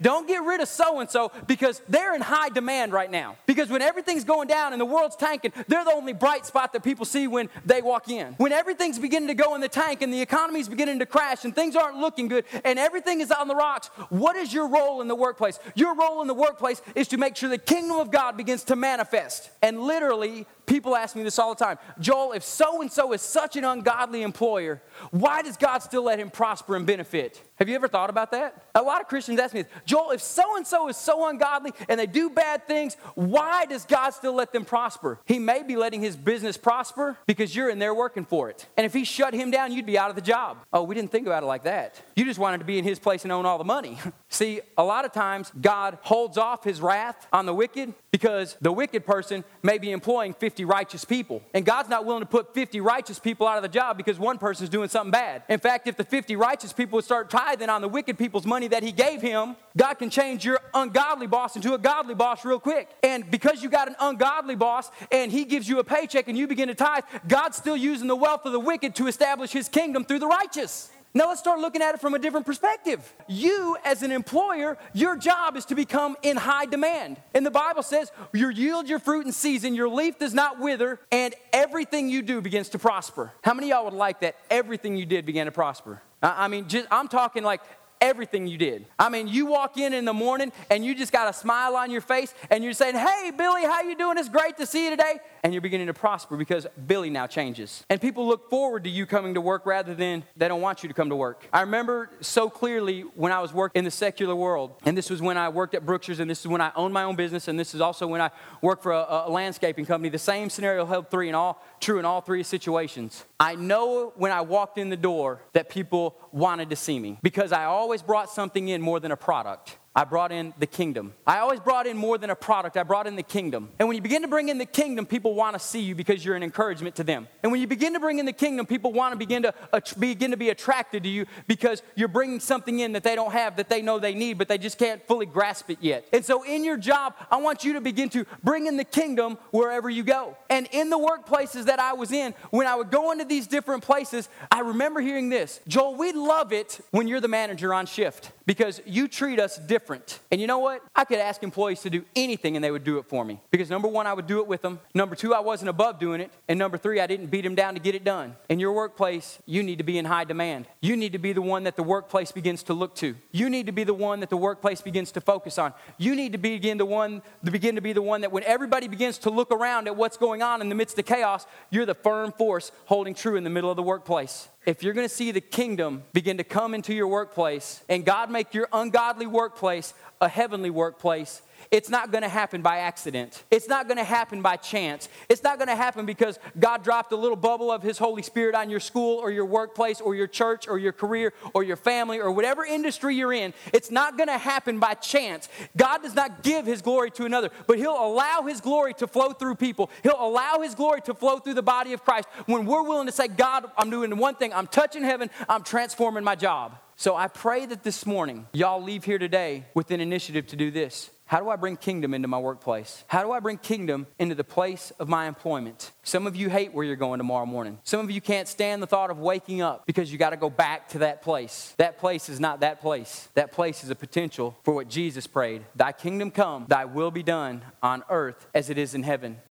Don't 0.00 0.26
get 0.26 0.42
rid 0.42 0.60
of 0.60 0.68
so 0.68 1.00
and 1.00 1.10
so 1.10 1.32
because 1.46 1.82
they're 1.88 2.14
in 2.14 2.20
high 2.20 2.48
demand 2.48 2.92
right 2.92 3.10
now. 3.10 3.36
Because 3.46 3.70
when 3.70 3.82
everything's 3.82 4.24
going 4.24 4.48
down 4.48 4.72
and 4.72 4.80
the 4.80 4.86
world's 4.86 5.16
tanking, 5.16 5.52
they're 5.68 5.84
the 5.84 5.92
only 5.92 6.12
bright 6.12 6.46
spot 6.46 6.72
that 6.72 6.82
people 6.82 7.04
see 7.04 7.26
when 7.26 7.48
they 7.64 7.82
walk 7.82 8.08
in. 8.08 8.34
When 8.34 8.52
everything's 8.52 8.98
beginning 8.98 9.28
to 9.28 9.34
go 9.34 9.54
in 9.54 9.60
the 9.60 9.68
tank 9.68 10.02
and 10.02 10.12
the 10.12 10.20
economy's 10.20 10.68
beginning 10.68 10.98
to 11.00 11.06
crash 11.06 11.44
and 11.44 11.54
things 11.54 11.76
aren't 11.76 11.98
looking 11.98 12.28
good 12.28 12.44
and 12.64 12.78
everything 12.78 13.20
is 13.20 13.30
on 13.30 13.48
the 13.48 13.54
rocks, 13.54 13.88
what 14.08 14.36
is 14.36 14.52
your 14.52 14.68
role 14.68 15.00
in 15.00 15.08
the 15.08 15.14
workplace? 15.14 15.58
Your 15.74 15.94
role 15.94 16.20
in 16.22 16.28
the 16.28 16.34
workplace 16.34 16.82
is 16.94 17.08
to 17.08 17.16
make 17.16 17.36
sure 17.36 17.48
the 17.48 17.58
kingdom 17.58 17.98
of 17.98 18.10
God 18.10 18.36
begins 18.36 18.64
to 18.64 18.76
manifest. 18.76 19.50
And 19.62 19.80
literally, 19.80 20.46
People 20.66 20.96
ask 20.96 21.14
me 21.14 21.22
this 21.22 21.38
all 21.38 21.54
the 21.54 21.64
time 21.64 21.78
Joel, 22.00 22.32
if 22.32 22.42
so 22.42 22.80
and 22.80 22.90
so 22.90 23.12
is 23.12 23.20
such 23.20 23.56
an 23.56 23.64
ungodly 23.64 24.22
employer, 24.22 24.82
why 25.10 25.42
does 25.42 25.56
God 25.56 25.78
still 25.78 26.04
let 26.04 26.18
him 26.18 26.30
prosper 26.30 26.76
and 26.76 26.86
benefit? 26.86 27.42
Have 27.56 27.68
you 27.68 27.74
ever 27.74 27.88
thought 27.88 28.10
about 28.10 28.32
that? 28.32 28.64
A 28.74 28.82
lot 28.82 29.00
of 29.00 29.08
Christians 29.08 29.38
ask 29.38 29.54
me 29.54 29.62
this 29.62 29.70
Joel, 29.84 30.12
if 30.12 30.20
so 30.20 30.56
and 30.56 30.66
so 30.66 30.88
is 30.88 30.96
so 30.96 31.28
ungodly 31.28 31.72
and 31.88 31.98
they 31.98 32.06
do 32.06 32.30
bad 32.30 32.66
things, 32.66 32.96
why 33.14 33.66
does 33.66 33.84
God 33.84 34.10
still 34.10 34.34
let 34.34 34.52
them 34.52 34.64
prosper? 34.64 35.20
He 35.24 35.38
may 35.38 35.62
be 35.62 35.76
letting 35.76 36.00
his 36.00 36.16
business 36.16 36.56
prosper 36.56 37.16
because 37.26 37.54
you're 37.54 37.70
in 37.70 37.78
there 37.78 37.94
working 37.94 38.24
for 38.24 38.50
it. 38.50 38.66
And 38.76 38.86
if 38.86 38.92
he 38.92 39.04
shut 39.04 39.34
him 39.34 39.50
down, 39.50 39.72
you'd 39.72 39.86
be 39.86 39.98
out 39.98 40.10
of 40.10 40.16
the 40.16 40.22
job. 40.22 40.58
Oh, 40.72 40.82
we 40.82 40.94
didn't 40.94 41.10
think 41.10 41.26
about 41.26 41.42
it 41.42 41.46
like 41.46 41.64
that. 41.64 42.00
You 42.16 42.24
just 42.24 42.38
wanted 42.38 42.58
to 42.58 42.64
be 42.64 42.78
in 42.78 42.84
his 42.84 42.98
place 42.98 43.24
and 43.24 43.32
own 43.32 43.46
all 43.46 43.58
the 43.58 43.64
money. 43.64 43.98
See, 44.28 44.60
a 44.76 44.84
lot 44.84 45.04
of 45.04 45.12
times 45.12 45.52
God 45.60 45.98
holds 46.02 46.38
off 46.38 46.64
his 46.64 46.80
wrath 46.80 47.26
on 47.32 47.46
the 47.46 47.54
wicked 47.54 47.94
because 48.10 48.56
the 48.60 48.70
wicked 48.70 49.04
person 49.04 49.42
may 49.62 49.78
be 49.78 49.90
employing 49.90 50.34
50 50.34 50.53
righteous 50.62 51.04
people. 51.04 51.42
And 51.52 51.64
God's 51.64 51.88
not 51.88 52.04
willing 52.04 52.20
to 52.20 52.26
put 52.26 52.54
50 52.54 52.80
righteous 52.80 53.18
people 53.18 53.48
out 53.48 53.56
of 53.56 53.62
the 53.62 53.68
job 53.68 53.96
because 53.96 54.18
one 54.18 54.38
person's 54.38 54.68
doing 54.68 54.88
something 54.88 55.10
bad. 55.10 55.42
In 55.48 55.58
fact, 55.58 55.88
if 55.88 55.96
the 55.96 56.04
50 56.04 56.36
righteous 56.36 56.72
people 56.72 56.96
would 56.96 57.04
start 57.04 57.30
tithing 57.30 57.70
on 57.70 57.80
the 57.80 57.88
wicked 57.88 58.18
people's 58.18 58.44
money 58.44 58.68
that 58.68 58.82
he 58.82 58.92
gave 58.92 59.22
him, 59.22 59.56
God 59.76 59.94
can 59.94 60.10
change 60.10 60.44
your 60.44 60.60
ungodly 60.74 61.26
boss 61.26 61.56
into 61.56 61.74
a 61.74 61.78
godly 61.78 62.14
boss 62.14 62.44
real 62.44 62.60
quick. 62.60 62.90
And 63.02 63.28
because 63.30 63.62
you 63.62 63.70
got 63.70 63.88
an 63.88 63.96
ungodly 63.98 64.54
boss 64.54 64.90
and 65.10 65.32
he 65.32 65.44
gives 65.44 65.68
you 65.68 65.78
a 65.78 65.84
paycheck 65.84 66.28
and 66.28 66.36
you 66.36 66.46
begin 66.46 66.68
to 66.68 66.74
tithe, 66.74 67.04
God's 67.26 67.56
still 67.56 67.76
using 67.76 68.06
the 68.06 68.14
wealth 68.14 68.42
of 68.44 68.52
the 68.52 68.60
wicked 68.60 68.94
to 68.96 69.06
establish 69.06 69.50
his 69.50 69.68
kingdom 69.68 70.04
through 70.04 70.18
the 70.18 70.28
righteous. 70.28 70.90
Now 71.16 71.28
let's 71.28 71.38
start 71.38 71.60
looking 71.60 71.80
at 71.80 71.94
it 71.94 72.00
from 72.00 72.14
a 72.14 72.18
different 72.18 72.44
perspective. 72.44 73.14
You, 73.28 73.76
as 73.84 74.02
an 74.02 74.10
employer, 74.10 74.76
your 74.92 75.16
job 75.16 75.56
is 75.56 75.64
to 75.66 75.76
become 75.76 76.16
in 76.22 76.36
high 76.36 76.66
demand. 76.66 77.18
And 77.34 77.46
the 77.46 77.52
Bible 77.52 77.84
says, 77.84 78.10
you 78.32 78.48
yield 78.48 78.88
your 78.88 78.98
fruit 78.98 79.24
in 79.24 79.30
season, 79.30 79.76
your 79.76 79.88
leaf 79.88 80.18
does 80.18 80.34
not 80.34 80.58
wither, 80.58 80.98
and 81.12 81.32
everything 81.52 82.08
you 82.08 82.20
do 82.20 82.40
begins 82.40 82.68
to 82.70 82.80
prosper. 82.80 83.32
How 83.44 83.54
many 83.54 83.70
of 83.70 83.76
y'all 83.76 83.84
would 83.84 83.94
like 83.94 84.20
that 84.20 84.34
everything 84.50 84.96
you 84.96 85.06
did 85.06 85.24
began 85.24 85.46
to 85.46 85.52
prosper? 85.52 86.02
I 86.20 86.48
mean, 86.48 86.66
just, 86.66 86.88
I'm 86.90 87.06
talking 87.06 87.44
like 87.44 87.60
everything 88.00 88.46
you 88.46 88.58
did. 88.58 88.86
I 88.98 89.08
mean, 89.08 89.28
you 89.28 89.46
walk 89.46 89.76
in 89.76 89.92
in 89.92 90.04
the 90.04 90.12
morning 90.12 90.52
and 90.70 90.84
you 90.84 90.94
just 90.94 91.12
got 91.12 91.28
a 91.28 91.32
smile 91.32 91.76
on 91.76 91.90
your 91.90 92.00
face 92.00 92.34
and 92.50 92.62
you're 92.62 92.72
saying, 92.72 92.94
"Hey, 92.94 93.32
Billy, 93.36 93.62
how 93.62 93.82
you 93.82 93.96
doing? 93.96 94.18
It's 94.18 94.28
great 94.28 94.56
to 94.58 94.66
see 94.66 94.84
you 94.84 94.90
today." 94.90 95.20
And 95.42 95.52
you're 95.52 95.62
beginning 95.62 95.88
to 95.88 95.94
prosper 95.94 96.36
because 96.36 96.66
Billy 96.86 97.10
now 97.10 97.26
changes. 97.26 97.84
And 97.90 98.00
people 98.00 98.26
look 98.26 98.48
forward 98.48 98.84
to 98.84 98.90
you 98.90 99.04
coming 99.04 99.34
to 99.34 99.40
work 99.40 99.66
rather 99.66 99.94
than 99.94 100.24
they 100.36 100.48
don't 100.48 100.62
want 100.62 100.82
you 100.82 100.88
to 100.88 100.94
come 100.94 101.10
to 101.10 101.16
work. 101.16 101.46
I 101.52 101.60
remember 101.60 102.10
so 102.20 102.48
clearly 102.48 103.02
when 103.02 103.30
I 103.30 103.40
was 103.40 103.52
working 103.52 103.80
in 103.80 103.84
the 103.84 103.90
secular 103.90 104.34
world, 104.34 104.72
and 104.84 104.96
this 104.96 105.10
was 105.10 105.20
when 105.20 105.36
I 105.36 105.50
worked 105.50 105.74
at 105.74 105.84
Brookshire's, 105.84 106.20
and 106.20 106.30
this 106.30 106.40
is 106.40 106.48
when 106.48 106.62
I 106.62 106.72
owned 106.76 106.94
my 106.94 107.02
own 107.02 107.14
business, 107.14 107.48
and 107.48 107.60
this 107.60 107.74
is 107.74 107.80
also 107.80 108.06
when 108.06 108.22
I 108.22 108.30
worked 108.62 108.82
for 108.82 108.92
a, 108.92 109.24
a 109.26 109.30
landscaping 109.30 109.84
company. 109.84 110.08
The 110.08 110.18
same 110.18 110.48
scenario 110.48 110.86
held 110.86 111.10
three 111.10 111.28
in 111.28 111.34
all 111.34 111.62
true 111.84 111.98
in 111.98 112.04
all 112.04 112.20
three 112.20 112.42
situations. 112.42 113.24
I 113.38 113.54
know 113.54 114.12
when 114.16 114.32
I 114.32 114.40
walked 114.40 114.78
in 114.78 114.88
the 114.88 114.96
door 114.96 115.42
that 115.52 115.68
people 115.68 116.16
wanted 116.32 116.70
to 116.70 116.76
see 116.76 116.98
me 116.98 117.18
because 117.22 117.52
I 117.52 117.64
always 117.64 118.02
brought 118.02 118.30
something 118.30 118.68
in 118.68 118.80
more 118.80 118.98
than 119.00 119.12
a 119.12 119.16
product. 119.16 119.76
I 119.96 120.02
brought 120.02 120.32
in 120.32 120.52
the 120.58 120.66
kingdom. 120.66 121.14
I 121.24 121.38
always 121.38 121.60
brought 121.60 121.86
in 121.86 121.96
more 121.96 122.18
than 122.18 122.30
a 122.30 122.34
product. 122.34 122.76
I 122.76 122.82
brought 122.82 123.06
in 123.06 123.14
the 123.14 123.22
kingdom. 123.22 123.68
And 123.78 123.86
when 123.86 123.94
you 123.94 124.02
begin 124.02 124.22
to 124.22 124.28
bring 124.28 124.48
in 124.48 124.58
the 124.58 124.66
kingdom, 124.66 125.06
people 125.06 125.34
want 125.34 125.54
to 125.54 125.60
see 125.60 125.80
you 125.80 125.94
because 125.94 126.24
you're 126.24 126.34
an 126.34 126.42
encouragement 126.42 126.96
to 126.96 127.04
them. 127.04 127.28
And 127.44 127.52
when 127.52 127.60
you 127.60 127.68
begin 127.68 127.92
to 127.92 128.00
bring 128.00 128.18
in 128.18 128.26
the 128.26 128.32
kingdom, 128.32 128.66
people 128.66 128.92
want 128.92 129.12
to 129.12 129.16
begin 129.16 129.44
to 129.44 129.54
uh, 129.72 129.80
begin 129.98 130.32
to 130.32 130.36
be 130.36 130.50
attracted 130.50 131.04
to 131.04 131.08
you 131.08 131.26
because 131.46 131.80
you're 131.94 132.08
bringing 132.08 132.40
something 132.40 132.80
in 132.80 132.92
that 132.92 133.04
they 133.04 133.14
don't 133.14 133.30
have 133.30 133.56
that 133.56 133.68
they 133.68 133.82
know 133.82 134.00
they 134.00 134.14
need, 134.14 134.36
but 134.36 134.48
they 134.48 134.58
just 134.58 134.78
can't 134.78 135.06
fully 135.06 135.26
grasp 135.26 135.70
it 135.70 135.78
yet. 135.80 136.04
And 136.12 136.24
so 136.24 136.42
in 136.42 136.64
your 136.64 136.76
job, 136.76 137.14
I 137.30 137.36
want 137.36 137.64
you 137.64 137.74
to 137.74 137.80
begin 137.80 138.08
to 138.10 138.26
bring 138.42 138.66
in 138.66 138.76
the 138.76 138.84
kingdom 138.84 139.38
wherever 139.52 139.88
you 139.88 140.02
go. 140.02 140.36
And 140.50 140.68
in 140.72 140.90
the 140.90 140.98
workplaces 140.98 141.66
that 141.66 141.78
I 141.78 141.92
was 141.92 142.10
in, 142.10 142.34
when 142.50 142.66
I 142.66 142.74
would 142.74 142.90
go 142.90 143.12
into 143.12 143.24
these 143.24 143.46
different 143.46 143.84
places, 143.84 144.28
I 144.50 144.60
remember 144.60 145.00
hearing 145.00 145.28
this, 145.28 145.60
Joel, 145.68 145.94
we 145.94 146.12
love 146.12 146.52
it 146.52 146.80
when 146.90 147.06
you're 147.06 147.20
the 147.20 147.28
manager 147.28 147.72
on 147.72 147.86
shift 147.86 148.32
because 148.46 148.80
you 148.84 149.08
treat 149.08 149.40
us 149.40 149.56
different. 149.56 150.20
And 150.30 150.40
you 150.40 150.46
know 150.46 150.58
what? 150.58 150.82
I 150.94 151.04
could 151.04 151.18
ask 151.18 151.42
employees 151.42 151.80
to 151.82 151.90
do 151.90 152.04
anything 152.14 152.56
and 152.56 152.64
they 152.64 152.70
would 152.70 152.84
do 152.84 152.98
it 152.98 153.06
for 153.06 153.24
me. 153.24 153.40
Because 153.50 153.70
number 153.70 153.88
one, 153.88 154.06
I 154.06 154.12
would 154.12 154.26
do 154.26 154.40
it 154.40 154.46
with 154.46 154.62
them. 154.62 154.80
Number 154.94 155.16
two, 155.16 155.34
I 155.34 155.40
wasn't 155.40 155.68
above 155.70 155.98
doing 155.98 156.20
it. 156.20 156.30
And 156.48 156.58
number 156.58 156.76
three, 156.76 157.00
I 157.00 157.06
didn't 157.06 157.26
beat 157.26 157.42
them 157.42 157.54
down 157.54 157.74
to 157.74 157.80
get 157.80 157.94
it 157.94 158.04
done. 158.04 158.36
In 158.48 158.60
your 158.60 158.72
workplace, 158.72 159.38
you 159.46 159.62
need 159.62 159.78
to 159.78 159.84
be 159.84 159.98
in 159.98 160.04
high 160.04 160.24
demand. 160.24 160.66
You 160.80 160.96
need 160.96 161.12
to 161.12 161.18
be 161.18 161.32
the 161.32 161.42
one 161.42 161.64
that 161.64 161.76
the 161.76 161.82
workplace 161.82 162.32
begins 162.32 162.62
to 162.64 162.74
look 162.74 162.94
to. 162.96 163.14
You 163.32 163.48
need 163.48 163.66
to 163.66 163.72
be 163.72 163.84
the 163.84 163.94
one 163.94 164.20
that 164.20 164.30
the 164.30 164.36
workplace 164.36 164.80
begins 164.80 165.12
to 165.12 165.20
focus 165.20 165.58
on. 165.58 165.72
You 165.98 166.14
need 166.14 166.32
to 166.32 166.38
begin 166.38 166.78
the 166.78 166.84
one 166.84 167.22
to 167.44 167.50
begin 167.50 167.74
to 167.76 167.80
be 167.80 167.92
the 167.92 168.02
one 168.02 168.20
that 168.22 168.32
when 168.32 168.44
everybody 168.44 168.88
begins 168.88 169.18
to 169.18 169.30
look 169.30 169.50
around 169.50 169.86
at 169.86 169.96
what's 169.96 170.16
going 170.16 170.42
on 170.42 170.60
in 170.60 170.68
the 170.68 170.74
midst 170.74 170.98
of 170.98 171.06
chaos, 171.06 171.46
you're 171.70 171.86
the 171.86 171.94
firm 171.94 172.32
force 172.32 172.72
holding 172.86 173.14
true 173.14 173.36
in 173.36 173.44
the 173.44 173.50
middle 173.50 173.70
of 173.70 173.76
the 173.76 173.82
workplace 173.82 174.48
if 174.66 174.82
you're 174.82 174.94
going 174.94 175.08
to 175.08 175.14
see 175.14 175.30
the 175.30 175.40
kingdom 175.40 176.02
begin 176.12 176.38
to 176.38 176.44
come 176.44 176.74
into 176.74 176.94
your 176.94 177.08
workplace 177.08 177.82
and 177.88 178.04
God 178.04 178.30
make 178.30 178.54
your 178.54 178.68
ungodly 178.72 179.26
workplace 179.26 179.94
a 180.20 180.28
heavenly 180.28 180.70
workplace, 180.70 181.42
it's 181.70 181.88
not 181.88 182.10
going 182.10 182.22
to 182.22 182.28
happen 182.28 182.62
by 182.62 182.78
accident. 182.78 183.44
It's 183.50 183.68
not 183.68 183.86
going 183.86 183.98
to 183.98 184.04
happen 184.04 184.42
by 184.42 184.56
chance. 184.56 185.08
It's 185.28 185.42
not 185.42 185.58
going 185.58 185.68
to 185.68 185.76
happen 185.76 186.06
because 186.06 186.38
God 186.58 186.82
dropped 186.82 187.12
a 187.12 187.16
little 187.16 187.36
bubble 187.36 187.70
of 187.70 187.82
His 187.82 187.98
Holy 187.98 188.22
Spirit 188.22 188.54
on 188.54 188.70
your 188.70 188.80
school 188.80 189.18
or 189.18 189.30
your 189.30 189.44
workplace 189.44 190.00
or 190.00 190.14
your 190.14 190.26
church 190.26 190.68
or 190.68 190.78
your 190.78 190.92
career 190.92 191.32
or 191.52 191.62
your 191.62 191.76
family 191.76 192.20
or 192.20 192.30
whatever 192.30 192.64
industry 192.64 193.16
you're 193.16 193.32
in. 193.32 193.54
It's 193.72 193.90
not 193.90 194.16
going 194.16 194.28
to 194.28 194.38
happen 194.38 194.78
by 194.78 194.94
chance. 194.94 195.48
God 195.76 196.02
does 196.02 196.14
not 196.14 196.42
give 196.42 196.66
His 196.66 196.82
glory 196.82 197.10
to 197.12 197.24
another, 197.24 197.50
but 197.66 197.78
He'll 197.78 197.92
allow 197.92 198.42
His 198.42 198.60
glory 198.60 198.94
to 198.94 199.06
flow 199.06 199.30
through 199.32 199.56
people. 199.56 199.90
He'll 200.02 200.20
allow 200.20 200.60
His 200.60 200.74
glory 200.74 201.00
to 201.02 201.14
flow 201.14 201.38
through 201.38 201.54
the 201.54 201.62
body 201.62 201.92
of 201.92 202.04
Christ 202.04 202.28
when 202.46 202.66
we're 202.66 202.82
willing 202.82 203.06
to 203.06 203.12
say, 203.12 203.28
God, 203.28 203.70
I'm 203.76 203.90
doing 203.90 204.16
one 204.16 204.34
thing, 204.34 204.52
I'm 204.52 204.66
touching 204.66 205.02
heaven, 205.02 205.30
I'm 205.48 205.62
transforming 205.62 206.24
my 206.24 206.34
job. 206.34 206.78
So 206.96 207.16
I 207.16 207.26
pray 207.26 207.66
that 207.66 207.82
this 207.82 208.06
morning, 208.06 208.46
y'all 208.52 208.82
leave 208.82 209.04
here 209.04 209.18
today 209.18 209.64
with 209.74 209.90
an 209.90 210.00
initiative 210.00 210.46
to 210.48 210.56
do 210.56 210.70
this. 210.70 211.10
How 211.26 211.40
do 211.40 211.48
I 211.48 211.56
bring 211.56 211.76
kingdom 211.76 212.12
into 212.12 212.28
my 212.28 212.38
workplace? 212.38 213.02
How 213.06 213.22
do 213.22 213.32
I 213.32 213.40
bring 213.40 213.56
kingdom 213.56 214.06
into 214.18 214.34
the 214.34 214.44
place 214.44 214.92
of 214.98 215.08
my 215.08 215.26
employment? 215.26 215.92
Some 216.02 216.26
of 216.26 216.36
you 216.36 216.50
hate 216.50 216.74
where 216.74 216.84
you're 216.84 216.96
going 216.96 217.18
tomorrow 217.18 217.46
morning. 217.46 217.78
Some 217.82 218.00
of 218.00 218.10
you 218.10 218.20
can't 218.20 218.46
stand 218.46 218.82
the 218.82 218.86
thought 218.86 219.10
of 219.10 219.18
waking 219.18 219.62
up 219.62 219.86
because 219.86 220.12
you 220.12 220.18
got 220.18 220.30
to 220.30 220.36
go 220.36 220.50
back 220.50 220.88
to 220.90 220.98
that 220.98 221.22
place. 221.22 221.74
That 221.78 221.98
place 221.98 222.28
is 222.28 222.40
not 222.40 222.60
that 222.60 222.80
place. 222.82 223.28
That 223.34 223.52
place 223.52 223.82
is 223.82 223.90
a 223.90 223.94
potential 223.94 224.58
for 224.64 224.74
what 224.74 224.88
Jesus 224.88 225.26
prayed 225.26 225.64
Thy 225.74 225.92
kingdom 225.92 226.30
come, 226.30 226.66
thy 226.68 226.84
will 226.84 227.10
be 227.10 227.22
done 227.22 227.62
on 227.82 228.02
earth 228.10 228.46
as 228.54 228.68
it 228.68 228.76
is 228.76 228.94
in 228.94 229.02
heaven. 229.02 229.38